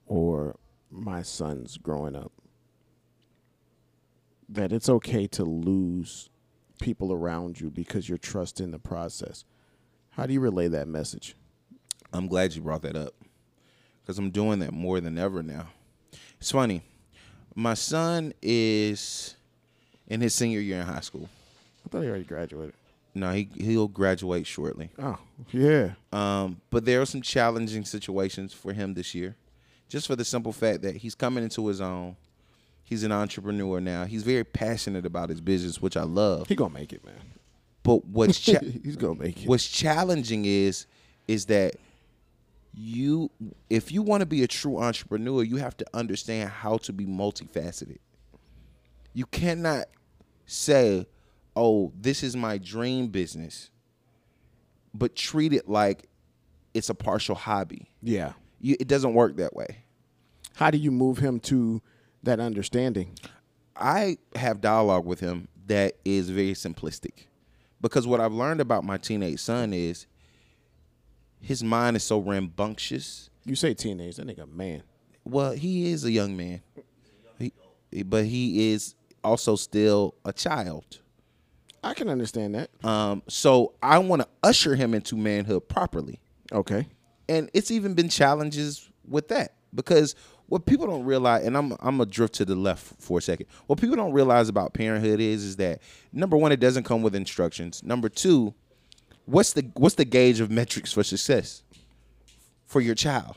or 0.06 0.56
my 0.88 1.22
sons 1.22 1.78
growing 1.78 2.14
up 2.14 2.30
that 4.48 4.72
it's 4.72 4.88
okay 4.88 5.26
to 5.26 5.44
lose 5.44 6.30
people 6.80 7.12
around 7.12 7.60
you 7.60 7.70
because 7.70 8.08
you're 8.08 8.18
trusting 8.18 8.70
the 8.70 8.78
process, 8.78 9.44
how 10.10 10.26
do 10.26 10.32
you 10.32 10.40
relay 10.40 10.68
that 10.68 10.86
message? 10.86 11.34
I'm 12.12 12.28
glad 12.28 12.54
you 12.54 12.62
brought 12.62 12.82
that 12.82 12.94
up 12.94 13.14
because 14.04 14.18
I'm 14.18 14.30
doing 14.30 14.58
that 14.60 14.72
more 14.72 15.00
than 15.00 15.16
ever 15.18 15.42
now. 15.42 15.68
It's 16.40 16.50
funny. 16.50 16.82
My 17.54 17.74
son 17.74 18.34
is 18.42 19.36
in 20.08 20.20
his 20.20 20.34
senior 20.34 20.60
year 20.60 20.80
in 20.80 20.86
high 20.86 21.00
school. 21.00 21.28
I 21.84 21.88
thought 21.88 22.02
he 22.02 22.08
already 22.08 22.24
graduated. 22.24 22.74
No, 23.14 23.32
he 23.32 23.48
he'll 23.56 23.86
graduate 23.88 24.46
shortly. 24.46 24.90
Oh, 24.98 25.18
yeah. 25.52 25.92
Um, 26.12 26.60
but 26.70 26.84
there 26.84 27.00
are 27.00 27.06
some 27.06 27.22
challenging 27.22 27.84
situations 27.84 28.52
for 28.52 28.72
him 28.72 28.94
this 28.94 29.14
year, 29.14 29.36
just 29.88 30.06
for 30.08 30.16
the 30.16 30.24
simple 30.24 30.52
fact 30.52 30.82
that 30.82 30.96
he's 30.96 31.14
coming 31.14 31.44
into 31.44 31.66
his 31.68 31.80
own. 31.80 32.16
He's 32.82 33.04
an 33.04 33.12
entrepreneur 33.12 33.80
now. 33.80 34.04
He's 34.04 34.24
very 34.24 34.44
passionate 34.44 35.06
about 35.06 35.30
his 35.30 35.40
business, 35.40 35.80
which 35.80 35.96
I 35.96 36.02
love. 36.02 36.48
He 36.48 36.56
gonna 36.56 36.74
make 36.74 36.92
it, 36.92 37.04
man. 37.04 37.14
But 37.84 38.04
what's 38.04 38.38
cha- 38.40 38.58
He's 38.84 38.96
gonna 38.96 39.18
make 39.18 39.42
it. 39.44 39.48
what's 39.48 39.66
challenging 39.68 40.44
is 40.44 40.86
is 41.28 41.46
that 41.46 41.76
you 42.76 43.30
if 43.70 43.92
you 43.92 44.02
want 44.02 44.20
to 44.20 44.26
be 44.26 44.42
a 44.42 44.46
true 44.48 44.78
entrepreneur 44.78 45.42
you 45.42 45.56
have 45.56 45.76
to 45.76 45.84
understand 45.94 46.50
how 46.50 46.76
to 46.76 46.92
be 46.92 47.06
multifaceted 47.06 47.98
you 49.12 49.24
cannot 49.26 49.84
say 50.46 51.06
oh 51.54 51.92
this 51.98 52.22
is 52.22 52.34
my 52.36 52.58
dream 52.58 53.06
business 53.08 53.70
but 54.92 55.14
treat 55.14 55.52
it 55.52 55.68
like 55.68 56.08
it's 56.74 56.88
a 56.88 56.94
partial 56.94 57.34
hobby 57.36 57.90
Yeah. 58.02 58.32
you, 58.60 58.76
it 58.80 58.88
doesn't 58.88 59.14
work 59.14 59.36
that 59.36 59.54
way 59.54 59.84
How 60.56 60.70
do 60.70 60.78
you 60.78 60.90
move 60.90 61.18
him 61.18 61.40
to 61.40 61.80
that 62.22 62.40
understanding? 62.40 63.18
I 63.76 64.18
have 64.36 64.60
dialogue 64.60 65.04
with 65.04 65.20
him 65.20 65.48
that 65.66 65.94
is 66.04 66.30
very 66.30 66.52
simplistic. 66.54 67.26
Because 67.80 68.06
what 68.06 68.20
I've 68.20 68.32
learned 68.32 68.60
about 68.60 68.84
my 68.84 68.96
teenage 68.96 69.40
son 69.40 69.72
is 69.72 70.06
his 71.44 71.62
mind 71.62 71.96
is 71.96 72.02
so 72.02 72.18
rambunctious. 72.18 73.30
You 73.44 73.54
say 73.54 73.74
teenage, 73.74 74.16
that 74.16 74.26
nigga 74.26 74.50
man. 74.50 74.82
Well, 75.24 75.52
he 75.52 75.90
is 75.90 76.04
a 76.04 76.10
young 76.10 76.36
man. 76.36 76.62
He, 77.38 77.52
but 78.02 78.24
he 78.24 78.72
is 78.72 78.94
also 79.22 79.56
still 79.56 80.14
a 80.24 80.32
child. 80.32 81.00
I 81.82 81.94
can 81.94 82.08
understand 82.08 82.54
that. 82.54 82.70
Um, 82.82 83.22
so 83.28 83.74
I 83.82 83.98
want 83.98 84.22
to 84.22 84.28
usher 84.42 84.74
him 84.74 84.94
into 84.94 85.16
manhood 85.16 85.68
properly. 85.68 86.20
Okay. 86.50 86.88
And 87.28 87.50
it's 87.52 87.70
even 87.70 87.94
been 87.94 88.08
challenges 88.08 88.88
with 89.06 89.28
that 89.28 89.54
because 89.74 90.14
what 90.46 90.66
people 90.66 90.86
don't 90.86 91.04
realize, 91.04 91.44
and 91.46 91.56
I'm 91.56 91.72
I'm 91.72 91.98
gonna 91.98 92.06
drift 92.06 92.34
to 92.34 92.44
the 92.44 92.54
left 92.54 93.00
for 93.00 93.18
a 93.18 93.22
second. 93.22 93.46
What 93.66 93.80
people 93.80 93.96
don't 93.96 94.12
realize 94.12 94.48
about 94.48 94.74
parenthood 94.74 95.20
is 95.20 95.42
is 95.42 95.56
that 95.56 95.80
number 96.12 96.36
one, 96.36 96.52
it 96.52 96.60
doesn't 96.60 96.84
come 96.84 97.02
with 97.02 97.14
instructions. 97.14 97.82
Number 97.82 98.08
two, 98.08 98.54
what's 99.26 99.52
the 99.52 99.70
what's 99.74 99.94
the 99.94 100.04
gauge 100.04 100.40
of 100.40 100.50
metrics 100.50 100.92
for 100.92 101.02
success 101.02 101.62
for 102.66 102.80
your 102.80 102.94
child? 102.94 103.36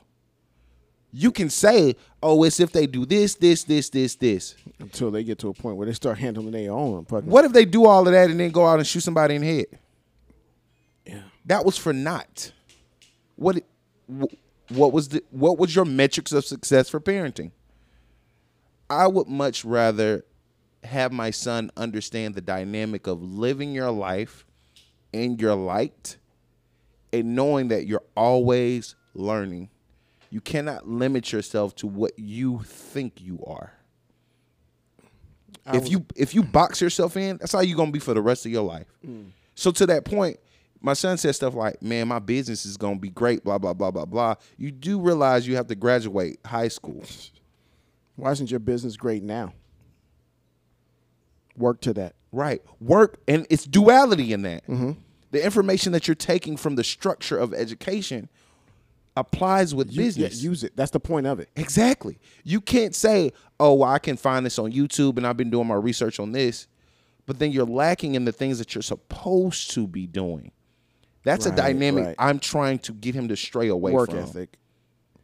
You 1.12 1.32
can 1.32 1.50
say, 1.50 1.96
oh, 2.22 2.44
it's 2.44 2.60
if 2.60 2.72
they 2.74 2.86
do 2.86 3.06
this, 3.06 3.36
this, 3.36 3.64
this, 3.64 3.90
this, 3.90 4.16
this. 4.16 4.56
Until 4.78 5.10
they 5.10 5.24
get 5.24 5.40
to 5.40 5.48
a 5.48 5.54
point 5.54 5.78
where 5.78 5.88
they 5.88 5.94
start 5.94 6.18
handling 6.18 6.52
their 6.52 6.72
own. 6.72 7.06
What 7.10 7.46
if 7.46 7.54
they 7.54 7.66
do 7.66 7.86
all 7.86 8.06
of 8.06 8.14
that 8.14 8.30
and 8.30 8.40
then 8.40 8.52
go 8.52 8.68
out 8.68 8.78
and 8.78 8.86
shoot 8.86 9.00
somebody 9.00 9.36
in 9.36 9.42
the 9.42 9.48
head? 9.48 9.66
Yeah. 11.06 11.22
That 11.46 11.66
was 11.66 11.78
for 11.78 11.94
not. 11.94 12.52
What 13.38 13.64
wh- 14.08 14.34
what 14.70 14.92
was 14.92 15.10
the 15.10 15.24
what 15.32 15.58
was 15.58 15.76
your 15.76 15.86
metrics 15.86 16.34
of 16.34 16.44
success 16.46 16.90
for 16.90 17.00
parenting? 17.00 17.52
I 18.90 19.08
would 19.08 19.28
much 19.28 19.64
rather 19.64 20.26
have 20.84 21.12
my 21.12 21.32
son 21.32 21.72
understand 21.78 22.36
the 22.36 22.42
dynamic 22.42 23.08
of 23.08 23.22
living 23.22 23.74
your 23.74 23.92
life 23.92 24.46
in 25.14 25.38
your 25.38 25.56
light 25.56 26.18
and 27.14 27.36
knowing 27.36 27.70
that 27.70 27.88
you're 27.88 28.04
always 28.16 28.96
learning. 29.14 29.70
You 30.30 30.42
cannot 30.42 30.88
limit 30.88 31.32
yourself 31.32 31.76
to 31.78 31.88
what 31.88 32.12
you 32.18 32.60
think 32.64 33.22
you 33.22 33.44
are. 33.46 33.74
if 35.74 35.90
you 35.90 36.06
if 36.16 36.34
you 36.34 36.44
box 36.44 36.82
yourself 36.82 37.18
in, 37.18 37.38
that's 37.38 37.52
how 37.52 37.62
you're 37.62 37.78
gonna 37.78 37.92
be 37.92 38.00
for 38.00 38.14
the 38.14 38.22
rest 38.22 38.46
of 38.46 38.52
your 38.52 38.64
life. 38.64 38.88
Mm. 39.06 39.32
So 39.56 39.72
to 39.72 39.86
that 39.88 40.06
point, 40.06 40.38
my 40.82 40.94
son 40.94 41.18
said 41.18 41.36
stuff 41.36 41.54
like, 41.56 41.82
"Man, 41.82 42.08
my 42.08 42.20
business 42.20 42.66
is 42.66 42.78
gonna 42.78 43.00
be 43.00 43.10
great." 43.10 43.44
Blah 43.44 43.58
blah 43.58 43.74
blah 43.74 43.92
blah 43.92 44.06
blah. 44.06 44.36
You 44.58 44.72
do 44.72 45.00
realize 45.00 45.48
you 45.48 45.56
have 45.56 45.68
to 45.68 45.76
graduate 45.76 46.40
high 46.46 46.68
school. 46.68 47.04
Why 48.16 48.32
isn't 48.32 48.52
your 48.52 48.60
business 48.60 48.98
great 48.98 49.24
now? 49.24 49.54
Work 51.56 51.82
to 51.82 51.94
that. 51.94 52.16
Right. 52.32 52.62
Work, 52.80 53.20
and 53.28 53.48
it's 53.50 53.66
duality 53.66 54.34
in 54.34 54.42
that. 54.44 54.64
Mm-hmm. 54.68 54.92
The 55.32 55.44
information 55.44 55.92
that 55.94 56.08
you're 56.08 56.16
taking 56.16 56.58
from 56.58 56.76
the 56.76 56.84
structure 56.84 57.38
of 57.38 57.54
education 57.54 58.30
applies 59.16 59.74
with 59.74 59.92
You- 59.92 60.02
yeah, 60.02 60.08
business. 60.08 60.44
use 60.44 60.64
it. 60.64 60.74
That's 60.76 60.92
the 60.92 61.00
point 61.00 61.26
of 61.28 61.40
it. 61.40 61.50
exactly. 61.56 62.20
You 62.44 62.62
can't 62.62 62.94
say, 62.96 63.32
"Oh, 63.60 63.74
well, 63.76 63.90
I 63.90 64.00
can 64.00 64.16
find 64.18 64.46
this 64.46 64.60
on 64.60 64.72
YouTube," 64.72 65.18
and 65.18 65.26
I've 65.26 65.38
been 65.38 65.50
doing 65.50 65.68
my 65.68 65.76
research 65.76 66.20
on 66.20 66.32
this, 66.34 66.68
but 67.26 67.40
then 67.40 67.52
you're 67.52 67.66
lacking 67.66 68.16
in 68.16 68.26
the 68.26 68.32
things 68.32 68.60
that 68.60 68.76
you're 68.76 68.82
supposed 68.84 69.72
to 69.72 69.88
be 69.88 70.06
doing. 70.06 70.52
That's 71.24 71.46
a 71.46 71.52
dynamic 71.52 72.06
right. 72.06 72.16
I'm 72.20 72.40
trying 72.40 72.80
to 72.80 72.94
get 72.94 73.14
him 73.16 73.28
to 73.30 73.36
stray 73.36 73.68
away 73.68 73.92
Work 73.92 74.12
from. 74.12 74.20
ethic. 74.20 74.58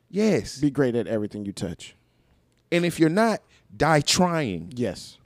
Yes. 0.09 0.57
Be 0.57 0.69
great 0.69 0.95
at 0.95 1.07
everything 1.07 1.45
you 1.45 1.53
touch. 1.53 1.95
and 2.71 2.85
if 2.85 2.99
you're 2.99 3.09
not, 3.09 3.41
die 3.77 4.01
trying. 4.01 4.73
Yes. 4.75 5.17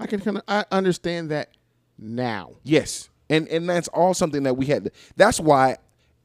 I 0.00 0.06
can 0.06 0.20
kind 0.20 0.38
of 0.38 0.42
I 0.48 0.64
understand 0.70 1.30
that 1.30 1.50
now. 1.98 2.52
Yes. 2.64 3.08
And 3.30 3.48
and 3.48 3.68
that's 3.68 3.88
all 3.88 4.14
something 4.14 4.42
that 4.44 4.56
we 4.56 4.66
had. 4.66 4.84
To, 4.84 4.92
that's 5.16 5.40
why, 5.40 5.76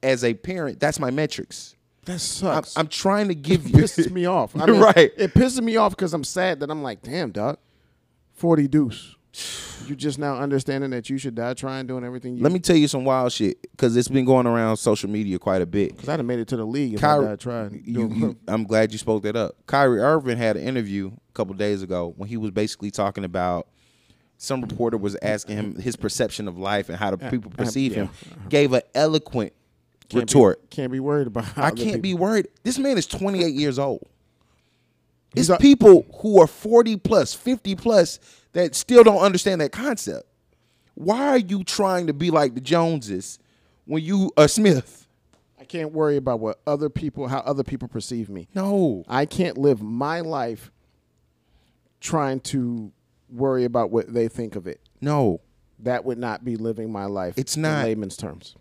as 0.03 0.23
a 0.23 0.33
parent, 0.33 0.79
that's 0.79 0.99
my 0.99 1.11
metrics. 1.11 1.75
That 2.05 2.13
I'm, 2.13 2.19
sucks. 2.19 2.77
I'm 2.77 2.87
trying 2.87 3.27
to 3.27 3.35
give 3.35 3.65
it 3.65 3.71
you. 3.73 3.83
pisses 3.83 4.09
me 4.09 4.25
off. 4.25 4.55
I 4.59 4.65
mean, 4.65 4.79
Right. 4.79 5.11
It 5.17 5.33
pisses 5.33 5.61
me 5.61 5.75
off 5.77 5.91
because 5.95 6.13
I'm 6.13 6.23
sad 6.23 6.61
that 6.61 6.71
I'm 6.71 6.81
like, 6.81 7.01
damn, 7.01 7.31
dog, 7.31 7.57
forty 8.33 8.67
deuce. 8.67 9.15
You 9.87 9.95
just 9.95 10.19
now 10.19 10.37
understanding 10.37 10.89
that 10.91 11.09
you 11.09 11.17
should 11.17 11.35
die 11.35 11.53
trying 11.53 11.87
doing 11.87 12.03
everything 12.03 12.35
you. 12.37 12.43
Let 12.43 12.51
me 12.51 12.59
tell 12.59 12.75
you 12.75 12.87
some 12.87 13.05
wild 13.05 13.31
shit 13.31 13.61
because 13.71 13.95
it's 13.95 14.07
been 14.07 14.25
going 14.25 14.47
around 14.47 14.77
social 14.77 15.09
media 15.09 15.39
quite 15.39 15.61
a 15.61 15.65
bit. 15.65 15.95
because 15.95 16.09
I'd 16.09 16.19
have 16.19 16.25
made 16.25 16.39
it 16.39 16.47
to 16.49 16.57
the 16.57 16.65
league 16.65 16.95
if 16.95 17.01
Kyrie, 17.01 17.25
I 17.25 17.29
died 17.29 17.39
trying. 17.39 17.83
you, 17.85 18.09
you, 18.09 18.37
I'm 18.47 18.63
glad 18.63 18.91
you 18.91 18.97
spoke 18.97 19.23
that 19.23 19.35
up. 19.35 19.55
Kyrie 19.67 19.99
Irving 19.99 20.37
had 20.37 20.57
an 20.57 20.63
interview 20.63 21.11
a 21.11 21.33
couple 21.33 21.53
days 21.53 21.81
ago 21.83 22.13
when 22.17 22.27
he 22.29 22.37
was 22.37 22.51
basically 22.51 22.91
talking 22.91 23.23
about 23.23 23.67
some 24.37 24.61
reporter 24.61 24.97
was 24.97 25.17
asking 25.21 25.57
him 25.57 25.75
his 25.75 25.95
perception 25.95 26.47
of 26.47 26.57
life 26.57 26.89
and 26.89 26.97
how 26.97 27.11
the 27.11 27.29
people 27.29 27.51
perceive 27.51 27.95
him. 27.95 28.09
Gave 28.49 28.73
an 28.73 28.81
eloquent 28.93 29.53
Can't 30.09 30.21
retort. 30.23 30.61
Be, 30.69 30.75
can't 30.75 30.91
be 30.91 30.99
worried 30.99 31.27
about. 31.27 31.45
How 31.45 31.63
I 31.63 31.69
can't 31.69 31.79
people- 31.79 32.01
be 32.01 32.13
worried. 32.13 32.47
This 32.63 32.77
man 32.77 32.97
is 32.97 33.07
28 33.07 33.53
years 33.53 33.79
old. 33.79 34.07
It's 35.35 35.55
people 35.57 36.05
who 36.21 36.41
are 36.41 36.47
40 36.47 36.97
plus, 36.97 37.33
50 37.33 37.75
plus 37.75 38.19
that 38.53 38.75
still 38.75 39.03
don't 39.03 39.21
understand 39.21 39.61
that 39.61 39.71
concept. 39.71 40.27
Why 40.95 41.27
are 41.27 41.37
you 41.37 41.63
trying 41.63 42.07
to 42.07 42.13
be 42.13 42.31
like 42.31 42.55
the 42.55 42.61
Joneses 42.61 43.39
when 43.85 44.03
you 44.03 44.31
are 44.35 44.47
Smith? 44.47 45.07
I 45.59 45.63
can't 45.63 45.91
worry 45.91 46.17
about 46.17 46.39
what 46.39 46.59
other 46.65 46.89
people, 46.89 47.27
how 47.27 47.39
other 47.39 47.63
people 47.63 47.87
perceive 47.87 48.29
me. 48.29 48.47
No. 48.55 49.03
I 49.07 49.25
can't 49.25 49.57
live 49.57 49.81
my 49.81 50.21
life 50.21 50.71
trying 51.99 52.39
to 52.41 52.91
worry 53.29 53.65
about 53.65 53.91
what 53.91 54.11
they 54.13 54.27
think 54.27 54.55
of 54.55 54.65
it. 54.67 54.81
No. 55.01 55.41
That 55.79 56.05
would 56.05 56.17
not 56.17 56.43
be 56.43 56.55
living 56.55 56.91
my 56.91 57.05
life. 57.05 57.35
It's 57.37 57.55
in 57.55 57.63
not. 57.63 57.83
layman's 57.83 58.17
terms. 58.17 58.55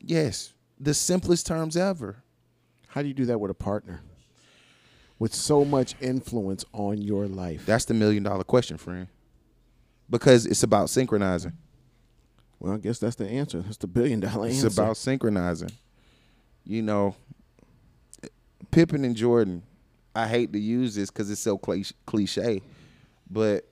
Yes. 0.00 0.52
The 0.78 0.92
simplest 0.92 1.46
terms 1.46 1.76
ever. 1.76 2.22
How 2.88 3.02
do 3.02 3.08
you 3.08 3.14
do 3.14 3.26
that 3.26 3.38
with 3.38 3.50
a 3.50 3.54
partner? 3.54 4.02
With 5.18 5.34
so 5.34 5.64
much 5.64 5.94
influence 6.00 6.64
on 6.72 7.00
your 7.00 7.26
life. 7.26 7.64
That's 7.64 7.86
the 7.86 7.94
million 7.94 8.22
dollar 8.22 8.44
question, 8.44 8.76
friend. 8.76 9.08
Because 10.10 10.44
it's 10.46 10.62
about 10.62 10.90
synchronizing. 10.90 11.52
well, 12.60 12.74
I 12.74 12.78
guess 12.78 12.98
that's 12.98 13.16
the 13.16 13.26
answer. 13.26 13.60
That's 13.62 13.78
the 13.78 13.86
billion 13.86 14.20
dollar 14.20 14.46
It's 14.46 14.56
answer. 14.56 14.66
It's 14.68 14.76
about 14.78 14.96
synchronizing. 14.96 15.70
You 16.64 16.82
know, 16.82 17.16
Pippen 18.70 19.04
and 19.04 19.16
Jordan. 19.16 19.62
I 20.14 20.26
hate 20.28 20.52
to 20.52 20.58
use 20.58 20.94
this 20.94 21.10
because 21.10 21.30
it's 21.30 21.40
so 21.40 21.58
cliche- 21.58 21.94
cliche, 22.06 22.62
but 23.30 23.68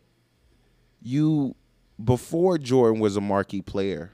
you 1.02 1.54
before 2.02 2.58
Jordan 2.58 3.00
was 3.00 3.16
a 3.16 3.20
marquee 3.20 3.62
player, 3.62 4.12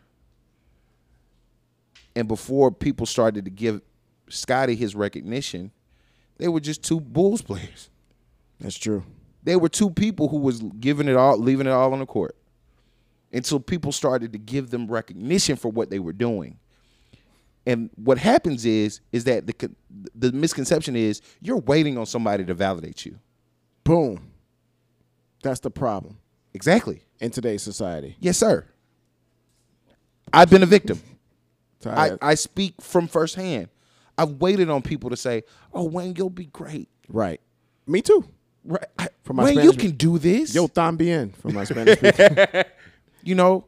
and 2.14 2.28
before 2.28 2.70
people 2.70 3.06
started 3.06 3.44
to 3.46 3.50
give 3.50 3.80
Scottie 4.28 4.76
his 4.76 4.94
recognition, 4.94 5.72
they 6.40 6.48
were 6.48 6.60
just 6.60 6.82
two 6.82 7.00
Bulls 7.00 7.42
players. 7.42 7.90
That's 8.58 8.76
true. 8.76 9.04
They 9.42 9.56
were 9.56 9.68
two 9.68 9.90
people 9.90 10.28
who 10.28 10.38
was 10.38 10.60
giving 10.60 11.08
it 11.08 11.16
all, 11.16 11.38
leaving 11.38 11.66
it 11.66 11.70
all 11.70 11.92
on 11.92 11.98
the 12.00 12.06
court, 12.06 12.36
until 13.32 13.60
people 13.60 13.92
started 13.92 14.32
to 14.32 14.38
give 14.38 14.70
them 14.70 14.86
recognition 14.86 15.56
for 15.56 15.70
what 15.70 15.90
they 15.90 15.98
were 15.98 16.12
doing. 16.12 16.58
And 17.66 17.90
what 17.94 18.18
happens 18.18 18.64
is, 18.64 19.00
is 19.12 19.24
that 19.24 19.46
the 19.46 19.70
the 20.14 20.32
misconception 20.32 20.96
is 20.96 21.20
you're 21.40 21.58
waiting 21.58 21.98
on 21.98 22.06
somebody 22.06 22.44
to 22.44 22.54
validate 22.54 23.04
you. 23.04 23.18
Boom. 23.84 24.30
That's 25.42 25.60
the 25.60 25.70
problem 25.70 26.18
Exactly. 26.54 27.02
in 27.20 27.30
today's 27.30 27.62
society. 27.62 28.16
Yes, 28.18 28.38
sir. 28.38 28.66
I've 30.32 30.50
been 30.50 30.62
a 30.62 30.66
victim. 30.66 31.00
I, 31.84 32.12
I 32.20 32.34
speak 32.34 32.74
from 32.80 33.08
firsthand. 33.08 33.68
I've 34.20 34.32
waited 34.40 34.68
on 34.70 34.82
people 34.82 35.10
to 35.10 35.16
say, 35.16 35.42
"Oh, 35.72 35.84
Wayne, 35.84 36.14
you'll 36.16 36.30
be 36.30 36.46
great." 36.46 36.88
right. 37.08 37.40
Me 37.86 38.02
too. 38.02 38.24
Right? 38.64 38.84
I, 38.98 39.08
For 39.24 39.32
my 39.32 39.44
Wayne, 39.44 39.60
you 39.62 39.72
can 39.72 39.92
do 39.92 40.18
this. 40.18 40.54
Yo 40.54 40.68
también 40.68 41.34
From 41.34 41.54
my 41.54 41.64
Spanish 41.64 41.98
people. 42.00 42.62
you 43.22 43.34
know, 43.34 43.64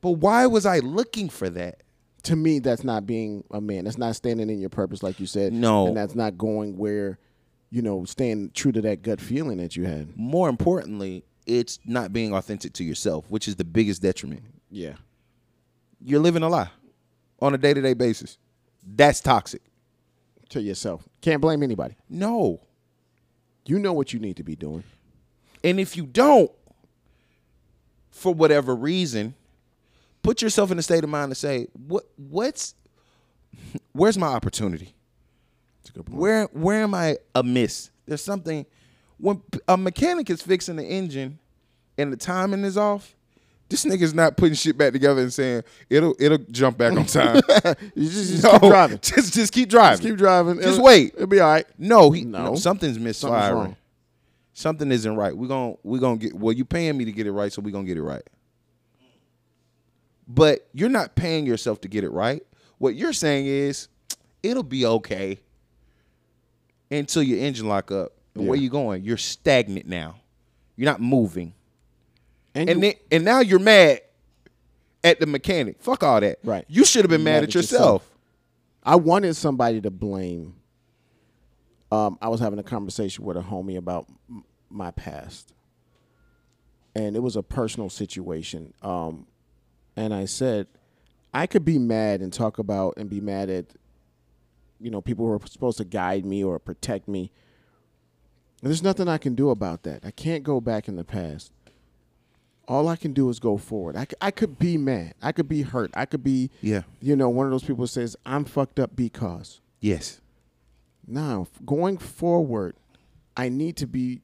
but 0.00 0.12
why 0.12 0.46
was 0.46 0.64
I 0.66 0.78
looking 0.78 1.28
for 1.28 1.50
that? 1.50 1.82
to 2.22 2.36
me, 2.36 2.58
that's 2.58 2.84
not 2.84 3.06
being 3.06 3.44
a 3.50 3.60
man. 3.62 3.84
That's 3.84 3.96
not 3.96 4.14
standing 4.14 4.50
in 4.50 4.60
your 4.60 4.68
purpose, 4.68 5.02
like 5.02 5.20
you 5.20 5.26
said. 5.26 5.54
No. 5.54 5.86
and 5.86 5.96
that's 5.96 6.14
not 6.14 6.36
going 6.36 6.76
where, 6.76 7.18
you 7.70 7.80
know, 7.80 8.04
staying 8.04 8.50
true 8.52 8.72
to 8.72 8.80
that 8.82 9.00
gut 9.00 9.20
feeling 9.22 9.56
that 9.56 9.74
you 9.74 9.86
had. 9.86 10.14
more 10.16 10.48
importantly, 10.50 11.24
it's 11.46 11.78
not 11.86 12.12
being 12.12 12.34
authentic 12.34 12.74
to 12.74 12.84
yourself, 12.84 13.24
which 13.30 13.48
is 13.48 13.56
the 13.56 13.64
biggest 13.64 14.02
detriment. 14.02 14.42
Yeah, 14.70 14.94
You're 16.04 16.20
living 16.20 16.42
a 16.42 16.48
lie 16.48 16.70
on 17.40 17.54
a 17.54 17.58
day 17.58 17.72
to 17.72 17.80
day 17.80 17.94
basis. 17.94 18.36
That's 18.86 19.20
toxic. 19.20 19.62
To 20.50 20.60
yourself. 20.60 21.08
Can't 21.20 21.40
blame 21.40 21.62
anybody. 21.62 21.96
No. 22.08 22.60
You 23.66 23.78
know 23.78 23.92
what 23.92 24.12
you 24.12 24.20
need 24.20 24.36
to 24.36 24.42
be 24.42 24.56
doing. 24.56 24.84
And 25.64 25.80
if 25.80 25.96
you 25.96 26.06
don't, 26.06 26.50
for 28.10 28.34
whatever 28.34 28.74
reason, 28.74 29.34
put 30.22 30.42
yourself 30.42 30.70
in 30.70 30.78
a 30.78 30.82
state 30.82 31.04
of 31.04 31.10
mind 31.10 31.30
to 31.30 31.34
say, 31.34 31.68
what 31.86 32.04
what's 32.16 32.74
where's 33.92 34.18
my 34.18 34.28
opportunity? 34.28 34.94
That's 35.78 35.90
a 35.90 35.92
good 35.94 36.06
point. 36.06 36.18
Where 36.18 36.44
where 36.52 36.82
am 36.82 36.94
I 36.94 37.18
amiss? 37.34 37.90
There's 38.06 38.22
something 38.22 38.66
when 39.18 39.42
a 39.68 39.76
mechanic 39.76 40.30
is 40.30 40.42
fixing 40.42 40.76
the 40.76 40.84
engine 40.84 41.38
and 41.96 42.12
the 42.12 42.16
timing 42.16 42.64
is 42.64 42.76
off. 42.76 43.14
This 43.70 43.84
nigga's 43.84 44.12
not 44.12 44.36
putting 44.36 44.54
shit 44.54 44.76
back 44.76 44.92
together 44.92 45.22
and 45.22 45.32
saying 45.32 45.62
it'll 45.88 46.14
it'll 46.18 46.38
jump 46.50 46.76
back 46.76 46.92
on 46.92 47.06
time. 47.06 47.40
You 47.94 48.10
just, 48.10 48.30
just 48.32 48.42
No, 48.42 48.50
keep 48.58 48.60
driving. 48.68 48.98
Just 49.02 49.32
just 49.32 49.52
keep 49.52 49.68
driving. 49.68 49.98
Just 49.98 50.02
keep 50.08 50.16
driving. 50.18 50.56
Just 50.56 50.68
It'll- 50.68 50.84
wait. 50.84 51.14
It'll 51.14 51.26
be 51.28 51.40
all 51.40 51.50
right. 51.52 51.66
No, 51.78 52.10
he 52.10 52.24
No. 52.24 52.44
no. 52.46 52.54
something's 52.56 52.98
misfiring. 52.98 53.76
Something 54.52 54.90
isn't 54.92 55.14
right. 55.16 55.34
We're 55.36 55.46
gonna 55.48 55.74
we're 55.84 56.00
gonna 56.00 56.16
get 56.18 56.34
well, 56.34 56.52
you 56.52 56.64
paying 56.64 56.96
me 56.98 57.04
to 57.06 57.12
get 57.12 57.26
it 57.28 57.32
right, 57.32 57.52
so 57.52 57.62
we're 57.62 57.70
gonna 57.70 57.86
get 57.86 57.96
it 57.96 58.02
right. 58.02 58.22
But 60.28 60.68
you're 60.72 60.88
not 60.88 61.14
paying 61.14 61.46
yourself 61.46 61.80
to 61.82 61.88
get 61.88 62.04
it 62.04 62.10
right. 62.10 62.42
What 62.78 62.94
you're 62.94 63.12
saying 63.12 63.46
is 63.46 63.88
it'll 64.42 64.62
be 64.62 64.84
okay 64.86 65.38
until 66.90 67.22
your 67.22 67.38
engine 67.38 67.68
lock 67.68 67.90
up 67.92 68.12
And 68.34 68.46
where 68.46 68.56
Yeah. 68.56 68.62
you 68.64 68.70
going? 68.70 69.04
You're 69.04 69.16
stagnant 69.16 69.86
now. 69.86 70.16
You're 70.76 70.90
not 70.90 71.00
moving. 71.00 71.54
And, 72.60 72.70
And 72.70 72.82
you- 72.82 72.90
then, 72.92 72.94
and 73.10 73.24
now 73.24 73.40
you're 73.40 73.58
mad 73.58 74.00
at 75.02 75.18
the 75.20 75.26
mechanic. 75.26 75.80
Fuck 75.80 76.02
all 76.02 76.20
that. 76.20 76.38
Right. 76.44 76.64
You 76.68 76.84
should 76.84 77.04
have 77.04 77.10
been 77.10 77.24
mad, 77.24 77.42
at 77.42 77.54
yourself. 77.54 78.06
I 78.82 78.96
wanted 78.96 79.34
somebody 79.34 79.80
to 79.80 79.90
blame. 79.90 80.54
Um, 81.92 82.18
I 82.22 82.28
was 82.28 82.40
having 82.40 82.58
a 82.58 82.62
conversation 82.62 83.24
with 83.24 83.36
a 83.36 83.40
homie 83.40 83.76
about 83.76 84.06
m- 84.28 84.44
my 84.68 84.90
past, 84.92 85.52
and 86.94 87.16
it 87.16 87.20
was 87.20 87.34
a 87.36 87.42
personal 87.42 87.88
situation. 87.90 88.72
Um, 88.82 89.26
and 89.96 90.14
I 90.14 90.24
said, 90.26 90.66
I 91.34 91.46
could 91.46 91.64
be 91.64 91.78
mad 91.78 92.20
and 92.20 92.32
talk 92.32 92.58
about 92.58 92.94
and 92.96 93.08
be 93.10 93.20
mad 93.20 93.50
at, 93.50 93.66
you 94.78 94.90
know, 94.90 95.00
people 95.00 95.26
who 95.26 95.32
are 95.32 95.40
supposed 95.46 95.78
to 95.78 95.84
guide 95.84 96.24
me 96.24 96.44
or 96.44 96.58
protect 96.58 97.08
me. 97.08 97.32
There's 98.62 98.82
nothing 98.82 99.08
I 99.08 99.18
can 99.18 99.34
do 99.34 99.50
about 99.50 99.82
that. 99.84 100.04
I 100.04 100.10
can't 100.10 100.44
go 100.44 100.60
back 100.60 100.86
in 100.88 100.96
the 100.96 101.04
past. 101.04 101.52
All 102.70 102.86
I 102.86 102.94
can 102.94 103.12
do 103.12 103.28
is 103.30 103.40
go 103.40 103.56
forward. 103.56 103.96
I 104.20 104.30
could 104.30 104.56
be 104.56 104.78
mad. 104.78 105.14
I 105.20 105.32
could 105.32 105.48
be 105.48 105.62
hurt. 105.62 105.90
I 105.92 106.04
could 106.06 106.22
be, 106.22 106.50
Yeah. 106.62 106.82
you 107.00 107.16
know, 107.16 107.28
one 107.28 107.44
of 107.46 107.50
those 107.50 107.64
people 107.64 107.84
says, 107.88 108.16
I'm 108.24 108.44
fucked 108.44 108.78
up 108.78 108.94
because. 108.94 109.60
Yes. 109.80 110.20
Now, 111.04 111.48
going 111.66 111.98
forward, 111.98 112.76
I 113.36 113.48
need 113.48 113.76
to 113.78 113.88
be, 113.88 114.20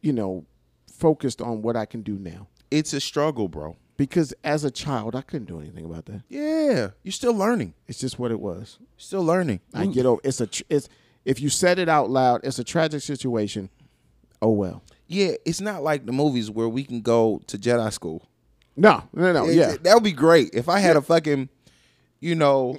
you 0.00 0.14
know, 0.14 0.46
focused 0.90 1.42
on 1.42 1.60
what 1.60 1.76
I 1.76 1.84
can 1.84 2.00
do 2.00 2.14
now. 2.18 2.48
It's 2.70 2.94
a 2.94 3.00
struggle, 3.00 3.48
bro. 3.48 3.76
Because 3.98 4.32
as 4.42 4.64
a 4.64 4.70
child, 4.70 5.14
I 5.14 5.20
couldn't 5.20 5.48
do 5.48 5.60
anything 5.60 5.84
about 5.84 6.06
that. 6.06 6.22
Yeah. 6.30 6.92
You're 7.02 7.12
still 7.12 7.34
learning. 7.34 7.74
It's 7.88 7.98
just 7.98 8.18
what 8.18 8.30
it 8.30 8.40
was. 8.40 8.78
Still 8.96 9.22
learning. 9.22 9.60
I 9.74 9.84
get 9.84 10.06
over. 10.06 10.20
It's 10.24 10.40
a. 10.40 10.46
tr- 10.46 10.62
It's 10.70 10.88
if 11.26 11.42
you 11.42 11.50
said 11.50 11.78
it 11.78 11.90
out 11.90 12.08
loud, 12.08 12.40
it's 12.42 12.58
a 12.58 12.64
tragic 12.64 13.02
situation. 13.02 13.68
Oh 14.40 14.52
well. 14.52 14.82
Yeah, 15.08 15.32
it's 15.44 15.60
not 15.60 15.82
like 15.82 16.04
the 16.06 16.12
movies 16.12 16.50
where 16.50 16.68
we 16.68 16.84
can 16.84 17.00
go 17.00 17.40
to 17.46 17.58
Jedi 17.58 17.92
school. 17.92 18.26
No, 18.76 19.04
no, 19.12 19.32
no. 19.32 19.46
It- 19.48 19.54
Yeah, 19.56 19.76
that 19.82 19.94
would 19.94 20.02
be 20.04 20.12
great 20.12 20.50
if 20.52 20.68
I 20.68 20.80
had 20.80 20.96
a 20.96 21.02
fucking, 21.02 21.48
you 22.20 22.34
know, 22.34 22.78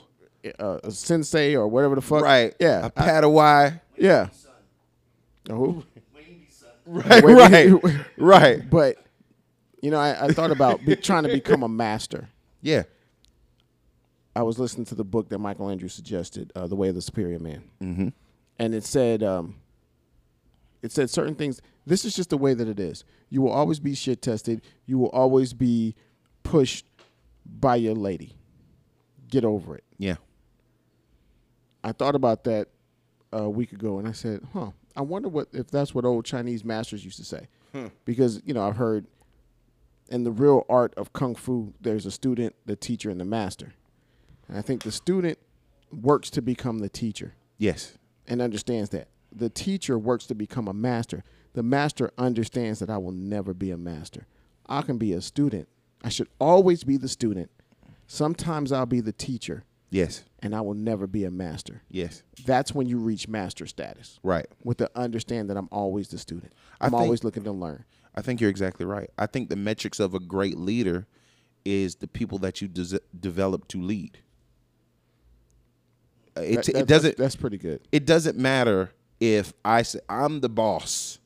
uh, 0.59 0.80
a 0.84 0.91
sensei 0.91 1.55
or 1.55 1.67
whatever 1.67 1.95
the 1.95 2.01
fuck. 2.01 2.21
right? 2.23 2.53
Yeah. 2.59 2.86
a 2.86 2.89
Padawan. 2.91 3.80
yeah. 3.97 4.28
Oh. 5.49 5.84
Right, 6.86 7.21
right, 7.23 8.05
right. 8.17 8.69
But 8.69 8.95
you 9.82 9.91
know, 9.91 9.99
I, 9.99 10.25
I 10.25 10.28
thought 10.30 10.51
about 10.51 10.86
be, 10.86 10.95
trying 10.95 11.23
to 11.23 11.30
become 11.30 11.61
a 11.63 11.67
master. 11.67 12.30
Yeah, 12.61 12.84
I 14.34 14.43
was 14.43 14.57
listening 14.57 14.86
to 14.86 14.95
the 14.95 15.03
book 15.03 15.28
that 15.30 15.38
Michael 15.39 15.69
Andrews 15.69 15.93
suggested, 15.93 16.51
uh, 16.55 16.65
"The 16.67 16.75
Way 16.78 16.88
of 16.88 16.95
the 16.95 17.01
Superior 17.01 17.39
Man," 17.39 17.63
mm-hmm. 17.82 18.07
and 18.57 18.73
it 18.73 18.86
said, 18.86 19.21
um, 19.21 19.55
it 20.82 20.93
said 20.93 21.09
certain 21.09 21.36
things. 21.36 21.61
This 21.88 22.03
is 22.03 22.13
just 22.13 22.29
the 22.29 22.38
way 22.38 22.53
that 22.53 22.67
it 22.67 22.81
is. 22.81 23.05
You 23.29 23.41
will 23.41 23.51
always 23.51 23.79
be 23.79 23.95
shit 23.95 24.21
tested. 24.21 24.61
You 24.85 24.97
will 24.97 25.09
always 25.09 25.53
be 25.53 25.95
pushed 26.43 26.85
by 27.45 27.77
your 27.77 27.95
lady. 27.95 28.35
Get 29.29 29.45
over 29.45 29.75
it. 29.75 29.83
yeah, 29.97 30.15
I 31.83 31.93
thought 31.93 32.15
about 32.15 32.43
that 32.43 32.67
a 33.31 33.49
week 33.49 33.71
ago, 33.71 33.99
and 33.99 34.07
I 34.07 34.11
said, 34.11 34.41
"Huh? 34.53 34.71
I 34.95 35.01
wonder 35.01 35.29
what 35.29 35.47
if 35.53 35.67
that's 35.67 35.95
what 35.95 36.03
old 36.05 36.25
Chinese 36.25 36.65
masters 36.65 37.05
used 37.05 37.17
to 37.17 37.25
say." 37.25 37.47
Hmm. 37.71 37.88
Because 38.03 38.41
you 38.45 38.53
know, 38.53 38.67
I've 38.67 38.75
heard 38.77 39.07
in 40.09 40.23
the 40.23 40.31
real 40.31 40.65
art 40.69 40.93
of 40.95 41.13
kung 41.13 41.35
fu, 41.35 41.73
there's 41.79 42.05
a 42.05 42.11
student, 42.11 42.55
the 42.65 42.75
teacher, 42.75 43.09
and 43.09 43.19
the 43.19 43.25
master. 43.25 43.73
And 44.47 44.57
I 44.57 44.61
think 44.61 44.83
the 44.83 44.91
student 44.91 45.38
works 45.91 46.29
to 46.31 46.41
become 46.41 46.79
the 46.79 46.89
teacher 46.89 47.35
yes, 47.57 47.97
and 48.27 48.41
understands 48.41 48.89
that. 48.91 49.07
The 49.33 49.49
teacher 49.49 49.97
works 49.97 50.25
to 50.27 50.35
become 50.35 50.67
a 50.67 50.73
master. 50.73 51.23
The 51.57 51.63
master 51.63 52.11
understands 52.19 52.77
that 52.81 52.89
I 52.91 52.99
will 52.99 53.13
never 53.13 53.51
be 53.51 53.71
a 53.71 53.77
master. 53.77 54.27
I 54.67 54.83
can 54.83 54.99
be 54.99 55.13
a 55.13 55.21
student. 55.21 55.67
I 56.03 56.09
should 56.09 56.27
always 56.39 56.83
be 56.83 56.97
the 56.97 57.07
student. 57.07 57.49
Sometimes 58.05 58.71
I'll 58.71 58.85
be 58.85 58.99
the 58.99 59.11
teacher, 59.11 59.63
yes, 59.89 60.23
and 60.43 60.53
I 60.55 60.61
will 60.61 60.75
never 60.75 61.07
be 61.07 61.23
a 61.23 61.31
master 61.31 61.81
yes. 61.89 62.21
that's 62.45 62.75
when 62.75 62.87
you 62.87 62.99
reach 62.99 63.27
master 63.27 63.65
status 63.65 64.19
Right. 64.21 64.45
with 64.63 64.77
the 64.77 64.91
understand 64.95 65.49
that 65.49 65.57
I'm 65.57 65.67
always 65.71 66.09
the 66.09 66.19
student. 66.19 66.53
I'm 66.79 66.91
think- 66.91 67.01
always 67.01 67.23
looking 67.23 67.43
to 67.45 67.51
learn. 67.51 67.85
I 68.13 68.21
think 68.21 68.39
you're 68.39 68.51
exactly 68.51 68.85
right. 68.85 69.09
I 69.17 69.25
think 69.25 69.49
the 69.49 69.55
metrics 69.55 69.99
of 69.99 70.13
a 70.13 70.19
great 70.19 70.59
leader 70.59 71.07
is 71.65 71.95
the 71.95 72.07
people 72.07 72.37
that 72.37 72.61
you 72.61 72.67
des- 72.67 72.99
develop 73.19 73.67
to 73.69 73.81
lead. 73.81 74.19
Uh, 76.37 76.41
It, 76.41 76.55
That- 76.57 76.65
that- 76.65 76.75
it 76.81 76.87
doesn't. 76.87 77.17
That's, 77.17 77.33
that's 77.33 77.35
pretty 77.35 77.57
good. 77.57 77.81
it 77.91 78.05
doesn't 78.05 78.37
matter 78.37 78.91
if 79.19 79.53
I 79.65 79.81
say 79.81 80.01
I'm 80.07 80.41
the 80.41 80.49
boss. 80.49 81.16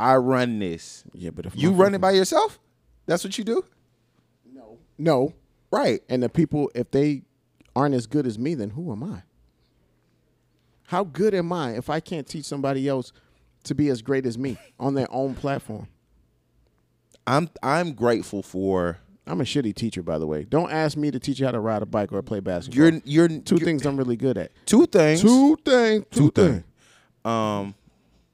I 0.00 0.16
run 0.16 0.58
this. 0.58 1.04
Yeah, 1.12 1.30
but 1.30 1.46
if 1.46 1.56
You 1.56 1.72
run 1.72 1.94
it 1.94 2.00
by 2.00 2.12
yourself? 2.12 2.58
That's 3.06 3.22
what 3.24 3.36
you 3.38 3.44
do? 3.44 3.64
No, 4.52 4.78
no, 4.98 5.34
Right. 5.70 6.02
and 6.08 6.22
the 6.22 6.28
people 6.28 6.70
if 6.74 6.90
they 6.90 7.22
aren't 7.76 7.94
as 7.94 8.06
good 8.06 8.26
as 8.26 8.38
me, 8.38 8.54
then 8.54 8.70
who 8.70 8.90
am 8.92 9.02
I? 9.04 9.22
How 10.86 11.04
good 11.04 11.34
am 11.34 11.52
I 11.52 11.72
if 11.76 11.88
I 11.88 12.00
can't 12.00 12.26
teach 12.26 12.44
somebody 12.44 12.88
else 12.88 13.12
to 13.64 13.74
be 13.74 13.88
as 13.88 14.02
great 14.02 14.26
as 14.26 14.36
me 14.38 14.58
on 14.80 14.94
their 14.94 15.06
own 15.12 15.34
platform? 15.34 15.88
I'm 17.26 17.48
I'm 17.62 17.92
grateful 17.92 18.42
for 18.42 18.98
I'm 19.26 19.40
a 19.40 19.44
shitty 19.44 19.74
teacher, 19.76 20.02
by 20.02 20.18
the 20.18 20.26
way. 20.26 20.44
Don't 20.44 20.72
ask 20.72 20.96
me 20.96 21.10
to 21.12 21.20
teach 21.20 21.38
you 21.38 21.46
how 21.46 21.52
to 21.52 21.60
ride 21.60 21.82
a 21.82 21.86
bike 21.86 22.12
or 22.12 22.20
play 22.22 22.40
basketball. 22.40 22.82
you're 22.90 23.00
you're 23.04 23.28
2 23.28 23.54
you're- 23.56 23.64
things 23.64 23.86
I'm 23.86 23.96
really 23.96 24.16
good 24.16 24.36
at. 24.38 24.50
two 24.66 24.86
things. 24.86 25.20
Two 25.20 25.56
things. 25.64 26.04
Two, 26.10 26.20
Two 26.20 26.30
things. 26.30 26.52
things. 26.62 26.64
Um, 27.24 27.74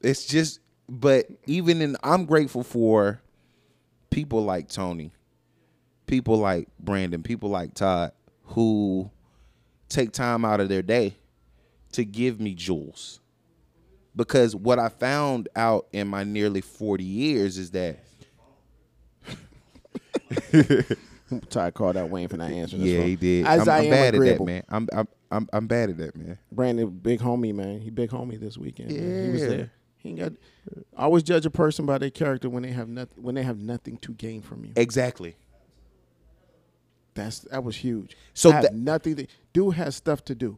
it's 0.01 0.25
just, 0.25 0.59
but 0.89 1.27
even 1.45 1.81
in, 1.81 1.97
I'm 2.03 2.25
grateful 2.25 2.63
for 2.63 3.21
people 4.09 4.43
like 4.43 4.69
Tony, 4.69 5.11
people 6.05 6.37
like 6.37 6.67
Brandon, 6.79 7.23
people 7.23 7.49
like 7.49 7.73
Todd, 7.73 8.11
who 8.43 9.09
take 9.89 10.11
time 10.11 10.45
out 10.45 10.59
of 10.59 10.69
their 10.69 10.81
day 10.81 11.15
to 11.93 12.03
give 12.05 12.39
me 12.39 12.53
jewels. 12.53 13.19
Because 14.15 14.55
what 14.55 14.79
I 14.79 14.89
found 14.89 15.47
out 15.55 15.87
in 15.91 16.07
my 16.07 16.23
nearly 16.23 16.61
40 16.61 17.03
years 17.03 17.57
is 17.57 17.71
that, 17.71 17.99
Ty 21.49 21.71
called 21.71 21.97
out 21.97 22.09
Wayne 22.09 22.27
for 22.29 22.37
not 22.37 22.51
answering. 22.51 22.83
yeah, 22.83 23.03
he 23.03 23.15
did. 23.15 23.45
As 23.45 23.67
I'm, 23.67 23.69
I 23.69 23.77
I'm 23.79 23.83
am 23.85 23.89
bad 23.91 24.15
at 24.15 24.21
that, 24.21 24.45
man. 24.45 24.63
I'm, 24.69 24.87
I'm, 24.93 25.07
I'm, 25.29 25.49
I'm 25.53 25.67
bad 25.67 25.89
at 25.89 25.97
that, 25.97 26.15
man. 26.15 26.37
Brandon, 26.51 26.89
big 26.89 27.19
homie, 27.19 27.53
man. 27.53 27.79
He 27.81 27.89
big 27.89 28.09
homie 28.09 28.39
this 28.39 28.57
weekend. 28.57 28.91
man. 28.91 29.25
He 29.25 29.29
was 29.31 29.41
Yeah. 29.41 29.47
there. 29.49 29.71
Ain't 30.07 30.19
got. 30.19 30.33
Always 30.97 31.23
judge 31.23 31.45
a 31.45 31.49
person 31.49 31.85
by 31.85 31.97
their 31.97 32.09
character 32.09 32.49
when 32.49 32.63
they 32.63 32.71
have 32.71 32.87
nothing. 32.87 33.23
When 33.23 33.35
they 33.35 33.43
have 33.43 33.59
nothing 33.59 33.97
to 33.97 34.13
gain 34.13 34.41
from 34.41 34.63
you. 34.65 34.71
Exactly. 34.75 35.35
That's 37.13 37.39
that 37.39 37.63
was 37.63 37.77
huge. 37.77 38.15
So 38.33 38.51
that- 38.51 38.73
nothing. 38.73 39.15
To, 39.17 39.27
dude 39.53 39.75
has 39.75 39.95
stuff 39.95 40.23
to 40.25 40.35
do. 40.35 40.57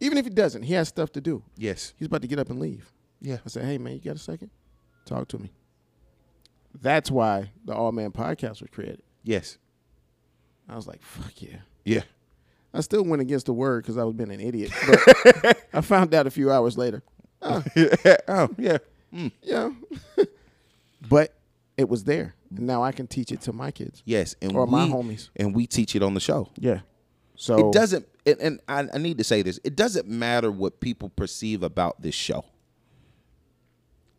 Even 0.00 0.16
if 0.16 0.24
he 0.24 0.30
doesn't, 0.30 0.62
he 0.62 0.72
has 0.74 0.88
stuff 0.88 1.12
to 1.12 1.20
do. 1.20 1.42
Yes. 1.56 1.92
He's 1.98 2.06
about 2.06 2.22
to 2.22 2.28
get 2.28 2.38
up 2.38 2.48
and 2.50 2.58
leave. 2.58 2.90
Yeah. 3.20 3.38
I 3.44 3.48
said, 3.48 3.64
"Hey, 3.64 3.76
man, 3.78 3.94
you 3.94 4.00
got 4.00 4.16
a 4.16 4.18
second? 4.18 4.50
Talk 5.04 5.28
to 5.28 5.38
me." 5.38 5.52
That's 6.80 7.10
why 7.10 7.52
the 7.64 7.74
Awe 7.74 7.90
Man 7.90 8.10
Podcast 8.12 8.60
was 8.62 8.70
created. 8.72 9.02
Yes. 9.22 9.58
I 10.68 10.76
was 10.76 10.86
like, 10.86 11.02
"Fuck 11.02 11.42
yeah." 11.42 11.58
Yeah. 11.84 12.02
I 12.72 12.80
still 12.82 13.02
went 13.04 13.20
against 13.20 13.46
the 13.46 13.52
word 13.52 13.82
because 13.82 13.98
I 13.98 14.04
was 14.04 14.14
being 14.14 14.30
an 14.30 14.40
idiot. 14.40 14.70
But 14.86 15.58
I 15.74 15.80
found 15.80 16.14
out 16.14 16.26
a 16.26 16.30
few 16.30 16.50
hours 16.52 16.78
later. 16.78 17.02
Oh. 17.42 17.62
oh, 18.28 18.48
yeah. 18.58 18.78
Hmm. 19.12 19.28
Yeah. 19.42 19.70
but 21.08 21.34
it 21.76 21.88
was 21.88 22.04
there. 22.04 22.34
And 22.54 22.66
now 22.66 22.82
I 22.82 22.92
can 22.92 23.06
teach 23.06 23.32
it 23.32 23.40
to 23.42 23.52
my 23.52 23.70
kids. 23.70 24.02
Yes, 24.04 24.34
and 24.42 24.54
Or 24.56 24.64
we, 24.66 24.72
my 24.72 24.88
homies. 24.88 25.30
and 25.36 25.54
we 25.54 25.66
teach 25.66 25.94
it 25.96 26.02
on 26.02 26.14
the 26.14 26.20
show. 26.20 26.48
Yeah. 26.56 26.80
So 27.36 27.68
It 27.68 27.72
doesn't, 27.72 28.06
and, 28.26 28.38
and 28.40 28.60
I, 28.68 28.86
I 28.92 28.98
need 28.98 29.16
to 29.18 29.24
say 29.24 29.40
this: 29.42 29.58
it 29.64 29.74
doesn't 29.76 30.06
matter 30.06 30.50
what 30.52 30.80
people 30.80 31.08
perceive 31.08 31.62
about 31.62 32.02
this 32.02 32.14
show. 32.14 32.44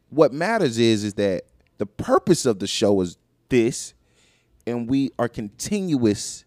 What 0.10 0.34
matters 0.34 0.78
is, 0.78 1.04
is 1.04 1.14
that 1.16 1.44
the 1.78 1.86
purpose 1.86 2.46
of 2.46 2.60
the 2.60 2.68
show 2.68 3.00
is 3.02 3.18
this, 3.50 3.94
and 4.66 4.90
we 4.90 5.12
are 5.20 5.30
continuous 5.30 6.46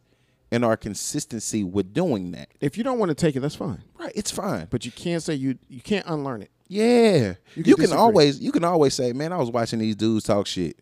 in 0.50 0.62
our 0.64 0.76
consistency 0.76 1.64
with 1.64 1.92
doing 1.92 2.32
that. 2.32 2.48
if 2.60 2.76
you 2.78 2.84
don't 2.84 2.98
want 2.98 3.08
to 3.10 3.14
take 3.14 3.34
it, 3.36 3.40
that's 3.40 3.56
fine. 3.56 3.82
Right? 3.98 4.12
It's 4.14 4.30
fine. 4.30 4.66
But 4.70 4.84
you 4.84 4.92
can't 4.92 5.22
say 5.22 5.34
you 5.34 5.58
you 5.68 5.80
can't 5.80 6.06
unlearn 6.06 6.42
it. 6.42 6.50
Yeah, 6.68 7.34
You 7.54 7.62
you 7.66 7.76
can 7.76 7.88
can, 7.88 7.96
always 7.96 8.40
you 8.40 8.50
can 8.52 8.64
always 8.64 8.94
say, 8.94 9.12
"Man, 9.12 9.32
I 9.32 9.36
was 9.36 9.50
watching 9.50 9.78
these 9.78 9.96
dudes 9.96 10.24
talk 10.24 10.46
shit." 10.46 10.78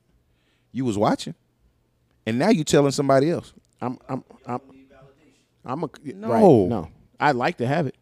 You 0.71 0.85
was 0.85 0.97
watching, 0.97 1.35
and 2.27 2.39
now 2.39 2.49
you 2.51 2.65
telling 2.65 2.93
somebody 2.93 3.31
else. 3.31 3.53
I'm 3.81 3.99
I'm 4.09 4.25
I'm 4.47 4.61
I'm 5.65 5.85
a 5.85 5.89
No. 6.15 6.29
right, 6.29 6.69
no. 6.69 6.89
I'd 7.21 7.37
like 7.37 7.57
to 7.59 7.67
have 7.67 7.87
it. 7.87 7.97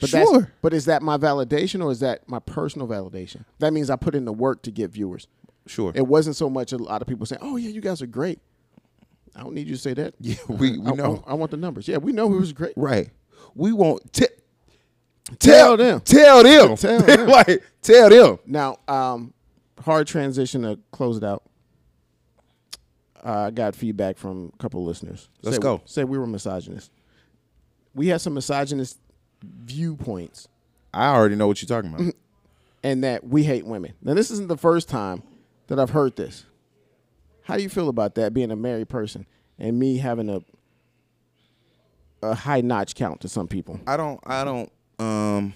But 0.00 0.10
Sure. 0.10 0.40
that's 0.40 0.52
but 0.60 0.74
is 0.74 0.84
that 0.86 1.02
my 1.02 1.16
validation 1.16 1.82
or 1.82 1.90
is 1.90 2.00
that 2.00 2.28
my 2.28 2.40
personal 2.40 2.86
validation? 2.86 3.44
That 3.58 3.72
means 3.72 3.88
I 3.90 3.96
put 3.96 4.14
in 4.14 4.24
the 4.26 4.32
work 4.32 4.62
to 4.62 4.70
get 4.70 4.90
viewers. 4.90 5.26
Sure. 5.66 5.92
It 5.94 6.06
wasn't 6.06 6.36
so 6.36 6.50
much 6.50 6.72
a 6.72 6.76
lot 6.78 7.00
of 7.00 7.08
people 7.08 7.24
saying, 7.26 7.40
"Oh 7.42 7.56
yeah, 7.56 7.70
you 7.70 7.80
guys 7.80 8.02
are 8.02 8.06
great." 8.06 8.38
I 9.34 9.42
don't 9.42 9.54
need 9.54 9.66
you 9.66 9.74
to 9.76 9.80
say 9.80 9.94
that. 9.94 10.14
Yeah, 10.20 10.36
we- 10.48 10.78
we 10.78 10.86
I, 10.86 10.90
I- 10.92 10.94
know. 10.94 11.24
I, 11.26 11.34
want 11.34 11.50
the 11.50 11.56
numbers. 11.56 11.88
Yeah, 11.88 11.96
we 11.96 12.12
know 12.12 12.28
he 12.30 12.36
was 12.38 12.52
great. 12.52 12.74
Right. 12.76 13.10
We 13.54 13.72
want 13.72 14.12
t- 14.12 14.26
Tell 15.38 15.76
them. 15.76 16.00
Tell 16.00 16.42
them. 16.42 16.76
Tell 16.76 17.00
them. 17.00 17.28
like 17.28 17.62
tell 17.82 18.10
them. 18.10 18.38
Now, 18.46 18.78
um, 18.86 19.32
hard 19.82 20.06
transition 20.06 20.62
to 20.62 20.78
close 20.92 21.16
it 21.16 21.24
out. 21.24 21.42
Uh, 23.24 23.46
I 23.46 23.50
got 23.50 23.74
feedback 23.74 24.18
from 24.18 24.52
a 24.52 24.56
couple 24.58 24.80
of 24.80 24.86
listeners. 24.86 25.30
Let's 25.42 25.56
Say- 25.56 25.62
go. 25.62 25.80
Say 25.86 26.04
we 26.04 26.18
were 26.18 26.26
misogynist. 26.26 26.90
We 27.94 28.08
had 28.08 28.20
some 28.20 28.34
misogynist 28.34 28.98
viewpoints, 29.42 30.48
I 30.92 31.08
already 31.08 31.34
know 31.36 31.46
what 31.46 31.60
you're 31.60 31.68
talking 31.68 31.92
about. 31.94 32.14
and 32.82 33.04
that 33.04 33.24
we 33.24 33.42
hate 33.44 33.66
women. 33.66 33.94
Now, 34.02 34.14
this 34.14 34.30
isn't 34.30 34.48
the 34.48 34.56
first 34.56 34.88
time 34.88 35.22
that 35.66 35.78
I've 35.78 35.90
heard 35.90 36.16
this. 36.16 36.44
How 37.42 37.56
do 37.56 37.62
you 37.62 37.68
feel 37.68 37.88
about 37.88 38.14
that, 38.14 38.32
being 38.32 38.50
a 38.50 38.56
married 38.56 38.88
person, 38.88 39.26
and 39.58 39.78
me 39.78 39.98
having 39.98 40.30
a 40.30 40.40
a 42.22 42.34
high 42.34 42.62
notch 42.62 42.94
count 42.94 43.20
to 43.20 43.28
some 43.28 43.48
people? 43.48 43.80
I 43.86 43.96
don't. 43.98 44.18
I 44.24 44.44
don't. 44.44 44.72
Um. 44.98 45.54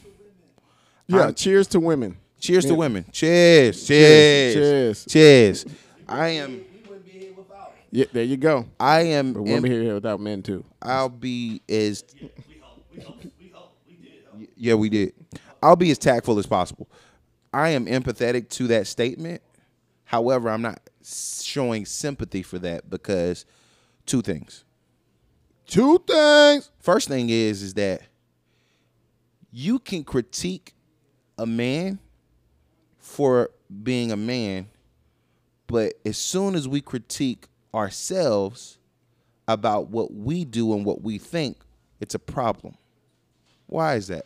Yeah. 1.07 1.21
I'm- 1.21 1.35
cheers 1.35 1.67
to 1.69 1.81
women. 1.81 2.17
Cheers 2.41 2.67
to 2.67 2.75
women. 2.75 3.05
Cheers. 3.11 3.85
Cheers. 3.87 4.55
Cheers. 4.55 5.05
Cheers. 5.07 5.65
I 6.09 6.29
am. 6.29 6.53
We 6.53 6.81
wouldn't 6.89 7.05
be 7.05 7.11
here 7.11 7.33
without. 7.37 7.73
Yeah, 7.91 8.05
there 8.13 8.25
you 8.25 8.37
go. 8.37 8.67
I 8.79 9.01
am. 9.03 9.33
But 9.33 9.43
women 9.43 9.71
here 9.71 9.95
without 9.95 10.21
men 10.21 10.43
too. 10.43 10.65
I'll 10.81 11.09
be 11.09 11.63
as 11.69 12.05
We 12.21 12.29
hope. 12.61 12.85
We 12.95 13.01
hope. 13.03 13.23
We 13.41 13.49
hope. 13.53 13.77
We. 14.39 14.49
Yeah, 14.57 14.75
we 14.75 14.89
did. 14.89 15.15
I'll 15.63 15.77
be 15.77 15.91
as 15.91 15.99
tactful 15.99 16.39
as 16.39 16.47
possible. 16.47 16.89
I 17.53 17.71
am 17.71 17.87
empathetic 17.87 18.49
to 18.51 18.69
that 18.69 18.87
statement. 18.87 19.43
However, 20.05 20.49
I'm 20.49 20.63
not 20.63 20.81
showing 21.05 21.87
sympathy 21.87 22.43
for 22.43 22.59
that 22.61 22.89
because 22.89 23.45
two 24.07 24.23
things. 24.23 24.65
Two 25.67 25.99
things. 26.07 26.71
First 26.79 27.09
thing 27.09 27.29
is 27.31 27.63
is 27.63 27.75
that 27.75 28.03
you 29.51 29.79
can 29.79 30.05
critique 30.05 30.75
a 31.39 31.47
man 31.47 31.99
for 32.99 33.51
being 33.83 34.13
a 34.13 34.17
man, 34.17 34.69
but 35.67 35.95
as 36.05 36.19
soon 36.19 36.55
as 36.55 36.69
we 36.69 36.81
critique 36.81 37.47
ourselves 37.75 38.79
about 39.47 39.89
what 39.89 40.13
we 40.13 40.45
do 40.45 40.75
and 40.75 40.85
what 40.85 41.03
we 41.03 41.19
think, 41.19 41.59
it's 42.01 42.15
a 42.15 42.19
problem. 42.19 42.77
Why 43.67 43.97
is 43.97 44.09
that? 44.09 44.25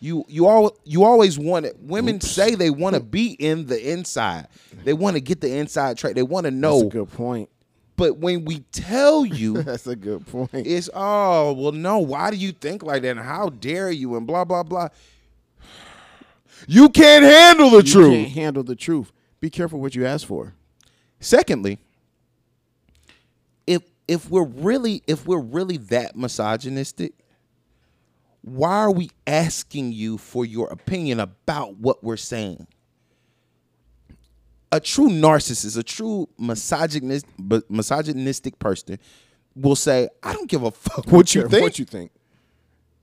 You 0.00 0.24
you 0.28 0.46
all 0.46 0.76
you 0.84 1.04
always 1.04 1.38
want 1.38 1.64
it. 1.64 1.76
Women 1.80 2.20
say 2.20 2.54
they 2.54 2.68
want 2.70 2.94
to 2.94 3.00
be 3.00 3.32
in 3.32 3.66
the 3.66 3.92
inside. 3.92 4.48
They 4.84 4.92
want 4.92 5.16
to 5.16 5.20
get 5.20 5.40
the 5.40 5.56
inside 5.56 5.96
track. 5.96 6.14
They 6.14 6.22
want 6.22 6.44
to 6.44 6.50
know. 6.50 6.80
That's 6.82 6.94
a 6.94 6.98
good 6.98 7.12
point. 7.12 7.48
But 7.96 8.16
when 8.18 8.44
we 8.44 8.60
tell 8.72 9.24
you 9.24 9.62
That's 9.62 9.86
a 9.86 9.94
good 9.96 10.26
point. 10.26 10.50
it's 10.52 10.90
oh 10.94 11.52
well 11.52 11.72
no 11.72 11.98
why 11.98 12.30
do 12.30 12.36
you 12.36 12.52
think 12.52 12.82
like 12.82 13.02
that 13.02 13.16
and 13.16 13.20
how 13.20 13.48
dare 13.50 13.90
you 13.90 14.16
and 14.16 14.26
blah 14.26 14.44
blah 14.44 14.62
blah 14.62 14.88
you 16.66 16.88
can't 16.88 17.24
handle 17.24 17.70
the 17.70 17.84
you 17.84 17.92
truth 17.92 18.14
can't 18.14 18.32
handle 18.32 18.62
the 18.62 18.76
truth. 18.76 19.12
Be 19.40 19.50
careful 19.50 19.80
what 19.80 19.94
you 19.94 20.06
ask 20.06 20.26
for. 20.26 20.54
secondly 21.20 21.78
if 23.66 23.82
if 24.08 24.28
we're 24.30 24.44
really 24.44 25.02
if 25.06 25.26
we're 25.26 25.38
really 25.40 25.76
that 25.76 26.16
misogynistic 26.16 27.12
why 28.42 28.76
are 28.76 28.90
we 28.92 29.10
asking 29.26 29.92
you 29.92 30.18
for 30.18 30.44
your 30.44 30.68
opinion 30.70 31.18
about 31.20 31.76
what 31.78 32.04
we're 32.04 32.16
saying 32.16 32.66
a 34.74 34.80
true 34.80 35.08
narcissist 35.08 35.78
a 35.78 35.82
true 35.82 36.28
misogynist 36.38 37.26
misogynistic 37.68 38.58
person 38.58 38.98
will 39.54 39.76
say 39.76 40.08
i 40.22 40.32
don't 40.32 40.48
give 40.48 40.62
a 40.62 40.70
fuck 40.70 41.06
what 41.06 41.34
you 41.34 41.46
think 41.48 41.62
What 41.62 41.78
you 41.78 41.84
think? 41.84 42.10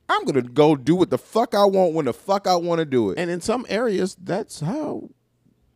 I'm 0.09 0.25
gonna 0.25 0.41
go 0.41 0.75
do 0.75 0.95
what 0.95 1.09
the 1.09 1.17
fuck 1.17 1.55
I 1.55 1.63
want 1.63 1.93
when 1.93 2.05
the 2.05 2.13
fuck 2.13 2.45
I 2.45 2.57
want 2.57 2.79
to 2.79 2.85
do 2.85 3.11
it. 3.11 3.17
And 3.17 3.31
in 3.31 3.39
some 3.39 3.65
areas, 3.69 4.17
that's 4.21 4.59
how 4.59 5.09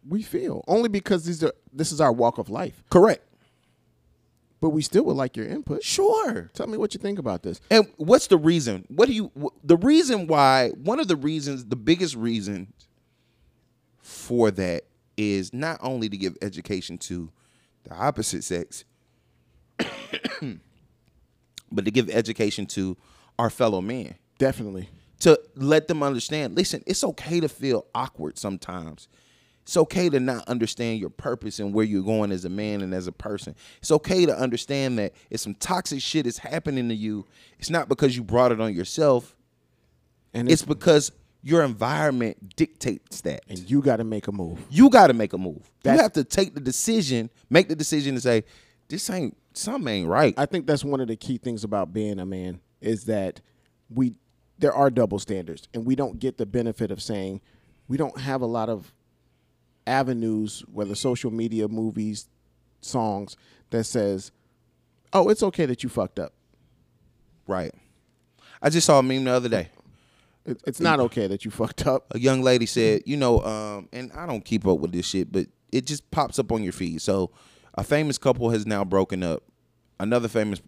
we 0.06 0.22
feel. 0.24 0.64
Only 0.68 0.90
because 0.90 1.24
these 1.24 1.42
are 1.42 1.54
this 1.72 1.94
is 1.94 2.02
our 2.02 2.12
walk 2.12 2.38
of 2.38 2.50
life. 2.50 2.84
Correct. 2.90 3.24
But 4.60 4.72
we 4.72 4.82
still 4.82 5.06
would 5.06 5.16
like 5.16 5.38
your 5.38 5.46
input. 5.46 5.84
Sure. 5.84 6.50
Tell 6.54 6.68
me 6.68 6.78
what 6.78 6.94
you 6.94 7.00
think 7.00 7.18
about 7.18 7.44
this. 7.44 7.62
And 7.72 7.88
what's 7.96 8.28
the 8.28 8.38
reason? 8.38 8.86
What 8.90 9.08
do 9.08 9.14
you? 9.14 9.32
The 9.64 9.78
reason 9.78 10.28
why? 10.28 10.72
One 10.72 11.00
of 11.00 11.08
the 11.08 11.16
reasons, 11.16 11.66
the 11.66 11.78
biggest 11.78 12.16
reason 12.16 12.74
for 14.02 14.52
that 14.52 14.84
is 15.18 15.54
not 15.54 15.80
only 15.82 16.10
to 16.10 16.18
give 16.18 16.38
education 16.42 16.98
to 17.00 17.32
the 17.84 17.94
opposite 17.94 18.44
sex, 18.44 18.84
but 21.72 21.86
to 21.86 21.92
give 21.92 22.10
education 22.10 22.66
to 22.68 22.98
our 23.38 23.50
fellow 23.50 23.82
men. 23.82 24.16
Definitely. 24.38 24.90
to 25.22 25.40
let 25.56 25.88
them 25.88 26.04
understand 26.04 26.56
listen 26.56 26.84
it's 26.86 27.04
okay 27.04 27.40
to 27.40 27.48
feel 27.48 27.86
awkward 27.96 28.38
sometimes 28.38 29.08
it's 29.64 29.78
okay 29.78 30.10
to 30.10 30.20
not 30.20 30.46
understand 30.48 31.00
your 31.00 31.10
purpose 31.10 31.60
and 31.60 31.74
where 31.74 31.86
you're 31.86 32.04
going 32.04 32.32
as 32.34 32.44
a 32.46 32.50
man 32.50 32.82
and 32.82 32.94
as 32.94 33.08
a 33.08 33.14
person 33.14 33.56
it's 33.80 33.92
okay 33.92 34.26
to 34.26 34.38
understand 34.38 35.00
that 35.00 35.14
if 35.30 35.40
some 35.40 35.56
toxic 35.56 36.02
shit 36.02 36.28
is 36.28 36.38
happening 36.38 36.90
to 36.90 36.96
you 36.96 37.26
it's 37.60 37.70
not 37.70 37.88
because 37.88 38.16
you 38.16 38.24
brought 38.24 38.52
it 38.52 38.60
on 38.60 38.74
yourself 38.76 39.36
And 40.34 40.50
it's 40.52 40.62
it's, 40.62 40.68
because 40.68 41.12
your 41.46 41.62
environment 41.64 42.56
dictates 42.56 43.22
that. 43.22 43.44
And 43.48 43.70
you 43.70 43.80
got 43.80 43.98
to 43.98 44.04
make 44.04 44.28
a 44.28 44.32
move. 44.32 44.60
you 44.72 44.90
got 44.90 45.08
to 45.08 45.14
make 45.14 45.32
a 45.32 45.38
move. 45.38 45.70
That's- 45.84 45.98
you 46.00 46.02
have 46.02 46.14
to 46.14 46.24
take 46.24 46.56
the 46.56 46.60
decision 46.60 47.30
make 47.50 47.70
the 47.70 47.76
decision 47.76 48.16
to 48.16 48.22
say 48.22 48.44
this 48.90 49.10
ain't 49.10 49.38
something 49.54 49.88
ain't 49.94 50.10
right. 50.10 50.34
I 50.38 50.48
think 50.48 50.66
that's 50.66 50.84
one 50.84 51.00
of 51.00 51.08
the 51.08 51.16
key 51.16 51.38
things 51.38 51.64
about 51.64 51.94
being 51.94 52.20
a 52.20 52.26
man 52.26 52.60
is 52.82 53.06
that 53.06 53.42
we 53.90 54.16
there 54.58 54.74
are 54.74 54.90
double 54.90 55.20
standards 55.20 55.68
and 55.74 55.86
we 55.86 55.96
don't 55.96 56.20
get 56.20 56.38
the 56.38 56.46
benefit 56.48 56.90
of 56.90 57.02
saying 57.02 57.42
we 57.88 57.96
don't 57.98 58.20
have 58.20 58.42
a 58.42 58.46
lot 58.48 58.68
of 58.68 58.94
avenues 59.86 60.64
whether 60.72 60.96
social 60.96 61.30
media 61.30 61.68
movies 61.68 62.28
songs 62.82 63.38
that 63.70 63.84
says 63.84 64.32
oh 65.14 65.30
it's 65.30 65.44
okay 65.44 65.68
that 65.68 65.84
you 65.84 65.90
fucked 65.90 66.18
up. 66.18 66.34
Right. 67.48 67.72
I 68.64 68.70
just 68.72 68.88
saw 68.88 68.98
a 68.98 69.04
meme 69.04 69.26
the 69.26 69.32
other 69.32 69.50
day 69.50 69.70
It- 70.46 70.62
it's 70.68 70.80
not 70.80 71.00
okay 71.00 71.28
that 71.28 71.44
you 71.46 71.52
fucked 71.52 71.88
up 71.88 72.06
a 72.14 72.20
young 72.20 72.42
lady 72.42 72.66
said, 72.66 73.02
you 73.06 73.18
know, 73.18 73.42
um, 73.44 73.90
and 73.92 74.12
I 74.14 74.26
don't 74.26 74.44
keep 74.46 74.66
up 74.68 74.80
with 74.80 74.92
this 74.92 75.06
shit, 75.08 75.32
but 75.32 75.48
it 75.72 75.86
just 75.86 76.10
pops 76.12 76.38
up 76.40 76.52
on 76.52 76.64
your 76.64 76.74
feed. 76.74 77.02
So, 77.02 77.32
a 77.74 77.84
famous 77.84 78.18
couple 78.18 78.50
has 78.52 78.66
now 78.66 78.84
broken 78.86 79.24
up. 79.24 79.44
Another 80.00 80.28
famous 80.28 80.62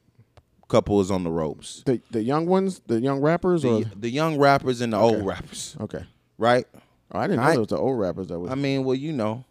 couple 0.68 1.00
is 1.00 1.10
on 1.12 1.24
the 1.24 1.30
ropes. 1.32 1.84
the 1.86 2.02
the 2.12 2.22
young 2.22 2.46
ones 2.46 2.82
the 2.88 3.00
young 3.00 3.22
rappers 3.22 3.64
or 3.64 3.82
The, 3.86 3.90
the 3.96 4.10
young 4.10 4.38
rappers 4.38 4.82
and 4.82 4.92
the 4.94 4.98
old 4.98 5.26
rappers, 5.26 5.78
okay 5.80 6.04
right? 6.38 6.66
oh, 7.14 7.20
I 7.20 7.28
didn't 7.28 7.38
know 7.42 7.48
I- 7.48 7.54
it 7.54 7.60
was 7.60 7.68
the 7.68 7.78
old 7.78 7.98
rappers 8.00 8.28
that 8.28 8.38
was 8.40 8.52
I 8.52 8.56
mean, 8.56 8.84
well, 8.84 8.96
you 8.96 9.14
know. 9.14 9.46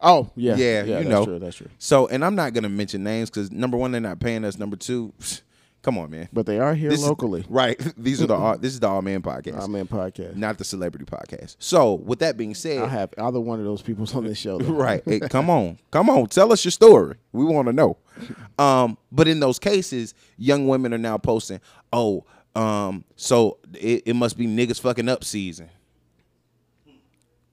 oh 0.00 0.30
yeah 0.34 0.56
Yeah, 0.56 0.82
you 0.84 0.92
that's 0.94 1.08
know. 1.08 1.24
true 1.26 1.38
that's 1.38 1.56
true 1.56 1.68
So, 1.78 2.06
and 2.08 2.24
I'm 2.24 2.34
not 2.36 2.54
gonna 2.54 2.68
mention 2.70 3.02
names 3.04 3.28
because 3.28 3.50
number 3.52 3.76
one, 3.76 3.92
they're 3.92 4.00
not 4.00 4.18
paying 4.20 4.44
us. 4.46 4.58
Number 4.58 4.76
two, 4.76 5.12
come 5.86 5.96
on, 5.98 6.10
man. 6.10 6.28
but 6.32 6.44
they 6.46 6.58
are 6.58 6.74
here 6.74 6.90
This 6.90 7.00
is- 7.00 7.06
locally 7.06 7.44
right? 7.48 7.78
These 7.96 8.20
are 8.20 8.26
the 8.26 8.34
all, 8.34 8.58
this 8.58 8.72
is 8.74 8.80
the 8.80 8.88
Awe 8.88 9.00
Man 9.00 9.22
podcast, 9.22 9.62
Awe 9.62 9.68
Man 9.68 9.86
podcast 9.86 10.34
not 10.36 10.58
the 10.58 10.64
celebrity 10.64 11.04
podcast. 11.06 11.56
So, 11.58 11.94
with 11.94 12.18
that 12.18 12.36
being 12.36 12.54
said, 12.54 12.82
I 12.82 12.88
have 12.88 13.14
either 13.16 13.40
one 13.40 13.60
of 13.60 13.64
those 13.64 13.80
people 13.82 14.06
on 14.14 14.24
this 14.24 14.36
show 14.36 14.58
though. 14.58 14.72
right. 14.74 15.02
Hey, 15.06 15.20
come 15.20 15.48
on, 15.48 15.78
come 15.90 16.10
on, 16.10 16.26
tell 16.26 16.52
us 16.52 16.64
your 16.64 16.72
story. 16.72 17.16
We 17.32 17.44
want 17.44 17.68
to 17.68 17.72
know. 17.72 17.96
Um, 18.58 18.96
but 19.12 19.28
in 19.28 19.38
those 19.40 19.58
cases, 19.58 20.14
young 20.38 20.66
women 20.66 20.94
are 20.94 20.98
now 20.98 21.18
posting, 21.18 21.60
"Oh, 21.92 22.24
um, 22.54 23.04
so 23.14 23.58
it, 23.74 24.04
it 24.06 24.14
must 24.16 24.38
be 24.38 24.46
niggas 24.46 24.80
fucking 24.80 25.10
up 25.10 25.22
season." 25.24 25.68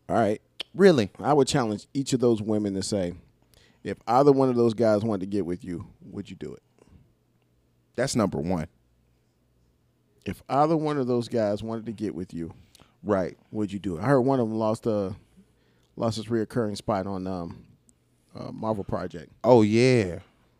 all 0.09 0.15
right 0.15 0.41
Really? 0.73 1.11
I 1.19 1.33
would 1.33 1.47
challenge 1.47 1.87
each 1.93 2.13
of 2.13 2.19
those 2.19 2.41
women 2.41 2.73
to 2.73 2.81
say, 2.83 3.13
if 3.83 3.97
either 4.07 4.31
one 4.31 4.49
of 4.49 4.55
those 4.55 4.73
guys 4.73 5.03
wanted 5.03 5.19
to 5.21 5.25
get 5.27 5.45
with 5.45 5.63
you, 5.63 5.85
would 6.09 6.29
you 6.29 6.35
do 6.35 6.53
it? 6.53 6.63
That's 7.95 8.15
number 8.15 8.39
one. 8.39 8.67
If 10.25 10.41
either 10.49 10.77
one 10.77 10.97
of 10.97 11.07
those 11.07 11.27
guys 11.27 11.61
wanted 11.61 11.85
to 11.87 11.91
get 11.91 12.15
with 12.15 12.33
you, 12.33 12.53
Right. 13.03 13.37
would 13.51 13.73
you 13.73 13.79
do 13.79 13.97
it? 13.97 14.01
I 14.01 14.05
heard 14.05 14.21
one 14.21 14.39
of 14.39 14.47
them 14.47 14.57
lost 14.57 14.85
a 14.85 15.15
lost 15.95 16.15
his 16.17 16.27
reoccurring 16.27 16.77
spot 16.77 17.05
on 17.05 17.27
um, 17.27 17.65
uh, 18.35 18.51
Marvel 18.51 18.83
Project. 18.85 19.31
Oh 19.43 19.61
yeah. 19.61 20.19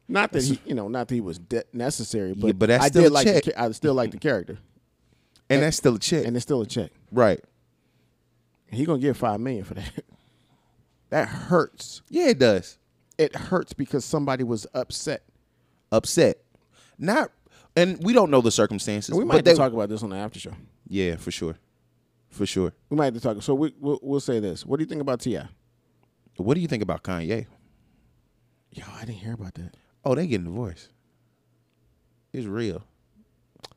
Not 0.10 0.34
that 0.34 0.44
he, 0.44 0.60
you 0.66 0.76
know, 0.76 0.90
not 0.90 1.08
that 1.08 1.16
he 1.16 1.22
was 1.22 1.40
de- 1.40 1.64
necessary, 1.72 2.34
but, 2.34 2.48
Yeah, 2.48 2.54
but 2.54 2.66
that's 2.68 2.84
I 2.84 2.88
still 2.90 3.04
did 3.04 3.12
like 3.14 3.26
check. 3.26 3.44
The, 3.46 3.60
I 3.62 3.72
still 3.72 3.94
like 3.94 4.12
the 4.12 4.18
character, 4.18 4.58
And 5.50 5.62
that's 5.64 5.78
still 5.78 5.96
a 5.96 6.00
check, 6.00 6.26
and 6.28 6.36
it's 6.36 6.44
still 6.44 6.62
a 6.62 6.66
check. 6.66 6.92
right. 7.12 7.40
He 8.68 8.86
gonna 8.86 9.00
get 9.00 9.16
five 9.16 9.40
million 9.40 9.64
for 9.64 9.76
that. 9.76 9.92
that 11.10 11.28
hurts. 11.28 12.02
Yeah, 12.10 12.30
it 12.30 12.40
does. 12.40 12.78
It 13.18 13.36
hurts 13.36 13.72
because 13.74 14.04
somebody 14.04 14.44
was 14.44 14.66
upset. 14.74 15.24
Upset. 15.92 16.43
Not 16.98 17.32
and 17.76 18.04
we 18.04 18.14
don't 18.14 18.30
know 18.30 18.42
the 18.42 18.52
circumstances. 18.52 19.14
We 19.16 19.26
might 19.26 19.36
have 19.36 19.44
to 19.46 19.56
talk 19.56 19.74
about 19.74 19.90
this 19.90 20.04
on 20.04 20.12
the 20.12 20.18
after 20.18 20.40
show. 20.40 20.54
Yeah, 20.88 21.16
for 21.16 21.32
sure. 21.32 21.58
For 22.30 22.46
sure. 22.46 22.74
We 22.90 22.98
might 22.98 23.06
have 23.06 23.14
to 23.16 23.20
talk. 23.20 23.42
So 23.42 23.54
we, 23.56 23.74
we'll, 23.80 24.00
we'll 24.02 24.20
say 24.20 24.40
this. 24.40 24.66
What 24.66 24.78
do 24.78 24.84
you 24.84 24.90
think 24.90 25.02
about 25.02 25.22
T.I.? 25.22 25.48
What 26.38 26.56
do 26.56 26.62
you 26.62 26.68
think 26.68 26.82
about 26.84 27.04
Kanye? 27.04 27.46
Yo, 28.72 28.84
I 28.96 29.02
didn't 29.02 29.20
hear 29.20 29.34
about 29.34 29.54
that. 29.56 29.76
Oh, 30.04 30.16
they 30.16 30.26
getting 30.26 30.46
divorced. 30.46 30.90
It's 32.32 32.48
real. 32.48 32.84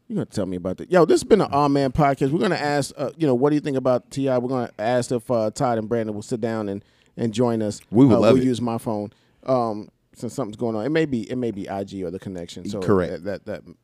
You're 0.08 0.16
gonna 0.16 0.26
tell 0.26 0.46
me 0.46 0.56
about 0.56 0.78
that. 0.78 0.90
Yo, 0.90 1.04
this 1.04 1.20
has 1.20 1.24
been 1.24 1.40
an 1.40 1.50
Awe 1.52 1.68
Man 1.68 1.92
podcast. 1.92 2.30
We're 2.30 2.38
gonna 2.38 2.54
ask, 2.54 2.94
uh, 2.96 3.10
you 3.16 3.26
know, 3.26 3.34
what 3.34 3.50
do 3.50 3.56
you 3.56 3.60
think 3.60 3.76
about 3.76 4.10
T.I.? 4.10 4.38
We're 4.38 4.48
gonna 4.48 4.70
ask 4.78 5.10
if 5.10 5.30
uh, 5.30 5.50
Todd 5.50 5.78
and 5.78 5.88
Brandon 5.88 6.14
will 6.14 6.22
sit 6.22 6.40
down 6.40 6.68
and 6.68 6.82
and 7.16 7.34
join 7.34 7.60
us. 7.60 7.80
We 7.90 8.06
would 8.06 8.14
uh, 8.14 8.20
love 8.20 8.34
we'll 8.34 8.42
it. 8.42 8.46
use 8.46 8.60
my 8.60 8.78
phone. 8.78 9.12
Um, 9.44 9.90
since 10.16 10.34
something's 10.34 10.56
going 10.56 10.74
on, 10.74 10.84
it 10.84 10.90
may 10.90 11.04
be 11.04 11.30
it 11.30 11.36
may 11.36 11.50
be 11.50 11.66
IG 11.68 12.02
or 12.02 12.10
the 12.10 12.18
connection. 12.18 12.68
So 12.68 12.80
Correct. 12.80 13.24
That, 13.24 13.44
that 13.44 13.64
that 13.64 13.74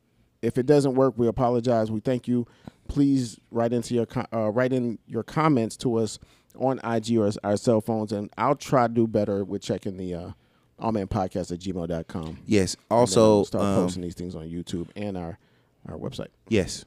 if 0.41 0.57
it 0.57 0.65
doesn't 0.65 0.95
work, 0.95 1.13
we 1.15 1.27
apologize. 1.27 1.89
We 1.89 2.01
thank 2.01 2.27
you. 2.27 2.45
Please 2.89 3.39
write 3.49 3.71
into 3.71 3.93
your 3.93 4.07
uh, 4.33 4.49
write 4.49 4.73
in 4.73 4.99
your 5.07 5.23
comments 5.23 5.77
to 5.77 5.95
us 5.95 6.19
on 6.57 6.79
IG 6.83 7.17
or 7.17 7.31
our 7.43 7.55
cell 7.55 7.81
phones, 7.81 8.11
and 8.11 8.29
I'll 8.37 8.55
try 8.55 8.87
to 8.87 8.93
do 8.93 9.07
better 9.07 9.45
with 9.45 9.61
checking 9.61 9.97
the 9.97 10.13
uh, 10.13 10.31
Awe 10.79 10.91
Man 10.91 11.07
Podcast 11.07 11.51
at 11.51 11.59
gmail.com. 11.59 12.39
Yes. 12.45 12.75
Also, 12.91 13.39
I'll 13.39 13.45
start 13.45 13.63
um, 13.63 13.75
posting 13.75 14.01
these 14.01 14.15
things 14.15 14.35
on 14.35 14.49
YouTube 14.49 14.89
and 14.95 15.17
our 15.17 15.39
our 15.87 15.97
website. 15.97 16.29
yes, 16.49 16.85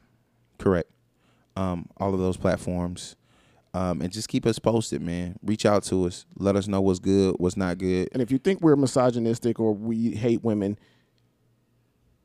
correct. 0.58 0.90
Um, 1.56 1.88
all 1.96 2.12
of 2.12 2.20
those 2.20 2.36
platforms, 2.36 3.16
um, 3.76 4.00
and 4.00 4.10
just 4.10 4.28
keep 4.28 4.46
us 4.46 4.58
posted, 4.58 5.02
man. 5.02 5.36
Reach 5.42 5.66
out 5.66 5.82
to 5.84 6.06
us. 6.06 6.24
Let 6.38 6.56
us 6.56 6.66
know 6.66 6.80
what's 6.80 6.98
good, 6.98 7.34
what's 7.38 7.56
not 7.58 7.76
good. 7.76 8.08
And 8.12 8.22
if 8.22 8.30
you 8.30 8.38
think 8.38 8.62
we're 8.62 8.74
misogynistic 8.76 9.60
or 9.60 9.74
we 9.74 10.12
hate 10.12 10.42
women, 10.42 10.78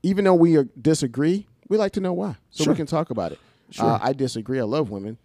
even 0.01 0.23
though 0.25 0.33
we 0.35 0.55
are, 0.55 0.63
disagree, 0.81 1.47
we 1.67 1.77
like 1.77 1.91
to 1.93 1.99
know 1.99 2.13
why, 2.13 2.35
so 2.51 2.63
Sure. 2.63 2.73
we 2.73 2.77
can 2.77 2.85
talk 2.85 3.09
about 3.09 3.33
it. 3.33 3.39
Sure. 3.69 3.85
Uh, 3.85 3.99
I 4.01 4.13
disagree. 4.13 4.59
I 4.59 4.63
love 4.63 4.89
women, 4.89 5.17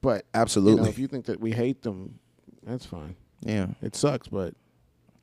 but 0.00 0.24
you 0.34 0.40
Absolutely. 0.40 0.82
know, 0.82 0.88
if 0.88 0.98
you 0.98 1.06
think 1.06 1.26
that 1.26 1.40
we 1.40 1.52
hate 1.52 1.82
them, 1.82 2.18
that's 2.64 2.86
fine. 2.86 3.14
yeah. 3.42 3.68
It 3.82 3.94
sucks, 3.94 4.26
but 4.28 4.54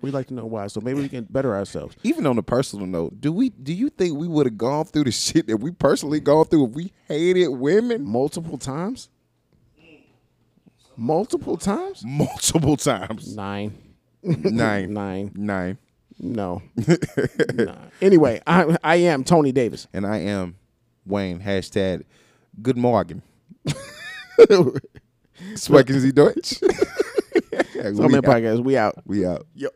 we 0.01 0.11
like 0.11 0.27
to 0.27 0.33
know 0.33 0.45
why. 0.45 0.67
So 0.67 0.79
maybe 0.81 1.01
we 1.01 1.09
can 1.09 1.25
better 1.25 1.53
ourselves. 1.55 1.95
Even 2.03 2.25
on 2.27 2.37
a 2.37 2.43
personal 2.43 2.85
note, 2.85 3.19
do 3.21 3.31
we? 3.31 3.49
Do 3.49 3.73
you 3.73 3.89
think 3.89 4.17
we 4.17 4.27
would 4.27 4.45
have 4.45 4.57
gone 4.57 4.85
through 4.85 5.05
the 5.05 5.11
shit 5.25 5.47
that 5.47 5.57
we 5.57 5.71
personally 5.71 6.19
gone 6.19 6.45
through 6.45 6.67
if 6.67 6.71
we 6.71 6.91
hated 7.07 7.49
women 7.49 8.03
Multiple 8.05 8.57
times. 8.57 9.09
Multiple 10.97 11.57
times. 11.57 12.03
multiple 12.05 12.77
times? 12.77 13.35
Nine. 13.35 13.73
Nine, 14.23 14.93
Nine. 14.93 15.31
nine. 15.35 15.77
No. 16.19 16.61
Nah. 17.53 17.75
Anyway, 18.01 18.41
I 18.47 18.77
I 18.83 18.95
am 18.97 19.23
Tony 19.23 19.51
Davis. 19.51 19.87
And 19.93 20.05
I 20.05 20.17
am 20.19 20.55
Wayne. 21.05 21.39
Hashtag 21.39 22.03
Good 22.61 22.77
morning. 22.77 23.21
Sprechen 25.55 25.99
Sie 25.99 26.11
Deutsch? 26.11 26.59
So, 26.59 27.91
man, 27.91 28.11
we, 28.11 28.17
out. 28.17 28.23
podcast. 28.23 28.63
We 28.63 28.77
out. 28.77 28.95
we 29.05 29.25
out. 29.25 29.45
Yep. 29.55 29.73